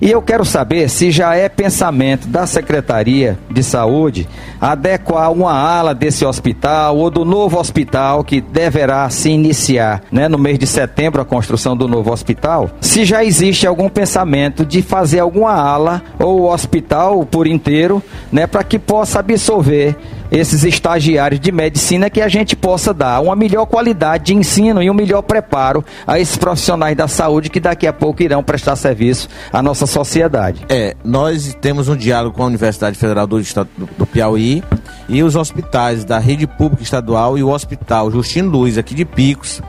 E 0.00 0.10
eu 0.10 0.20
quero 0.20 0.44
saber 0.44 0.88
se 0.90 1.10
já 1.10 1.34
é 1.34 1.48
pensamento 1.48 2.28
da 2.28 2.46
Secretaria 2.46 3.38
de 3.50 3.62
Saúde 3.62 4.28
adequar 4.60 5.32
uma 5.32 5.52
ala 5.52 5.94
desse 5.94 6.24
hospital 6.24 6.96
ou 6.96 7.10
do 7.10 7.24
novo 7.24 7.58
hospital 7.58 8.22
que 8.22 8.40
deverá 8.40 9.08
se 9.08 9.30
iniciar 9.30 10.02
né, 10.10 10.28
no 10.28 10.38
mês 10.38 10.58
de 10.58 10.66
setembro 10.66 11.20
a 11.20 11.24
construção 11.24 11.76
do 11.76 11.88
novo 11.88 12.12
hospital. 12.12 12.70
Se 12.80 13.04
já 13.04 13.24
existe 13.24 13.66
algum 13.66 13.88
pensamento 13.88 14.64
de 14.64 14.82
fazer 14.82 15.20
alguma 15.20 15.52
ala 15.52 16.02
ou 16.18 16.50
hospital 16.52 17.24
por 17.24 17.46
inteiro 17.46 18.02
né, 18.30 18.46
para 18.46 18.62
que 18.62 18.78
possa 18.78 19.20
absorver 19.20 19.96
esses 20.30 20.64
estagiários 20.64 21.40
de 21.40 21.52
medicina 21.52 22.10
que 22.10 22.20
a 22.20 22.28
gente 22.28 22.56
possa 22.56 22.92
dar 22.92 23.20
uma 23.20 23.36
melhor 23.36 23.66
qualidade 23.66 24.24
de 24.24 24.34
ensino 24.34 24.82
e 24.82 24.90
um 24.90 24.94
melhor 24.94 25.22
preparo 25.22 25.84
a 26.06 26.18
esses 26.18 26.36
profissionais 26.36 26.96
da 26.96 27.08
saúde 27.08 27.50
que 27.50 27.60
daqui 27.60 27.86
a 27.86 27.92
pouco 27.92 28.22
irão 28.22 28.42
prestar 28.42 28.76
serviço 28.76 29.28
à 29.52 29.62
nossa 29.62 29.86
sociedade. 29.86 30.64
É, 30.68 30.94
nós 31.04 31.56
temos 31.60 31.88
um 31.88 31.96
diálogo 31.96 32.36
com 32.36 32.42
a 32.42 32.46
Universidade 32.46 32.96
Federal 32.96 33.26
do 33.26 33.40
Estado 33.40 33.68
do 33.96 34.06
Piauí 34.06 34.62
e 35.08 35.22
os 35.22 35.36
hospitais 35.36 36.04
da 36.04 36.18
rede 36.18 36.46
pública 36.46 36.82
estadual 36.82 37.38
e 37.38 37.42
o 37.42 37.48
Hospital 37.48 38.10
Justino 38.10 38.50
Luiz 38.50 38.78
aqui 38.78 38.94
de 38.94 39.04
Picos 39.04 39.62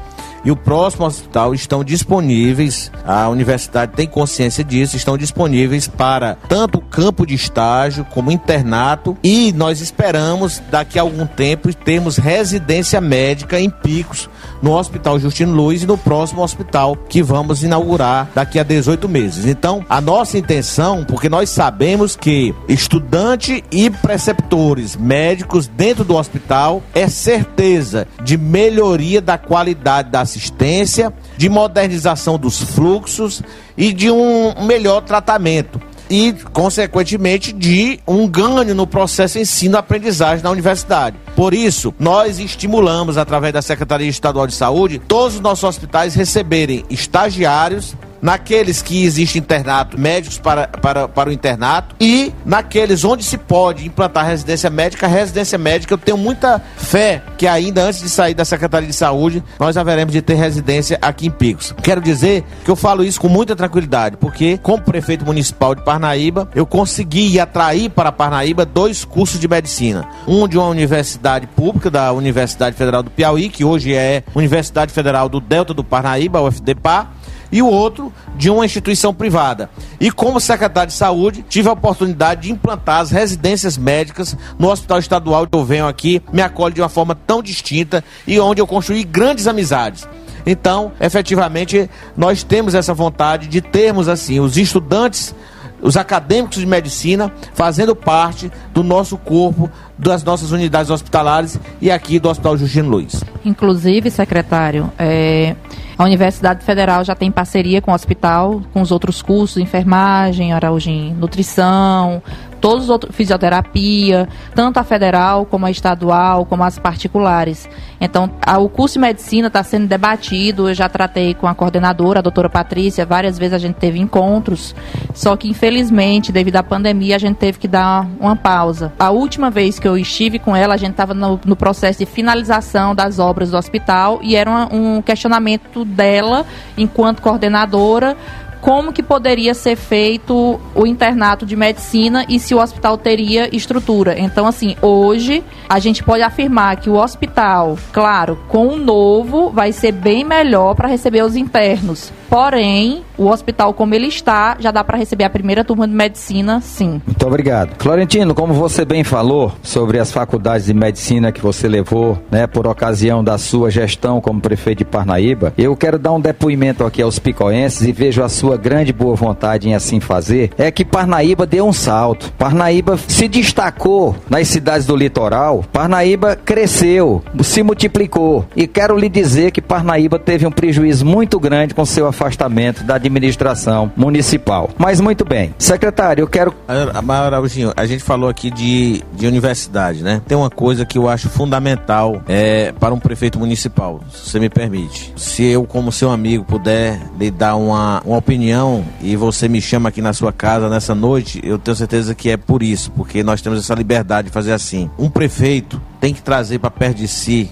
e 0.44 0.52
o 0.52 0.56
próximo 0.56 1.06
hospital 1.06 1.54
estão 1.54 1.84
disponíveis, 1.84 2.92
a 3.06 3.30
universidade 3.30 3.94
tem 3.94 4.08
consciência 4.08 4.64
disso, 4.64 4.96
estão 4.96 5.18
disponíveis 5.18 5.88
para 5.88 6.36
tanto 6.48 6.80
campo 6.80 7.26
de 7.26 7.34
estágio 7.34 8.06
como 8.06 8.32
internato 8.32 9.18
e 9.24 9.52
nós 9.54 9.82
esperamos 9.82 10.62
daqui 10.70 11.00
a 11.00 11.02
algum 11.02 11.26
tempo 11.26 11.74
termos 11.74 12.18
residência 12.18 13.00
médica 13.00 13.60
em 13.60 13.70
Picos 13.70 14.30
no 14.62 14.74
Hospital 14.74 15.20
Justino 15.20 15.54
Luiz 15.54 15.84
e 15.84 15.88
no 15.88 15.98
próximo 15.98 16.42
hospital 16.42 16.96
que 16.96 17.22
vamos 17.22 17.64
inaugurar 17.64 18.30
daqui 18.34 18.60
a 18.60 18.64
18 18.64 19.08
meses. 19.08 19.46
Então, 19.46 19.86
a 19.90 20.02
nossa 20.02 20.38
intenção, 20.38 21.06
porque 21.06 21.30
nós 21.30 21.50
sabemos 21.50 22.16
que 22.16 22.54
estudante 22.68 23.64
e 23.72 23.90
preceptores 23.90 24.96
médicos 24.96 25.68
dentro 25.68 26.04
do 26.04 26.16
hospital 26.16 26.82
é 26.94 27.08
certeza 27.08 28.08
de 28.24 28.38
melhoria 28.38 29.22
da 29.22 29.38
qualidade 29.38 30.10
da 30.10 30.26
assistência, 30.28 31.13
de 31.38 31.49
modernização 31.49 32.38
dos 32.38 32.61
fluxos 32.61 33.41
e 33.78 33.93
de 33.93 34.11
um 34.11 34.65
melhor 34.65 35.01
tratamento 35.01 35.82
e, 36.09 36.34
consequentemente, 36.53 37.51
de 37.51 37.99
um 38.07 38.28
ganho 38.28 38.73
no 38.73 38.88
processo 38.88 39.39
ensino-aprendizagem 39.39 40.43
na 40.43 40.51
universidade. 40.51 41.17
Por 41.36 41.53
isso, 41.53 41.93
nós 41.99 42.39
estimulamos, 42.39 43.17
através 43.17 43.53
da 43.53 43.61
Secretaria 43.61 44.07
Estadual 44.07 44.47
de 44.47 44.53
Saúde, 44.53 45.01
todos 45.07 45.36
os 45.36 45.41
nossos 45.41 45.63
hospitais 45.63 46.15
receberem 46.15 46.86
estagiários 46.89 47.95
naqueles 48.28 48.82
que 48.82 49.05
existe 49.05 49.39
internato, 49.39 49.97
médicos 49.97 50.38
para, 50.38 50.67
para, 50.67 51.07
para 51.07 51.30
o 51.30 51.32
internato, 51.32 51.95
e 51.97 52.34
naqueles 52.45 53.05
onde 53.05 53.23
se 53.23 53.38
pode 53.38 53.88
implantar 53.88 54.25
residência 54.25 54.69
médica, 54.69 55.07
residência 55.07 55.57
médica, 55.57 55.93
eu 55.93 55.97
tenho 55.97 56.17
muita 56.17 56.61
fé 56.75 57.23
que 57.38 57.47
ainda 57.47 57.84
antes 57.84 58.01
de 58.01 58.09
sair 58.09 58.34
da 58.34 58.43
Secretaria 58.43 58.89
de 58.89 58.93
Saúde, 58.93 59.41
nós 59.57 59.78
haveremos 59.78 60.11
de 60.11 60.21
ter 60.21 60.34
residência 60.34 60.99
aqui 61.01 61.28
em 61.28 61.32
Picos. 61.32 61.73
Quero 61.82 62.01
dizer 62.01 62.43
que 62.65 62.69
eu 62.69 62.75
falo 62.75 63.01
isso 63.01 63.21
com 63.21 63.30
muita 63.30 63.55
tranquilidade, 63.55 64.17
porque 64.17 64.57
como 64.57 64.84
prefeito 64.84 65.23
municipal 65.23 65.73
de 65.73 65.82
Parnaíba, 65.86 66.49
eu 66.53 66.65
consegui 66.65 67.39
atrair 67.39 67.89
para 67.89 68.11
Parnaíba 68.11 68.65
dois 68.65 69.05
cursos 69.05 69.39
de 69.39 69.47
medicina. 69.47 70.05
Um 70.28 70.49
de 70.49 70.57
uma 70.57 70.67
universidade 70.67 71.47
pública, 71.47 71.89
da 71.89 72.11
Universidade 72.11 72.75
Federal 72.75 73.03
do 73.03 73.09
Piauí, 73.09 73.47
que 73.47 73.63
hoje 73.63 73.93
é 73.93 74.21
Universidade 74.36 74.91
Federal 74.91 75.30
do 75.30 75.39
Delta 75.39 75.73
do 75.73 75.82
Parnaíba, 75.82 76.41
UFDPA, 76.41 77.15
e 77.52 77.62
o 77.62 77.68
outro 77.68 78.12
de 78.36 78.50
uma 78.50 78.66
instituição 78.66 79.14
privada. 79.14 79.70
E 80.00 80.12
como 80.12 80.39
secretário 80.39 80.89
de 80.89 80.98
saúde, 80.98 81.45
tive 81.48 81.70
a 81.70 81.74
oportunidade 81.74 82.41
de 82.41 82.52
implantar 82.52 83.02
as 83.02 83.12
residências 83.12 83.78
médicas 83.78 84.38
no 84.58 84.70
Hospital 84.70 85.00
Estadual 85.00 85.48
que 85.48 85.58
eu 85.58 85.66
venho 85.66 85.88
aqui, 85.88 86.22
me 86.32 86.41
acolhe 86.41 86.74
de 86.74 86.82
uma 86.82 86.89
forma 86.89 87.16
tão 87.16 87.41
distinta 87.41 88.04
e 88.26 88.39
onde 88.39 88.62
eu 88.62 88.68
construí 88.68 89.04
grandes 89.04 89.48
amizades. 89.48 90.08
Então, 90.45 90.93
efetivamente, 91.00 91.89
nós 92.16 92.43
temos 92.43 92.74
essa 92.74 92.93
vontade 92.93 93.48
de 93.48 93.60
termos 93.60 94.08
assim 94.08 94.39
os 94.39 94.58
estudantes 94.58 95.36
os 95.82 95.95
acadêmicos 95.95 96.58
de 96.58 96.66
medicina 96.66 97.32
fazendo 97.54 97.95
parte 97.95 98.52
do 98.74 98.84
nosso 98.84 99.18
corpo, 99.18 99.70
das 99.98 100.24
nossas 100.24 100.52
unidades 100.52 100.89
hospitalares 100.89 101.60
e 101.82 101.91
aqui 101.91 102.20
do 102.20 102.30
Hospital 102.30 102.58
Justino 102.58 102.89
Luiz. 102.89 103.24
Inclusive, 103.45 104.10
secretário, 104.10 104.91
é, 104.98 105.56
a 105.98 106.04
Universidade 106.04 106.64
Federal 106.64 107.04
já 107.04 107.16
tem 107.16 107.32
parceria 107.32 107.82
com 107.82 107.91
o 107.91 107.95
hospital, 107.95 108.62
com 108.72 108.82
os 108.82 108.91
outros 108.91 109.22
cursos, 109.22 109.58
enfermagem, 109.58 110.54
Araujim, 110.54 111.14
nutrição, 111.14 112.22
todos 112.60 112.86
os 112.86 112.89
outros, 112.89 113.16
fisioterapia, 113.16 114.28
tanto 114.54 114.78
a 114.78 114.84
federal 114.84 115.45
como 115.45 115.66
a 115.66 115.72
estadual, 115.72 116.45
como 116.45 116.64
as 116.64 116.78
particulares. 116.78 117.70
Então, 118.00 118.30
a, 118.45 118.58
o 118.58 118.70
curso 118.70 118.95
de 118.95 119.00
medicina 119.00 119.48
está 119.48 119.64
sendo 119.64 119.88
debatido, 119.88 120.70
eu 120.70 120.74
já 120.74 120.89
tratei 120.89 121.34
com 121.34 121.48
a 121.48 121.56
coordenadora, 121.56 122.20
a 122.20 122.22
doutora 122.22 122.50
Patrícia, 122.50 123.06
várias 123.06 123.38
vezes 123.38 123.54
a 123.54 123.58
gente 123.58 123.76
teve 123.76 124.00
encontros, 124.00 124.76
só 125.14 125.36
que 125.36 125.50
infelizmente, 125.50 126.32
devido 126.32 126.58
à 126.58 126.64
pandemia, 126.64 127.16
a 127.16 127.20
gente 127.20 127.38
teve 127.38 127.58
que 127.58 127.68
dar 127.68 128.08
uma 128.20 128.36
pausa. 128.36 128.93
A 129.00 129.10
última 129.10 129.50
vez 129.50 129.80
que 129.80 129.88
eu 129.88 129.98
estive 129.98 130.39
com 130.39 130.56
ela, 130.56 130.74
a 130.74 130.78
gente 130.78 130.91
estava 130.91 131.14
no, 131.14 131.39
no, 131.45 131.56
processo 131.56 132.00
de 132.00 132.06
finalização 132.06 132.93
das 132.93 133.20
obras 133.20 133.52
do 133.52 133.58
hospital 133.58 134.20
e 134.22 134.36
era 134.36 134.50
uma, 134.50 134.74
um 134.74 135.02
questionamento 135.02 135.84
dela, 135.88 136.46
enquanto 136.78 137.22
coordenadora, 137.22 138.16
como 138.62 138.92
que 138.92 139.04
poderia 139.04 139.54
ser 139.54 139.76
feito 139.76 140.60
o 140.76 140.86
internato 140.86 141.46
de 141.46 141.56
medicina 141.56 142.26
e 142.28 142.40
se 142.40 142.54
o 142.54 142.60
hospital 142.60 142.98
teria 142.98 143.56
estrutura. 143.56 144.20
Então, 144.20 144.48
assim, 144.48 144.76
hoje 144.82 145.44
a 145.70 145.80
gente 145.80 146.04
pode 146.04 146.24
afirmar 146.24 146.78
que 146.78 146.90
o 146.90 146.96
hospital, 146.96 147.78
claro, 147.94 148.38
com 148.48 148.68
o 148.68 148.78
novo, 148.78 149.50
vai 149.52 149.72
ser 149.72 149.92
bem 149.92 150.24
melhor 150.24 150.76
para 150.76 150.88
receber 150.88 151.24
os 151.24 151.36
internos. 151.36 152.12
Porém, 152.30 153.04
o 153.18 153.28
hospital 153.28 153.74
como 153.74 153.93
ele 153.93 154.07
está, 154.07 154.57
já 154.59 154.72
dá 154.72 154.84
para 154.84 154.97
receber 154.97 155.24
a 155.24 155.30
primeira 155.30 155.63
turma 155.63 155.88
de 155.88 155.93
medicina, 155.93 156.61
sim. 156.61 157.01
Muito 157.05 157.28
obrigado. 157.28 157.72
Florentino, 157.80 158.36
como 158.36 158.53
você 158.53 158.86
bem 158.86 159.03
falou 159.03 159.51
sobre 159.61 159.99
as 159.99 160.11
faculdades 160.11 160.68
de 160.68 160.74
medicina 160.74 161.32
que 161.32 161.41
você 161.41 161.68
levou, 161.68 162.18
né, 162.32 162.47
por 162.47 162.68
ocasião 162.68 163.24
da 163.24 163.38
sua 163.38 163.72
gestão 163.72 164.22
como 164.22 164.39
prefeito 164.39 164.80
de 164.80 164.86
Parnaíba, 164.86 165.53
eu 165.57 165.76
quero 165.76 165.97
dar 165.97 166.11
um 166.11 166.22
depoimento 166.22 166.86
aqui 166.86 167.01
aos 167.01 167.20
picoenses 167.20 167.88
e 167.88 167.91
vejo 167.91 168.24
a 168.24 168.30
sua 168.30 168.57
grande 168.57 168.93
boa 168.93 169.15
vontade 169.15 169.68
em 169.68 169.74
assim 169.74 169.99
fazer, 169.99 170.51
é 170.57 170.70
que 170.70 170.86
Parnaíba 170.86 171.45
deu 171.45 171.68
um 171.68 171.74
salto. 171.74 172.32
Parnaíba 172.38 172.97
se 173.07 173.28
destacou 173.28 174.15
nas 174.30 174.47
cidades 174.47 174.86
do 174.86 174.95
litoral, 174.95 175.63
Parnaíba 175.72 176.36
cresceu, 176.36 177.24
se 177.41 177.63
multiplicou. 177.63 178.45
E 178.55 178.68
quero 178.68 178.97
lhe 178.97 179.09
dizer 179.09 179.51
que 179.51 179.61
Parnaíba 179.61 180.20
teve 180.20 180.45
um 180.45 180.51
prejuízo 180.51 181.05
muito 181.05 181.39
grande 181.39 181.74
com 181.74 181.86
seu 181.86 182.07
afastamento 182.07 182.84
da 182.84 182.97
administração 183.08 183.91
municipal. 183.95 184.70
Mas 184.78 184.99
muito 184.99 185.26
bem. 185.26 185.53
Secretário, 185.58 186.22
eu 186.22 186.28
quero. 186.28 186.53
Araújo, 186.68 187.74
a 187.76 187.86
gente 187.86 188.03
falou 188.03 188.30
aqui 188.30 188.51
de, 188.51 189.03
de 189.14 189.28
universidade, 189.28 190.03
né? 190.03 190.22
Tem 190.28 190.38
uma 190.38 190.49
coisa 190.49 190.86
que 190.86 190.97
eu 190.97 191.10
acho 191.10 191.30
fundamental 191.30 192.22
é, 192.28 192.72
para 192.74 192.93
um 192.93 192.99
prefeito 192.99 193.39
municipal, 193.39 194.01
se 194.12 194.30
você 194.30 194.39
me 194.39 194.49
permite. 194.49 195.14
Se 195.16 195.43
eu, 195.43 195.66
como 195.66 195.91
seu 195.91 196.12
amigo, 196.12 196.43
puder 196.43 196.99
lhe 197.20 197.32
dar 197.32 197.55
uma, 197.55 198.01
uma 198.05 198.18
opinião 198.18 198.86
e 199.01 199.16
você 199.16 199.47
me 199.47 199.62
chama 199.62 199.89
aqui 199.89 200.01
na 200.01 200.14
sua 200.14 200.32
casa 200.32 200.70
nessa 200.70 200.93
noite, 200.95 201.41
eu 201.43 201.58
tenho 201.58 201.76
certeza 201.76 202.16
que 202.16 202.30
é 202.30 202.38
por 202.38 202.64
isso, 202.64 202.91
porque 202.91 203.24
nós 203.24 203.41
temos 203.41 203.60
essa 203.60 203.74
liberdade 203.74 204.28
de 204.28 204.34
fazer 204.34 204.53
assim. 204.53 204.89
Um 204.97 205.10
prefeito 205.10 205.82
tem 205.99 206.14
que 206.14 206.22
trazer 206.22 206.60
para 206.60 206.72
perto 206.72 206.97
de 206.97 207.08
si 207.08 207.51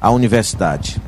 a 0.00 0.10
universidade. 0.10 1.00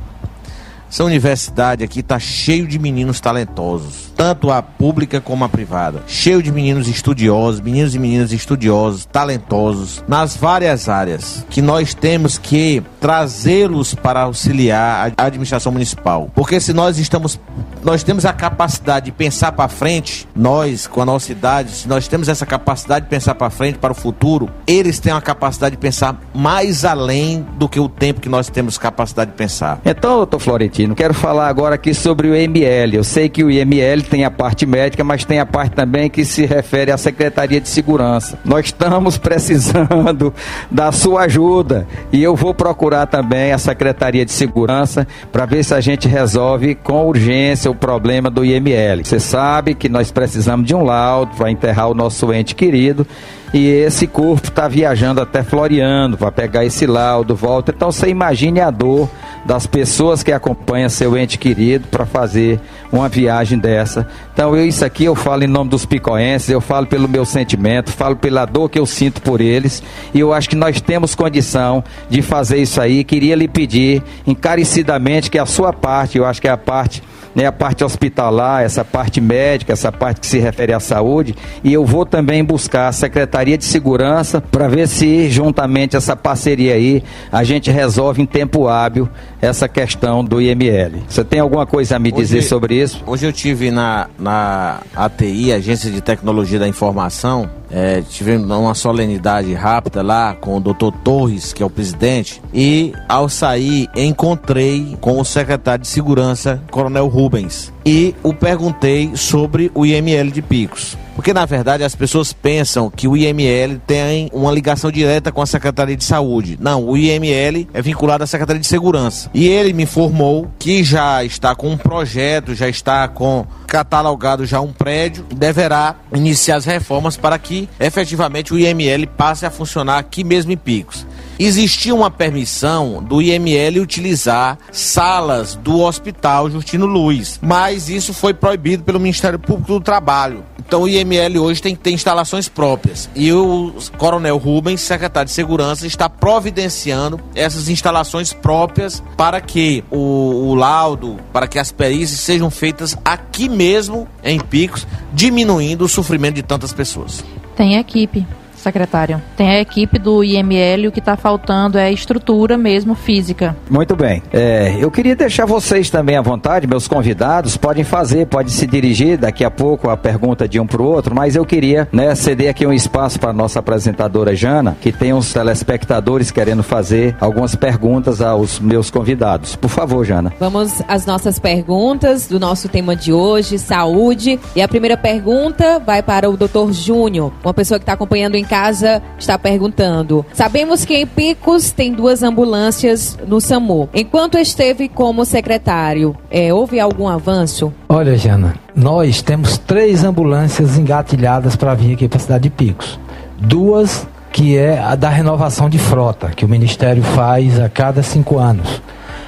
Essa 0.91 1.05
universidade 1.05 1.85
aqui 1.85 2.01
está 2.01 2.19
cheio 2.19 2.67
de 2.67 2.79
meninos 2.79 3.21
talentosos, 3.21 4.08
tanto 4.19 4.51
a 4.51 4.61
pública 4.61 5.21
como 5.21 5.45
a 5.45 5.49
privada. 5.49 6.03
Cheio 6.09 6.43
de 6.43 6.51
meninos 6.51 6.89
estudiosos, 6.89 7.61
meninos 7.61 7.95
e 7.95 8.01
meninas 8.01 8.33
estudiosos, 8.33 9.07
talentosos, 9.07 10.03
nas 10.09 10.37
várias 10.37 10.89
áreas, 10.89 11.47
que 11.49 11.63
nós 11.63 11.95
temos 11.95 12.37
que 12.37 12.83
trazê-los 13.01 13.95
para 13.95 14.23
auxiliar 14.23 15.13
a 15.17 15.25
administração 15.25 15.71
municipal. 15.71 16.29
Porque 16.35 16.59
se 16.59 16.73
nós 16.73 16.99
estamos 16.99 17.39
nós 17.83 18.03
temos 18.03 18.25
a 18.25 18.33
capacidade 18.33 19.07
de 19.07 19.13
pensar 19.13 19.53
para 19.53 19.69
frente, 19.69 20.27
nós 20.35 20.87
com 20.87 21.01
a 21.01 21.05
nossa 21.07 21.31
idade, 21.31 21.71
se 21.71 21.89
nós 21.89 22.09
temos 22.09 22.29
essa 22.29 22.45
capacidade 22.45 23.05
de 23.05 23.11
pensar 23.11 23.37
para 23.37 23.51
frente, 23.51 23.79
para 23.79 23.93
o 23.93 23.95
futuro, 23.95 24.51
eles 24.67 24.99
têm 24.99 25.13
a 25.13 25.21
capacidade 25.21 25.77
de 25.77 25.81
pensar 25.81 26.21
mais 26.35 26.85
além 26.85 27.47
do 27.57 27.69
que 27.69 27.79
o 27.79 27.89
tempo 27.89 28.21
que 28.21 28.29
nós 28.29 28.49
temos 28.49 28.77
capacidade 28.77 29.31
de 29.31 29.37
pensar. 29.37 29.81
Então, 29.85 30.17
doutor 30.17 30.41
Florentino, 30.41 30.95
quero 30.95 31.15
falar 31.15 31.49
agora 31.49 31.77
aqui 31.77 31.95
sobre 31.95 32.29
o 32.29 32.35
IML. 32.35 32.95
Eu 32.95 33.05
sei 33.05 33.29
que 33.29 33.45
o 33.45 33.51
IML 33.51 34.03
tem 34.09 34.25
a 34.25 34.31
parte 34.31 34.67
médica, 34.67 35.05
mas 35.05 35.25
tem 35.25 35.39
a 35.39 35.47
parte 35.47 35.73
também 35.73 36.11
que 36.11 36.25
se 36.25 36.47
refere 36.47 36.91
à 36.91 36.97
Secretaria 36.97 37.61
de 37.61 37.69
Segurança. 37.69 38.39
Nós 38.45 38.67
estamos 38.67 39.19
precisando 39.19 40.33
da 40.71 40.91
sua 40.91 41.23
ajuda 41.23 41.87
e 42.13 42.23
eu 42.23 42.35
vou 42.35 42.55
procurar 42.55 43.07
também 43.07 43.53
a 43.53 43.59
Secretaria 43.59 44.25
de 44.25 44.33
Segurança 44.33 45.07
para 45.31 45.47
ver 45.47 45.65
se 45.65 45.75
a 45.75 45.81
gente 45.81 46.09
resolve 46.09 46.75
com 46.75 47.07
urgência 47.07 47.71
o 47.71 47.75
problema 47.75 48.31
do 48.31 48.45
IML. 48.45 49.05
Você 49.05 49.21
sabe 49.21 49.75
que 49.75 49.89
nós 49.89 50.11
precisamos 50.11 50.67
de 50.67 50.75
um 50.75 50.83
laudo 50.83 51.37
para 51.37 51.51
enterrar 51.51 51.89
o 51.89 51.95
nosso 51.95 52.33
ente 52.33 52.55
querido 52.55 53.07
e 53.53 53.67
esse 53.67 54.07
corpo 54.07 54.49
está 54.49 54.69
viajando 54.69 55.21
até 55.21 55.43
Floriano 55.43 56.17
para 56.17 56.31
pegar 56.31 56.65
esse 56.65 56.87
laudo, 56.87 57.35
volta. 57.35 57.73
Então 57.75 57.91
você 57.91 58.09
imagine 58.09 58.61
a 58.61 58.71
dor 58.71 59.09
das 59.45 59.67
pessoas 59.67 60.23
que 60.23 60.33
acompanham 60.33 60.89
seu 60.89 61.17
ente 61.17 61.39
querido 61.39 61.89
para 61.89 62.05
fazer 62.05 62.61
uma 62.93 63.09
viagem 63.09 63.59
dessa. 63.59 64.07
Então 64.33 64.55
eu 64.55 64.67
isso 64.67 64.85
aqui 64.85 65.05
eu 65.05 65.15
falo 65.15 65.45
em 65.45 65.47
nome 65.47 65.71
dos 65.71 65.87
picoenses, 65.87 66.51
eu 66.51 66.61
falo 66.61 66.87
pelo 66.87 67.09
meu 67.09 67.25
sentimento, 67.25 67.91
falo 67.91 68.17
pela 68.17 68.45
dor 68.45 68.69
que 68.69 68.79
eu 68.79 68.87
sinto 68.87 69.23
por 69.23 69.41
eles 69.41 69.83
e 70.13 70.21
eu 70.21 70.33
acho 70.33 70.51
que 70.51 70.57
nós 70.57 70.81
temos 70.81 71.15
condição 71.15 71.83
de 72.11 72.21
fazer 72.21 72.59
isso 72.59 72.81
aí. 72.81 73.03
Queria 73.05 73.35
lhe 73.35 73.49
pedir 73.49 74.03
encarecidamente 74.27 75.31
que 75.31 75.39
a 75.39 75.47
sua 75.47 75.73
parte, 75.73 76.19
eu 76.19 76.27
acho 76.27 76.41
que 76.41 76.49
é 76.49 76.51
a 76.51 76.57
parte 76.57 77.03
né, 77.39 77.47
a 77.47 77.53
parte 77.53 77.85
hospitalar, 77.85 78.65
essa 78.65 78.85
parte 78.85 79.21
médica, 79.21 79.73
essa 79.73 79.93
parte 79.93 80.21
que 80.21 80.27
se 80.27 80.41
refere 80.41 80.73
à 80.73 80.81
saúde, 80.81 81.37
e 81.63 81.73
eu 81.73 81.87
vou 81.87 82.05
também 82.05 82.43
buscar 82.43 82.89
a 82.89 82.93
Secretaria 82.93 83.57
de 83.57 83.65
Segurança 83.65 84.41
para 84.41 84.67
ver 84.67 84.89
se, 84.89 85.31
juntamente 85.31 85.97
essa 85.97 86.17
parceria 86.17 86.75
aí, 86.75 87.01
a 87.31 87.45
gente 87.45 87.71
resolve 87.71 88.21
em 88.21 88.27
tempo 88.27 88.67
hábil 88.67 89.09
essa 89.41 89.69
questão 89.69 90.25
do 90.25 90.43
IML. 90.43 91.05
Você 91.09 91.23
tem 91.23 91.39
alguma 91.39 91.65
coisa 91.65 91.95
a 91.95 91.99
me 92.01 92.09
hoje, 92.09 92.23
dizer 92.23 92.43
sobre 92.43 92.75
isso? 92.75 93.05
Hoje 93.07 93.25
eu 93.25 93.33
tive 93.33 93.71
na, 93.71 94.09
na 94.19 94.81
ATI, 94.97 95.53
Agência 95.53 95.93
de 95.93 96.01
Tecnologia 96.01 96.59
da 96.59 96.67
Informação, 96.67 97.49
é, 97.71 98.03
tivemos 98.03 98.51
uma 98.51 98.75
solenidade 98.75 99.53
rápida 99.55 100.03
lá 100.03 100.35
com 100.35 100.57
o 100.57 100.61
Dr. 100.61 100.91
Torres, 101.03 101.53
que 101.53 101.63
é 101.63 101.67
o 101.67 101.71
presidente, 101.71 102.41
e 102.53 102.93
ao 103.09 103.29
sair 103.29 103.89
encontrei 103.95 104.97
com 105.01 105.21
o 105.21 105.25
secretário 105.25 105.83
de 105.83 105.89
Segurança, 105.89 106.63
Coronel 106.71 107.09
Rubens, 107.09 107.73
e 107.85 108.15
o 108.23 108.35
perguntei 108.35 109.13
sobre 109.15 109.71
o 109.75 109.87
IML 109.87 110.31
de 110.31 110.43
Picos. 110.43 110.97
Porque 111.19 111.33
na 111.33 111.45
verdade 111.45 111.83
as 111.83 111.97
pessoas 111.97 112.33
pensam 112.33 112.89
que 112.89 113.09
o 113.09 113.17
IML 113.17 113.81
tem 113.85 114.31
uma 114.33 114.53
ligação 114.53 114.89
direta 114.89 115.33
com 115.33 115.43
a 115.43 115.47
Secretaria 115.47 115.97
de 115.97 116.05
Saúde. 116.05 116.57
Não, 116.61 116.85
o 116.85 116.97
IML 116.97 117.67
é 117.75 117.83
vinculado 117.83 118.23
à 118.23 118.27
Secretaria 118.27 118.61
de 118.61 118.69
Segurança. 118.69 119.29
E 119.35 119.49
ele 119.49 119.73
me 119.73 119.83
informou 119.83 120.49
que 120.61 120.85
já 120.85 121.25
está 121.25 121.57
com 121.57 121.71
um 121.71 121.77
projeto, 121.77 122.55
já 122.55 122.69
está 122.69 123.09
com 123.09 123.45
catalogado 123.67 124.47
já 124.47 124.61
um 124.61 124.73
prédio, 124.73 125.25
deverá 125.35 125.97
iniciar 126.15 126.55
as 126.55 126.65
reformas 126.65 127.17
para 127.17 127.37
que 127.37 127.58
efetivamente 127.81 128.53
o 128.53 128.59
IML 128.59 129.07
passe 129.17 129.47
a 129.47 129.51
funcionar 129.51 129.99
aqui 129.99 130.23
mesmo 130.23 130.53
em 130.53 130.57
Picos 130.57 131.07
existia 131.39 131.95
uma 131.95 132.11
permissão 132.11 133.03
do 133.03 133.23
IML 133.23 133.81
utilizar 133.81 134.59
salas 134.73 135.55
do 135.55 135.81
Hospital 135.81 136.51
Justino 136.51 136.85
Luiz, 136.85 137.39
mas 137.41 137.89
isso 137.89 138.13
foi 138.13 138.35
proibido 138.35 138.83
pelo 138.83 138.99
Ministério 138.99 139.39
Público 139.39 139.75
do 139.75 139.81
Trabalho. 139.81 140.45
Então 140.59 140.83
o 140.83 140.89
IML 140.89 141.39
hoje 141.39 141.63
tem 141.63 141.75
que 141.75 141.81
ter 141.81 141.93
instalações 141.93 142.47
próprias. 142.47 143.09
E 143.15 143.33
o 143.33 143.73
Coronel 143.97 144.37
Rubens, 144.37 144.83
secretário 144.83 145.29
de 145.29 145.35
Segurança, 145.35 145.87
está 145.87 146.11
providenciando 146.11 147.19
essas 147.35 147.69
instalações 147.71 148.35
próprias 148.35 149.03
para 149.17 149.41
que 149.41 149.83
o, 149.91 150.51
o 150.51 150.55
laudo, 150.55 151.17
para 151.33 151.47
que 151.47 151.59
as 151.59 151.73
perícias 151.73 152.21
sejam 152.21 152.51
feitas 152.51 152.95
aqui 153.03 153.49
mesmo 153.49 154.07
em 154.23 154.39
Picos, 154.39 154.87
diminuindo 155.13 155.87
o 155.87 155.89
sofrimento 155.89 156.35
de 156.35 156.43
tantas 156.43 156.73
pessoas. 156.73 157.25
Tem 157.59 157.75
equipe 157.75 158.25
secretário. 158.59 159.23
Tem 159.37 159.49
a 159.51 159.61
equipe 159.61 159.99
do 159.99 160.23
IML, 160.23 160.89
o 160.89 160.93
que 160.93 160.99
está 160.99 161.17
faltando 161.17 161.79
é 161.79 161.93
estrutura 161.93 162.57
mesmo 162.57 162.95
física. 162.95 163.57
Muito 163.71 163.97
bem. 163.97 164.23
É, 164.33 164.77
eu 164.79 164.91
queria 164.91 165.17
deixar 165.17 165.47
vocês 165.47 165.91
também 165.91 166.17
à 166.17 166.23
vontade, 166.23 166.67
meus 166.67 166.89
convidados, 166.89 167.57
podem 167.57 167.85
fazer, 167.85 168.27
pode 168.27 168.51
se 168.51 168.67
dirigir 168.67 169.19
daqui 169.19 169.45
a 169.45 169.51
pouco 169.51 169.91
a 169.91 169.97
pergunta 169.97 170.49
de 170.49 170.61
um 170.61 170.67
para 170.67 170.83
o 170.83 170.85
outro, 170.85 171.15
mas 171.15 171.37
eu 171.37 171.45
queria 171.45 171.89
né, 171.93 172.15
ceder 172.15 172.51
aqui 172.51 172.67
um 172.67 172.73
espaço 172.73 173.19
para 173.19 173.31
a 173.31 173.33
nossa 173.33 173.59
apresentadora 173.59 174.35
Jana, 174.35 174.77
que 174.81 174.93
tem 174.93 175.13
uns 175.13 175.33
telespectadores 175.33 176.31
querendo 176.31 176.63
fazer 176.63 177.17
algumas 177.21 177.55
perguntas 177.55 178.21
aos 178.21 178.59
meus 178.61 178.91
convidados. 178.91 179.57
Por 179.57 179.71
favor, 179.71 180.05
Jana. 180.05 180.33
Vamos 180.39 180.83
às 180.87 181.07
nossas 181.07 181.39
perguntas 181.39 182.27
do 182.27 182.39
nosso 182.39 182.69
tema 182.69 182.95
de 182.95 183.13
hoje, 183.13 183.59
saúde. 183.59 184.39
E 184.55 184.63
a 184.63 184.69
primeira 184.69 184.97
pergunta 184.97 185.79
vai 185.79 186.03
para 186.03 186.29
o 186.29 186.37
Dr. 186.37 186.73
Júnior, 186.73 187.33
uma 187.43 187.55
pessoa 187.55 187.79
que 187.79 187.83
está 187.83 187.93
acompanhando 187.93 188.37
em 188.37 188.45
casa 188.49 189.03
está 189.19 189.39
perguntando. 189.39 190.25
Sabemos 190.33 190.85
que 190.85 190.95
em 190.95 191.07
Picos 191.07 191.71
tem 191.71 191.93
duas 191.93 192.23
ambulâncias 192.23 193.19
no 193.27 193.41
SAMU. 193.41 193.89
Enquanto 193.93 194.39
esteve 194.39 194.89
como 194.89 195.25
secretário, 195.25 196.17
é, 196.31 196.53
houve 196.53 196.81
algum 196.81 197.07
avanço? 197.07 197.73
Olha, 197.89 198.17
Jana, 198.17 198.55
nós 198.75 199.23
temos 199.23 199.59
três 199.59 200.03
ambulâncias 200.03 200.79
engatilhadas 200.79 201.55
para 201.55 201.75
vir 201.75 201.95
aqui 201.95 202.09
para 202.09 202.17
a 202.17 202.21
cidade 202.21 202.45
de 202.45 202.51
Picos. 202.51 202.99
Duas 203.39 204.07
que 204.33 204.57
é 204.57 204.79
a 204.79 204.95
da 204.95 205.09
renovação 205.09 205.69
de 205.69 205.79
frota, 205.79 206.29
que 206.29 206.45
o 206.45 206.49
Ministério 206.49 207.03
faz 207.03 207.59
a 207.59 207.69
cada 207.69 208.03
cinco 208.03 208.39
anos. 208.39 208.81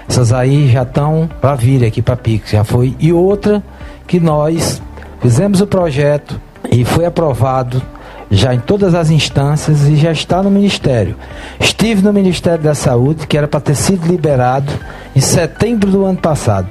Essas 0.08 0.32
aí 0.32 0.70
já 0.70 0.82
estão 0.82 1.28
para 1.40 1.54
vir 1.54 1.84
aqui 1.84 2.02
para 2.02 2.16
Picos, 2.16 2.50
já 2.50 2.64
foi. 2.64 2.96
E 2.98 3.12
outra 3.12 3.62
que 4.06 4.18
nós 4.20 4.82
fizemos 5.20 5.60
o 5.60 5.66
projeto 5.66 6.40
e 6.70 6.84
foi 6.84 7.06
aprovado 7.06 7.82
já 8.30 8.54
em 8.54 8.60
todas 8.60 8.94
as 8.94 9.10
instâncias 9.10 9.82
e 9.88 9.96
já 9.96 10.12
está 10.12 10.42
no 10.42 10.50
Ministério. 10.50 11.16
Estive 11.58 12.02
no 12.02 12.12
Ministério 12.12 12.62
da 12.62 12.74
Saúde, 12.74 13.26
que 13.26 13.36
era 13.36 13.48
para 13.48 13.60
ter 13.60 13.74
sido 13.74 14.06
liberado 14.06 14.72
em 15.14 15.20
setembro 15.20 15.90
do 15.90 16.04
ano 16.04 16.18
passado. 16.18 16.70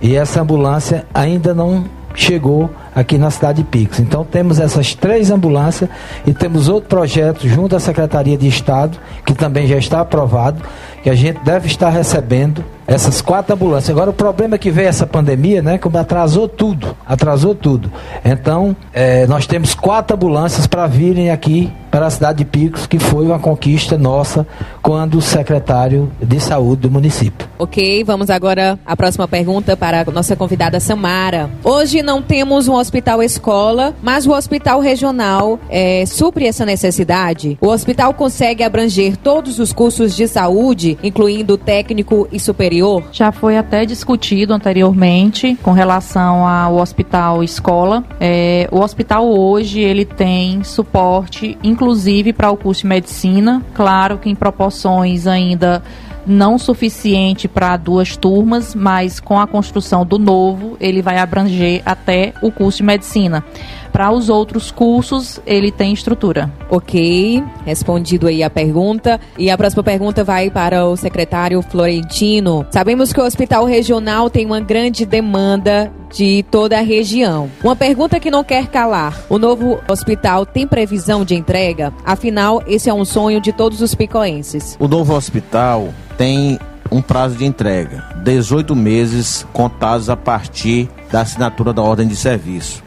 E 0.00 0.14
essa 0.14 0.40
ambulância 0.40 1.04
ainda 1.12 1.52
não 1.52 1.84
chegou 2.14 2.70
aqui 2.94 3.18
na 3.18 3.30
cidade 3.30 3.62
de 3.62 3.68
Picos. 3.68 4.00
Então 4.00 4.24
temos 4.24 4.58
essas 4.58 4.94
três 4.94 5.30
ambulâncias 5.30 5.88
e 6.26 6.32
temos 6.32 6.68
outro 6.68 6.88
projeto 6.88 7.48
junto 7.48 7.76
à 7.76 7.80
Secretaria 7.80 8.36
de 8.36 8.48
Estado, 8.48 8.98
que 9.24 9.34
também 9.34 9.66
já 9.66 9.76
está 9.76 10.00
aprovado, 10.00 10.62
que 11.02 11.10
a 11.10 11.14
gente 11.14 11.40
deve 11.44 11.66
estar 11.66 11.90
recebendo 11.90 12.64
essas 12.86 13.22
quatro 13.22 13.54
ambulâncias. 13.54 13.90
Agora 13.90 14.10
o 14.10 14.12
problema 14.12 14.56
é 14.56 14.58
que 14.58 14.70
veio 14.70 14.88
essa 14.88 15.06
pandemia, 15.06 15.62
né? 15.62 15.78
Como 15.78 15.96
atrasou 15.96 16.48
tudo, 16.48 16.96
atrasou 17.06 17.54
tudo. 17.54 17.90
Então 18.24 18.74
é, 18.92 19.26
nós 19.26 19.46
temos 19.46 19.74
quatro 19.74 20.16
ambulâncias 20.16 20.66
para 20.66 20.86
virem 20.86 21.30
aqui 21.30 21.72
para 21.90 22.06
a 22.06 22.10
cidade 22.10 22.38
de 22.38 22.44
Picos, 22.44 22.86
que 22.86 22.98
foi 22.98 23.26
uma 23.26 23.38
conquista 23.38 23.98
nossa 23.98 24.46
quando 24.80 25.18
o 25.18 25.22
secretário 25.22 26.10
de 26.22 26.38
saúde 26.40 26.82
do 26.82 26.90
município. 26.90 27.48
Ok, 27.58 28.04
vamos 28.04 28.30
agora 28.30 28.78
à 28.86 28.96
próxima 28.96 29.26
pergunta 29.26 29.76
para 29.76 30.02
a 30.02 30.04
nossa 30.10 30.36
convidada 30.36 30.78
Samara. 30.78 31.50
Hoje 31.64 32.02
não 32.02 32.22
temos 32.22 32.68
um 32.68 32.76
hospital 32.80 33.22
escola, 33.22 33.94
mas 34.02 34.26
o 34.26 34.32
hospital 34.32 34.80
regional 34.80 35.60
é, 35.68 36.04
supre 36.06 36.46
essa 36.46 36.64
necessidade. 36.66 37.58
O 37.60 37.68
hospital 37.68 38.14
consegue 38.14 38.64
abranger 38.64 39.16
todos 39.16 39.58
os 39.58 39.72
cursos 39.72 40.16
de 40.16 40.26
saúde, 40.26 40.98
incluindo 41.02 41.56
técnico 41.56 42.28
e 42.32 42.40
superior? 42.40 43.04
Já 43.12 43.30
foi 43.30 43.56
até 43.56 43.84
discutido 43.84 44.52
anteriormente 44.52 45.56
com 45.62 45.72
relação 45.72 46.46
ao 46.46 46.76
hospital 46.76 47.44
escola. 47.44 48.04
É, 48.18 48.68
o 48.72 48.80
hospital 48.80 49.28
hoje 49.28 49.80
ele 49.80 50.04
tem 50.04 50.64
suporte, 50.64 51.58
inclusive 51.62 52.32
para 52.32 52.50
o 52.50 52.56
curso 52.56 52.82
de 52.82 52.88
medicina, 52.88 53.62
claro 53.74 54.18
que 54.18 54.28
em 54.28 54.34
proporções 54.34 55.26
ainda 55.26 55.82
não 56.26 56.58
suficiente 56.58 57.48
para 57.48 57.76
duas 57.76 58.16
turmas, 58.16 58.74
mas 58.74 59.20
com 59.20 59.38
a 59.38 59.46
construção 59.46 60.04
do 60.04 60.18
novo, 60.18 60.76
ele 60.80 61.02
vai 61.02 61.18
abranger 61.18 61.82
até 61.84 62.32
o 62.42 62.50
curso 62.50 62.78
de 62.78 62.84
medicina. 62.84 63.44
Para 63.92 64.10
os 64.10 64.28
outros 64.28 64.70
cursos, 64.70 65.40
ele 65.46 65.70
tem 65.70 65.92
estrutura. 65.92 66.50
Ok, 66.70 67.42
respondido 67.64 68.26
aí 68.26 68.42
a 68.42 68.50
pergunta. 68.50 69.20
E 69.38 69.50
a 69.50 69.58
próxima 69.58 69.82
pergunta 69.82 70.24
vai 70.24 70.50
para 70.50 70.86
o 70.86 70.96
secretário 70.96 71.60
Florentino. 71.62 72.66
Sabemos 72.70 73.12
que 73.12 73.20
o 73.20 73.24
hospital 73.24 73.64
regional 73.64 74.30
tem 74.30 74.46
uma 74.46 74.60
grande 74.60 75.04
demanda 75.04 75.92
de 76.12 76.44
toda 76.50 76.78
a 76.78 76.82
região. 76.82 77.50
Uma 77.62 77.76
pergunta 77.76 78.20
que 78.20 78.30
não 78.30 78.44
quer 78.44 78.68
calar: 78.68 79.22
o 79.28 79.38
novo 79.38 79.80
hospital 79.88 80.46
tem 80.46 80.66
previsão 80.66 81.24
de 81.24 81.34
entrega? 81.34 81.92
Afinal, 82.04 82.62
esse 82.66 82.88
é 82.88 82.94
um 82.94 83.04
sonho 83.04 83.40
de 83.40 83.52
todos 83.52 83.80
os 83.80 83.94
picoenses. 83.94 84.76
O 84.78 84.88
novo 84.88 85.14
hospital 85.14 85.88
tem 86.16 86.58
um 86.90 87.00
prazo 87.00 87.36
de 87.36 87.44
entrega, 87.44 88.04
18 88.24 88.74
meses 88.74 89.46
contados 89.52 90.10
a 90.10 90.16
partir 90.16 90.88
da 91.10 91.20
assinatura 91.20 91.72
da 91.72 91.82
ordem 91.82 92.08
de 92.08 92.16
serviço 92.16 92.82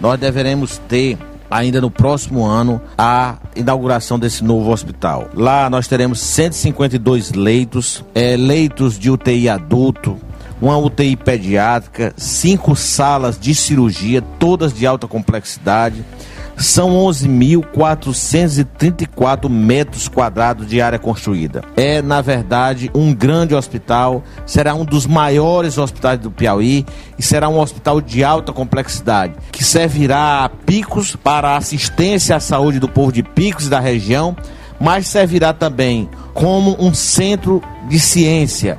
nós 0.00 0.18
deveremos 0.18 0.78
ter 0.88 1.18
ainda 1.50 1.80
no 1.80 1.90
próximo 1.90 2.46
ano 2.46 2.80
a 2.96 3.36
inauguração 3.56 4.18
desse 4.18 4.44
novo 4.44 4.70
hospital. 4.70 5.28
Lá 5.34 5.68
nós 5.68 5.88
teremos 5.88 6.20
152 6.20 7.32
leitos, 7.32 8.04
é, 8.14 8.36
leitos 8.36 8.98
de 8.98 9.10
UTI 9.10 9.48
adulto, 9.48 10.16
uma 10.62 10.76
UTI 10.78 11.16
pediátrica, 11.16 12.12
cinco 12.16 12.76
salas 12.76 13.38
de 13.38 13.54
cirurgia, 13.54 14.22
todas 14.38 14.72
de 14.72 14.86
alta 14.86 15.08
complexidade 15.08 16.04
são 16.60 16.90
11.434 16.90 19.48
metros 19.48 20.06
quadrados 20.08 20.68
de 20.68 20.80
área 20.80 20.98
construída. 20.98 21.62
É, 21.76 22.02
na 22.02 22.20
verdade, 22.20 22.90
um 22.94 23.14
grande 23.14 23.54
hospital, 23.54 24.24
será 24.44 24.74
um 24.74 24.84
dos 24.84 25.06
maiores 25.06 25.78
hospitais 25.78 26.18
do 26.20 26.30
Piauí 26.30 26.84
e 27.18 27.22
será 27.22 27.48
um 27.48 27.58
hospital 27.58 28.02
de 28.02 28.22
alta 28.22 28.52
complexidade, 28.52 29.32
que 29.50 29.64
servirá 29.64 30.44
a 30.44 30.50
Picos 30.50 31.16
para 31.16 31.56
assistência 31.56 32.36
à 32.36 32.40
saúde 32.40 32.78
do 32.78 32.88
povo 32.88 33.10
de 33.10 33.22
Picos 33.22 33.66
e 33.66 33.70
da 33.70 33.80
região, 33.80 34.36
mas 34.78 35.08
servirá 35.08 35.54
também 35.54 36.10
como 36.34 36.76
um 36.78 36.92
centro 36.92 37.62
de 37.88 37.98
ciência, 37.98 38.78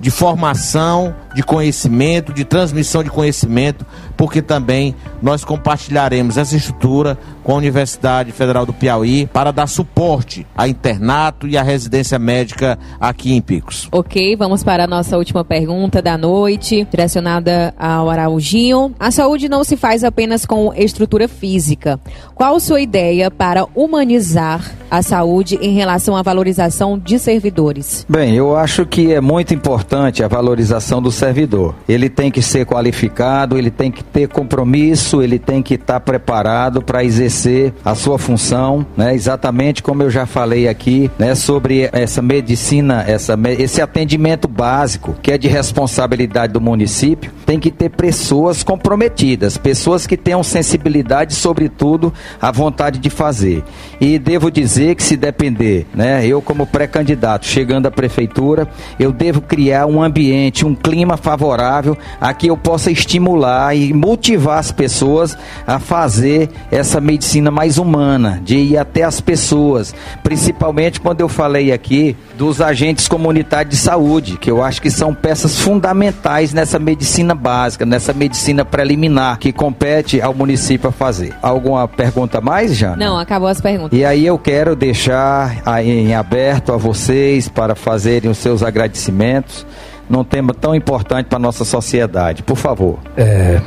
de 0.00 0.10
formação 0.10 1.14
de 1.34 1.42
conhecimento, 1.42 2.32
de 2.32 2.44
transmissão 2.44 3.02
de 3.02 3.10
conhecimento, 3.10 3.84
porque 4.18 4.42
também 4.42 4.96
nós 5.22 5.44
compartilharemos 5.44 6.36
essa 6.36 6.56
estrutura 6.56 7.16
com 7.44 7.52
a 7.52 7.56
Universidade 7.56 8.32
Federal 8.32 8.66
do 8.66 8.72
Piauí 8.72 9.26
para 9.32 9.52
dar 9.52 9.68
suporte 9.68 10.44
a 10.56 10.68
internato 10.68 11.46
e 11.46 11.56
a 11.56 11.62
residência 11.62 12.18
médica 12.18 12.78
aqui 13.00 13.32
em 13.32 13.40
Picos. 13.40 13.88
Ok, 13.92 14.34
vamos 14.36 14.64
para 14.64 14.84
a 14.84 14.86
nossa 14.86 15.16
última 15.16 15.44
pergunta 15.44 16.02
da 16.02 16.18
noite, 16.18 16.86
direcionada 16.90 17.72
ao 17.78 18.10
Araujinho. 18.10 18.92
A 18.98 19.12
saúde 19.12 19.48
não 19.48 19.62
se 19.62 19.76
faz 19.76 20.02
apenas 20.02 20.44
com 20.44 20.74
estrutura 20.74 21.28
física. 21.28 21.98
Qual 22.34 22.58
sua 22.58 22.80
ideia 22.80 23.30
para 23.30 23.66
humanizar 23.74 24.72
a 24.90 25.00
saúde 25.00 25.58
em 25.62 25.74
relação 25.74 26.16
à 26.16 26.22
valorização 26.22 26.98
de 26.98 27.18
servidores? 27.18 28.04
Bem, 28.08 28.34
eu 28.34 28.56
acho 28.56 28.84
que 28.84 29.12
é 29.12 29.20
muito 29.20 29.54
importante 29.54 30.24
a 30.24 30.28
valorização 30.28 31.00
do 31.00 31.12
servidor. 31.12 31.74
Ele 31.88 32.08
tem 32.08 32.30
que 32.30 32.42
ser 32.42 32.66
qualificado, 32.66 33.56
ele 33.56 33.70
tem 33.70 33.92
que 33.92 34.02
ter 34.08 34.28
compromisso, 34.28 35.22
ele 35.22 35.38
tem 35.38 35.62
que 35.62 35.74
estar 35.74 36.00
preparado 36.00 36.82
para 36.82 37.04
exercer 37.04 37.28
exercer 37.28 37.72
a 37.84 37.94
sua 37.94 38.18
função, 38.18 38.86
né? 38.96 39.14
Exatamente 39.14 39.82
como 39.82 40.02
eu 40.02 40.10
já 40.10 40.26
falei 40.26 40.68
aqui, 40.68 41.10
né? 41.18 41.34
Sobre 41.34 41.88
essa 41.92 42.22
medicina, 42.22 43.04
essa, 43.06 43.38
esse 43.58 43.80
atendimento 43.80 44.48
básico 44.48 45.14
que 45.22 45.32
é 45.32 45.38
de 45.38 45.48
responsabilidade 45.48 46.52
do 46.52 46.60
município, 46.60 47.32
tem 47.48 47.58
que 47.58 47.70
ter 47.70 47.88
pessoas 47.88 48.62
comprometidas, 48.62 49.56
pessoas 49.56 50.06
que 50.06 50.18
tenham 50.18 50.42
sensibilidade, 50.42 51.34
sobretudo, 51.34 52.12
a 52.38 52.52
vontade 52.52 52.98
de 52.98 53.08
fazer. 53.08 53.64
E 53.98 54.18
devo 54.18 54.50
dizer 54.50 54.94
que 54.94 55.02
se 55.02 55.16
depender, 55.16 55.86
né? 55.94 56.26
Eu 56.26 56.42
como 56.42 56.66
pré-candidato 56.66 57.46
chegando 57.46 57.86
à 57.86 57.90
prefeitura, 57.90 58.68
eu 59.00 59.10
devo 59.10 59.40
criar 59.40 59.86
um 59.86 60.02
ambiente, 60.02 60.66
um 60.66 60.74
clima 60.74 61.16
favorável 61.16 61.96
a 62.20 62.34
que 62.34 62.48
eu 62.48 62.56
possa 62.56 62.90
estimular 62.90 63.74
e 63.74 63.94
motivar 63.94 64.58
as 64.58 64.70
pessoas 64.70 65.34
a 65.66 65.78
fazer 65.78 66.50
essa 66.70 67.00
medicina 67.00 67.50
mais 67.50 67.78
humana, 67.78 68.42
de 68.44 68.58
ir 68.58 68.76
até 68.76 69.04
as 69.04 69.22
pessoas, 69.22 69.94
principalmente 70.22 71.00
quando 71.00 71.22
eu 71.22 71.30
falei 71.30 71.72
aqui 71.72 72.14
dos 72.36 72.60
agentes 72.60 73.08
comunitários 73.08 73.74
de 73.74 73.80
saúde, 73.80 74.36
que 74.36 74.50
eu 74.50 74.62
acho 74.62 74.82
que 74.82 74.90
são 74.90 75.14
peças 75.14 75.58
fundamentais 75.58 76.52
nessa 76.52 76.78
medicina 76.78 77.37
básica, 77.38 77.86
nessa 77.86 78.12
medicina 78.12 78.64
preliminar 78.64 79.38
que 79.38 79.52
compete 79.52 80.20
ao 80.20 80.34
município 80.34 80.88
a 80.90 80.92
fazer. 80.92 81.34
Alguma 81.40 81.88
pergunta 81.88 82.40
mais, 82.40 82.76
Jana? 82.76 82.96
Não, 82.96 83.18
acabou 83.18 83.48
as 83.48 83.60
perguntas. 83.60 83.98
E 83.98 84.04
aí 84.04 84.26
eu 84.26 84.38
quero 84.38 84.76
deixar 84.76 85.62
em 85.82 86.14
aberto 86.14 86.72
a 86.72 86.76
vocês 86.76 87.48
para 87.48 87.74
fazerem 87.74 88.30
os 88.30 88.38
seus 88.38 88.62
agradecimentos 88.62 89.64
num 90.08 90.24
tema 90.24 90.54
tão 90.54 90.74
importante 90.74 91.26
para 91.26 91.36
a 91.36 91.40
nossa 91.40 91.64
sociedade. 91.64 92.42
Por 92.42 92.56
favor. 92.56 92.98
É, 93.16 93.60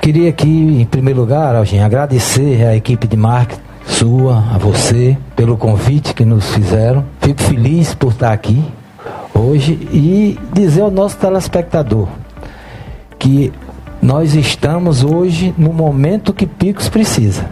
queria 0.00 0.28
aqui, 0.28 0.48
em 0.80 0.84
primeiro 0.84 1.20
lugar, 1.20 1.54
Algin, 1.56 1.80
agradecer 1.80 2.64
à 2.66 2.76
equipe 2.76 3.06
de 3.06 3.16
marketing 3.16 3.66
sua, 3.86 4.38
a 4.52 4.58
você, 4.58 5.16
pelo 5.34 5.56
convite 5.56 6.12
que 6.12 6.24
nos 6.24 6.52
fizeram. 6.52 7.04
Fico 7.20 7.40
feliz 7.42 7.94
por 7.94 8.12
estar 8.12 8.32
aqui 8.32 8.62
hoje 9.32 9.72
e 9.92 10.38
dizer 10.52 10.82
ao 10.82 10.90
nosso 10.90 11.16
telespectador 11.16 12.08
que 13.18 13.52
nós 14.00 14.34
estamos 14.34 15.02
hoje 15.02 15.54
no 15.56 15.72
momento 15.72 16.32
que 16.32 16.46
Picos 16.46 16.88
precisa. 16.88 17.46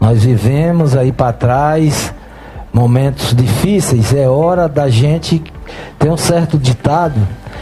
Nós 0.00 0.22
vivemos 0.24 0.96
aí 0.96 1.12
para 1.12 1.32
trás 1.32 2.12
momentos 2.72 3.34
difíceis, 3.34 4.12
é 4.12 4.28
hora 4.28 4.68
da 4.68 4.88
gente 4.88 5.42
ter 5.98 6.10
um 6.10 6.16
certo 6.16 6.58
ditado 6.58 7.20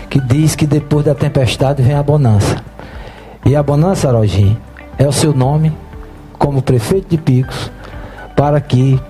que 0.09 0.21
diz 0.21 0.57
que 0.57 0.67
depois 0.67 1.05
da 1.05 1.15
tempestade 1.15 1.83
vem 1.83 1.95
a 1.95 2.03
bonança. 2.03 2.63
E 3.45 3.55
a 3.55 3.63
bonança, 3.63 4.09
Arogim, 4.09 4.57
é 4.99 5.07
o 5.07 5.13
seu 5.13 5.35
nome 5.35 5.73
como 6.39 6.63
prefeito 6.63 7.09
de 7.11 7.19
Picos 7.19 7.71
para 8.35 8.61
que 8.61 9.01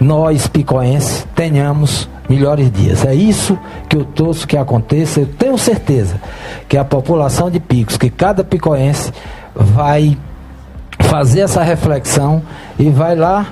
nós, 0.00 0.46
picoenses, 0.46 1.26
tenhamos 1.34 2.08
melhores 2.28 2.70
dias. 2.70 3.04
É 3.04 3.14
isso 3.14 3.58
que 3.88 3.96
eu 3.96 4.04
torço 4.04 4.46
que 4.46 4.56
aconteça. 4.56 5.20
Eu 5.20 5.26
tenho 5.26 5.58
certeza 5.58 6.20
que 6.68 6.76
a 6.76 6.84
população 6.84 7.50
de 7.50 7.60
Picos, 7.60 7.96
que 7.96 8.10
cada 8.10 8.42
picoense 8.42 9.12
vai 9.54 10.16
fazer 11.00 11.40
essa 11.40 11.62
reflexão 11.62 12.42
e 12.78 12.88
vai 12.88 13.14
lá 13.14 13.46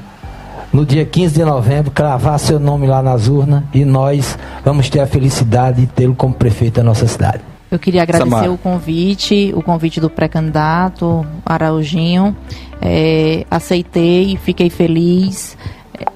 no 0.73 0.87
dia 0.87 1.05
15 1.05 1.35
de 1.35 1.45
novembro, 1.45 1.91
cravar 1.91 2.39
seu 2.39 2.59
nome 2.59 2.87
lá 2.87 3.03
nas 3.03 3.29
urnas 3.29 3.63
e 3.75 3.85
nós 3.85 4.39
vamos 4.65 4.89
ter 4.89 5.01
a 5.01 5.07
felicidade 5.07 5.83
de 5.83 5.87
tê-lo 5.87 6.15
como 6.15 6.33
prefeito 6.33 6.77
da 6.77 6.83
nossa 6.83 7.07
cidade. 7.07 7.41
Eu 7.71 7.79
queria 7.79 8.03
agradecer 8.03 8.29
Samar. 8.29 8.51
o 8.51 8.59
convite, 8.59 9.51
o 9.57 9.63
convite 9.63 9.99
do 9.99 10.11
pré-candidato 10.11 11.27
Araujinho. 11.45 12.37
É, 12.81 13.47
aceitei, 13.51 14.37
fiquei 14.37 14.69
feliz. 14.69 15.57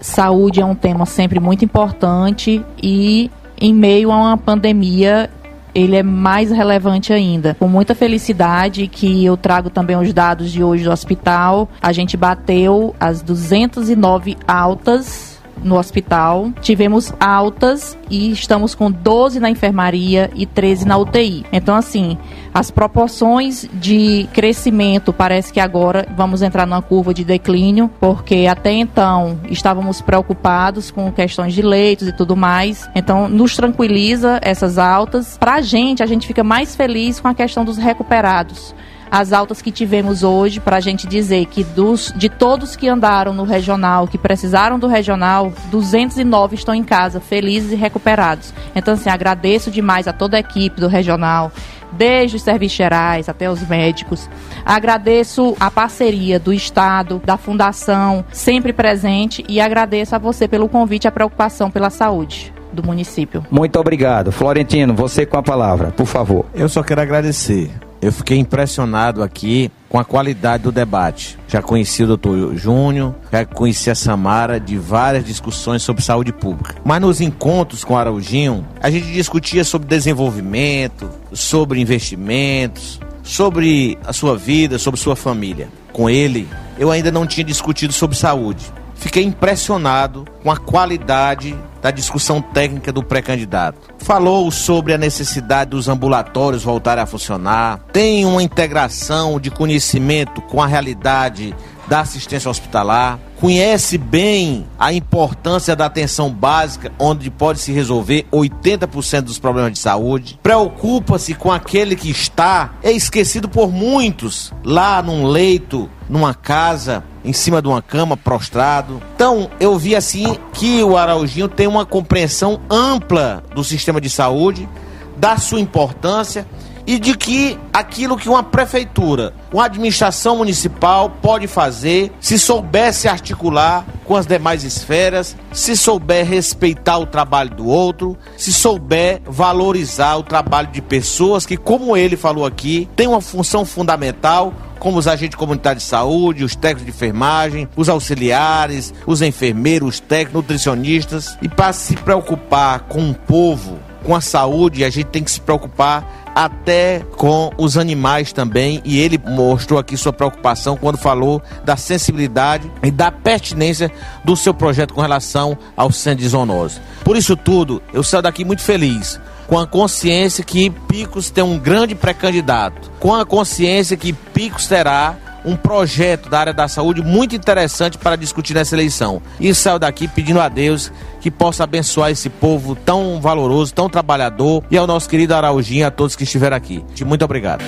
Saúde 0.00 0.60
é 0.60 0.64
um 0.64 0.74
tema 0.74 1.06
sempre 1.06 1.40
muito 1.40 1.64
importante 1.64 2.64
e 2.82 3.30
em 3.60 3.74
meio 3.74 4.12
a 4.12 4.16
uma 4.16 4.36
pandemia 4.36 5.30
ele 5.74 5.94
é 5.94 6.02
mais 6.02 6.50
relevante 6.50 7.12
ainda. 7.12 7.54
Com 7.58 7.68
muita 7.68 7.94
felicidade 7.94 8.88
que 8.88 9.24
eu 9.24 9.36
trago 9.36 9.68
também 9.68 9.94
os 9.94 10.10
dados 10.10 10.50
de 10.50 10.64
hoje 10.64 10.84
do 10.84 10.90
hospital, 10.90 11.68
a 11.82 11.92
gente 11.92 12.16
bateu 12.16 12.96
as 12.98 13.20
209 13.20 14.38
altas 14.48 15.35
no 15.62 15.78
hospital. 15.78 16.50
Tivemos 16.60 17.12
altas 17.20 17.96
e 18.10 18.30
estamos 18.30 18.74
com 18.74 18.90
12 18.90 19.40
na 19.40 19.50
enfermaria 19.50 20.30
e 20.34 20.46
13 20.46 20.86
na 20.86 20.96
UTI. 20.96 21.44
Então, 21.52 21.74
assim, 21.74 22.16
as 22.54 22.70
proporções 22.70 23.68
de 23.74 24.28
crescimento 24.32 25.12
parece 25.12 25.52
que 25.52 25.60
agora 25.60 26.06
vamos 26.16 26.42
entrar 26.42 26.66
numa 26.66 26.82
curva 26.82 27.12
de 27.12 27.24
declínio, 27.24 27.90
porque 28.00 28.46
até 28.48 28.72
então 28.72 29.38
estávamos 29.50 30.00
preocupados 30.00 30.90
com 30.90 31.10
questões 31.12 31.54
de 31.54 31.62
leitos 31.62 32.08
e 32.08 32.12
tudo 32.12 32.36
mais. 32.36 32.88
Então, 32.94 33.28
nos 33.28 33.56
tranquiliza 33.56 34.38
essas 34.42 34.78
altas. 34.78 35.36
Para 35.38 35.54
a 35.54 35.60
gente, 35.60 36.02
a 36.02 36.06
gente 36.06 36.26
fica 36.26 36.44
mais 36.44 36.76
feliz 36.76 37.20
com 37.20 37.28
a 37.28 37.34
questão 37.34 37.64
dos 37.64 37.76
recuperados 37.76 38.74
as 39.10 39.32
altas 39.32 39.62
que 39.62 39.70
tivemos 39.70 40.22
hoje 40.22 40.60
para 40.60 40.76
a 40.76 40.80
gente 40.80 41.06
dizer 41.06 41.46
que 41.46 41.64
dos, 41.64 42.12
de 42.16 42.28
todos 42.28 42.76
que 42.76 42.88
andaram 42.88 43.32
no 43.32 43.44
regional, 43.44 44.06
que 44.06 44.18
precisaram 44.18 44.78
do 44.78 44.86
regional, 44.86 45.52
209 45.70 46.54
estão 46.54 46.74
em 46.74 46.84
casa, 46.84 47.20
felizes 47.20 47.72
e 47.72 47.76
recuperados. 47.76 48.52
Então, 48.74 48.94
assim, 48.94 49.10
agradeço 49.10 49.70
demais 49.70 50.06
a 50.08 50.12
toda 50.12 50.36
a 50.36 50.40
equipe 50.40 50.80
do 50.80 50.88
regional, 50.88 51.52
desde 51.92 52.36
os 52.36 52.42
serviços 52.42 52.76
gerais 52.76 53.28
até 53.28 53.50
os 53.50 53.66
médicos. 53.66 54.28
Agradeço 54.64 55.56
a 55.58 55.70
parceria 55.70 56.38
do 56.38 56.52
Estado, 56.52 57.20
da 57.24 57.36
Fundação, 57.36 58.24
sempre 58.32 58.72
presente, 58.72 59.44
e 59.48 59.60
agradeço 59.60 60.14
a 60.14 60.18
você 60.18 60.46
pelo 60.48 60.68
convite 60.68 61.04
e 61.04 61.08
a 61.08 61.12
preocupação 61.12 61.70
pela 61.70 61.90
saúde 61.90 62.52
do 62.72 62.82
município. 62.82 63.46
Muito 63.50 63.78
obrigado. 63.78 64.30
Florentino, 64.30 64.94
você 64.94 65.24
com 65.24 65.38
a 65.38 65.42
palavra, 65.42 65.90
por 65.92 66.06
favor. 66.06 66.44
Eu 66.54 66.68
só 66.68 66.82
quero 66.82 67.00
agradecer 67.00 67.70
eu 68.06 68.12
fiquei 68.12 68.38
impressionado 68.38 69.20
aqui 69.20 69.68
com 69.88 69.98
a 69.98 70.04
qualidade 70.04 70.62
do 70.62 70.70
debate. 70.70 71.36
Já 71.48 71.60
conheci 71.60 72.04
o 72.04 72.06
doutor 72.06 72.54
Júnior, 72.54 73.16
já 73.32 73.44
conheci 73.44 73.90
a 73.90 73.96
Samara 73.96 74.60
de 74.60 74.78
várias 74.78 75.24
discussões 75.24 75.82
sobre 75.82 76.04
saúde 76.04 76.32
pública. 76.32 76.76
Mas 76.84 77.00
nos 77.00 77.20
encontros 77.20 77.82
com 77.82 77.94
o 77.94 77.96
Araujinho, 77.96 78.64
a 78.80 78.88
gente 78.90 79.12
discutia 79.12 79.64
sobre 79.64 79.88
desenvolvimento, 79.88 81.10
sobre 81.32 81.80
investimentos, 81.80 83.00
sobre 83.24 83.98
a 84.06 84.12
sua 84.12 84.36
vida, 84.36 84.78
sobre 84.78 85.00
sua 85.00 85.16
família. 85.16 85.68
Com 85.92 86.08
ele, 86.08 86.48
eu 86.78 86.92
ainda 86.92 87.10
não 87.10 87.26
tinha 87.26 87.42
discutido 87.42 87.92
sobre 87.92 88.16
saúde. 88.16 88.72
Fiquei 88.96 89.24
impressionado 89.24 90.24
com 90.42 90.50
a 90.50 90.56
qualidade 90.56 91.56
da 91.80 91.90
discussão 91.90 92.40
técnica 92.40 92.90
do 92.90 93.02
pré-candidato. 93.02 93.78
Falou 93.98 94.50
sobre 94.50 94.92
a 94.92 94.98
necessidade 94.98 95.70
dos 95.70 95.88
ambulatórios 95.88 96.64
voltarem 96.64 97.04
a 97.04 97.06
funcionar, 97.06 97.78
tem 97.92 98.24
uma 98.24 98.42
integração 98.42 99.38
de 99.38 99.50
conhecimento 99.50 100.40
com 100.42 100.62
a 100.62 100.66
realidade 100.66 101.54
da 101.86 102.00
assistência 102.00 102.50
hospitalar, 102.50 103.18
conhece 103.36 103.96
bem 103.96 104.66
a 104.78 104.92
importância 104.92 105.76
da 105.76 105.86
atenção 105.86 106.30
básica, 106.30 106.90
onde 106.98 107.30
pode 107.30 107.60
se 107.60 107.72
resolver 107.72 108.26
80% 108.32 109.22
dos 109.22 109.38
problemas 109.38 109.72
de 109.72 109.78
saúde, 109.78 110.38
preocupa-se 110.42 111.34
com 111.34 111.52
aquele 111.52 111.94
que 111.94 112.10
está, 112.10 112.74
é 112.82 112.90
esquecido 112.90 113.48
por 113.48 113.70
muitos, 113.70 114.52
lá 114.64 115.00
num 115.02 115.26
leito, 115.26 115.88
numa 116.08 116.34
casa, 116.34 117.04
em 117.26 117.32
cima 117.32 117.60
de 117.60 117.66
uma 117.66 117.82
cama, 117.82 118.16
prostrado. 118.16 119.02
Então, 119.16 119.50
eu 119.58 119.76
vi 119.76 119.96
assim 119.96 120.38
que 120.52 120.82
o 120.84 120.96
Araujinho 120.96 121.48
tem 121.48 121.66
uma 121.66 121.84
compreensão 121.84 122.60
ampla 122.70 123.42
do 123.52 123.64
sistema 123.64 124.00
de 124.00 124.08
saúde, 124.08 124.68
da 125.16 125.36
sua 125.36 125.58
importância 125.58 126.46
e 126.86 126.98
de 126.98 127.16
que 127.16 127.58
aquilo 127.72 128.16
que 128.16 128.28
uma 128.28 128.42
prefeitura, 128.42 129.34
uma 129.52 129.64
administração 129.64 130.36
municipal 130.36 131.10
pode 131.20 131.46
fazer, 131.46 132.12
se 132.20 132.38
souber 132.38 132.94
se 132.94 133.08
articular 133.08 133.84
com 134.04 134.14
as 134.14 134.26
demais 134.26 134.62
esferas, 134.62 135.36
se 135.52 135.76
souber 135.76 136.24
respeitar 136.24 136.98
o 136.98 137.06
trabalho 137.06 137.50
do 137.50 137.66
outro, 137.66 138.16
se 138.36 138.52
souber 138.52 139.20
valorizar 139.26 140.16
o 140.16 140.22
trabalho 140.22 140.68
de 140.68 140.80
pessoas 140.80 141.44
que, 141.44 141.56
como 141.56 141.96
ele 141.96 142.16
falou 142.16 142.46
aqui, 142.46 142.88
tem 142.94 143.08
uma 143.08 143.20
função 143.20 143.64
fundamental 143.64 144.54
como 144.78 144.98
os 144.98 145.08
agentes 145.08 145.36
comunitários 145.36 145.82
de 145.82 145.88
saúde, 145.88 146.44
os 146.44 146.54
técnicos 146.54 146.84
de 146.84 146.90
enfermagem, 146.90 147.68
os 147.74 147.88
auxiliares, 147.88 148.94
os 149.06 149.22
enfermeiros, 149.22 149.88
os 149.88 150.00
técnicos, 150.00 150.34
nutricionistas. 150.34 151.36
E 151.42 151.48
para 151.48 151.72
se 151.72 151.96
preocupar 151.96 152.80
com 152.80 153.10
o 153.10 153.14
povo, 153.14 153.78
com 154.04 154.14
a 154.14 154.20
saúde, 154.20 154.84
a 154.84 154.90
gente 154.90 155.06
tem 155.06 155.24
que 155.24 155.30
se 155.30 155.40
preocupar 155.40 156.25
até 156.36 157.00
com 157.16 157.50
os 157.56 157.78
animais 157.78 158.30
também. 158.30 158.82
E 158.84 159.00
ele 159.00 159.16
mostrou 159.16 159.80
aqui 159.80 159.96
sua 159.96 160.12
preocupação 160.12 160.76
quando 160.76 160.98
falou 160.98 161.42
da 161.64 161.78
sensibilidade 161.78 162.70
e 162.82 162.90
da 162.90 163.10
pertinência 163.10 163.90
do 164.22 164.36
seu 164.36 164.52
projeto 164.52 164.92
com 164.92 165.00
relação 165.00 165.56
ao 165.74 165.90
centro 165.90 166.22
de 166.22 166.28
zoonose. 166.28 166.78
Por 167.02 167.16
isso 167.16 167.34
tudo, 167.34 167.82
eu 167.94 168.02
saio 168.02 168.22
daqui 168.22 168.44
muito 168.44 168.60
feliz 168.60 169.18
com 169.46 169.58
a 169.58 169.66
consciência 169.66 170.44
que 170.44 170.68
Picos 170.68 171.30
tem 171.30 171.42
um 171.42 171.56
grande 171.56 171.94
pré-candidato, 171.94 172.90
com 172.98 173.14
a 173.14 173.24
consciência 173.24 173.96
que 173.96 174.12
Picos 174.12 174.66
terá 174.66 175.16
um 175.46 175.56
projeto 175.56 176.28
da 176.28 176.40
área 176.40 176.52
da 176.52 176.66
saúde 176.66 177.00
muito 177.00 177.36
interessante 177.36 177.96
para 177.96 178.16
discutir 178.16 178.52
nessa 178.52 178.74
eleição. 178.74 179.22
E 179.38 179.54
saio 179.54 179.78
daqui 179.78 180.08
pedindo 180.08 180.40
a 180.40 180.48
Deus 180.48 180.92
que 181.20 181.30
possa 181.30 181.64
abençoar 181.64 182.10
esse 182.10 182.28
povo 182.28 182.74
tão 182.74 183.20
valoroso, 183.20 183.72
tão 183.72 183.88
trabalhador 183.88 184.64
e 184.70 184.76
ao 184.76 184.86
nosso 184.86 185.08
querido 185.08 185.34
Araujinho 185.34 185.86
a 185.86 185.90
todos 185.90 186.16
que 186.16 186.24
estiveram 186.24 186.56
aqui. 186.56 186.84
Muito 187.04 187.24
obrigado. 187.24 187.64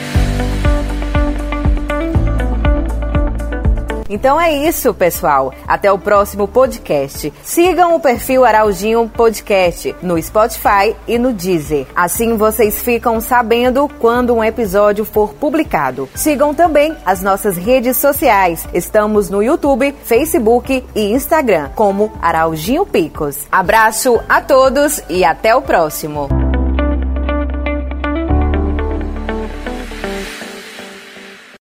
Então 4.08 4.40
é 4.40 4.52
isso, 4.52 4.92
pessoal. 4.94 5.52
Até 5.66 5.92
o 5.92 5.98
próximo 5.98 6.48
podcast. 6.48 7.32
Sigam 7.42 7.94
o 7.94 8.00
perfil 8.00 8.44
Araujinho 8.44 9.08
Podcast 9.08 9.94
no 10.02 10.20
Spotify 10.22 10.96
e 11.06 11.18
no 11.18 11.32
Deezer. 11.32 11.86
Assim 11.94 12.36
vocês 12.36 12.82
ficam 12.82 13.20
sabendo 13.20 13.88
quando 13.98 14.34
um 14.34 14.44
episódio 14.44 15.04
for 15.04 15.34
publicado. 15.34 16.08
Sigam 16.14 16.54
também 16.54 16.96
as 17.04 17.22
nossas 17.22 17.56
redes 17.56 17.96
sociais. 17.96 18.66
Estamos 18.72 19.28
no 19.28 19.42
YouTube, 19.42 19.94
Facebook 20.04 20.84
e 20.94 21.12
Instagram 21.12 21.70
como 21.74 22.12
Araujinho 22.22 22.86
Picos. 22.86 23.46
Abraço 23.50 24.20
a 24.28 24.40
todos 24.40 25.02
e 25.08 25.24
até 25.24 25.54
o 25.54 25.62
próximo. 25.62 26.47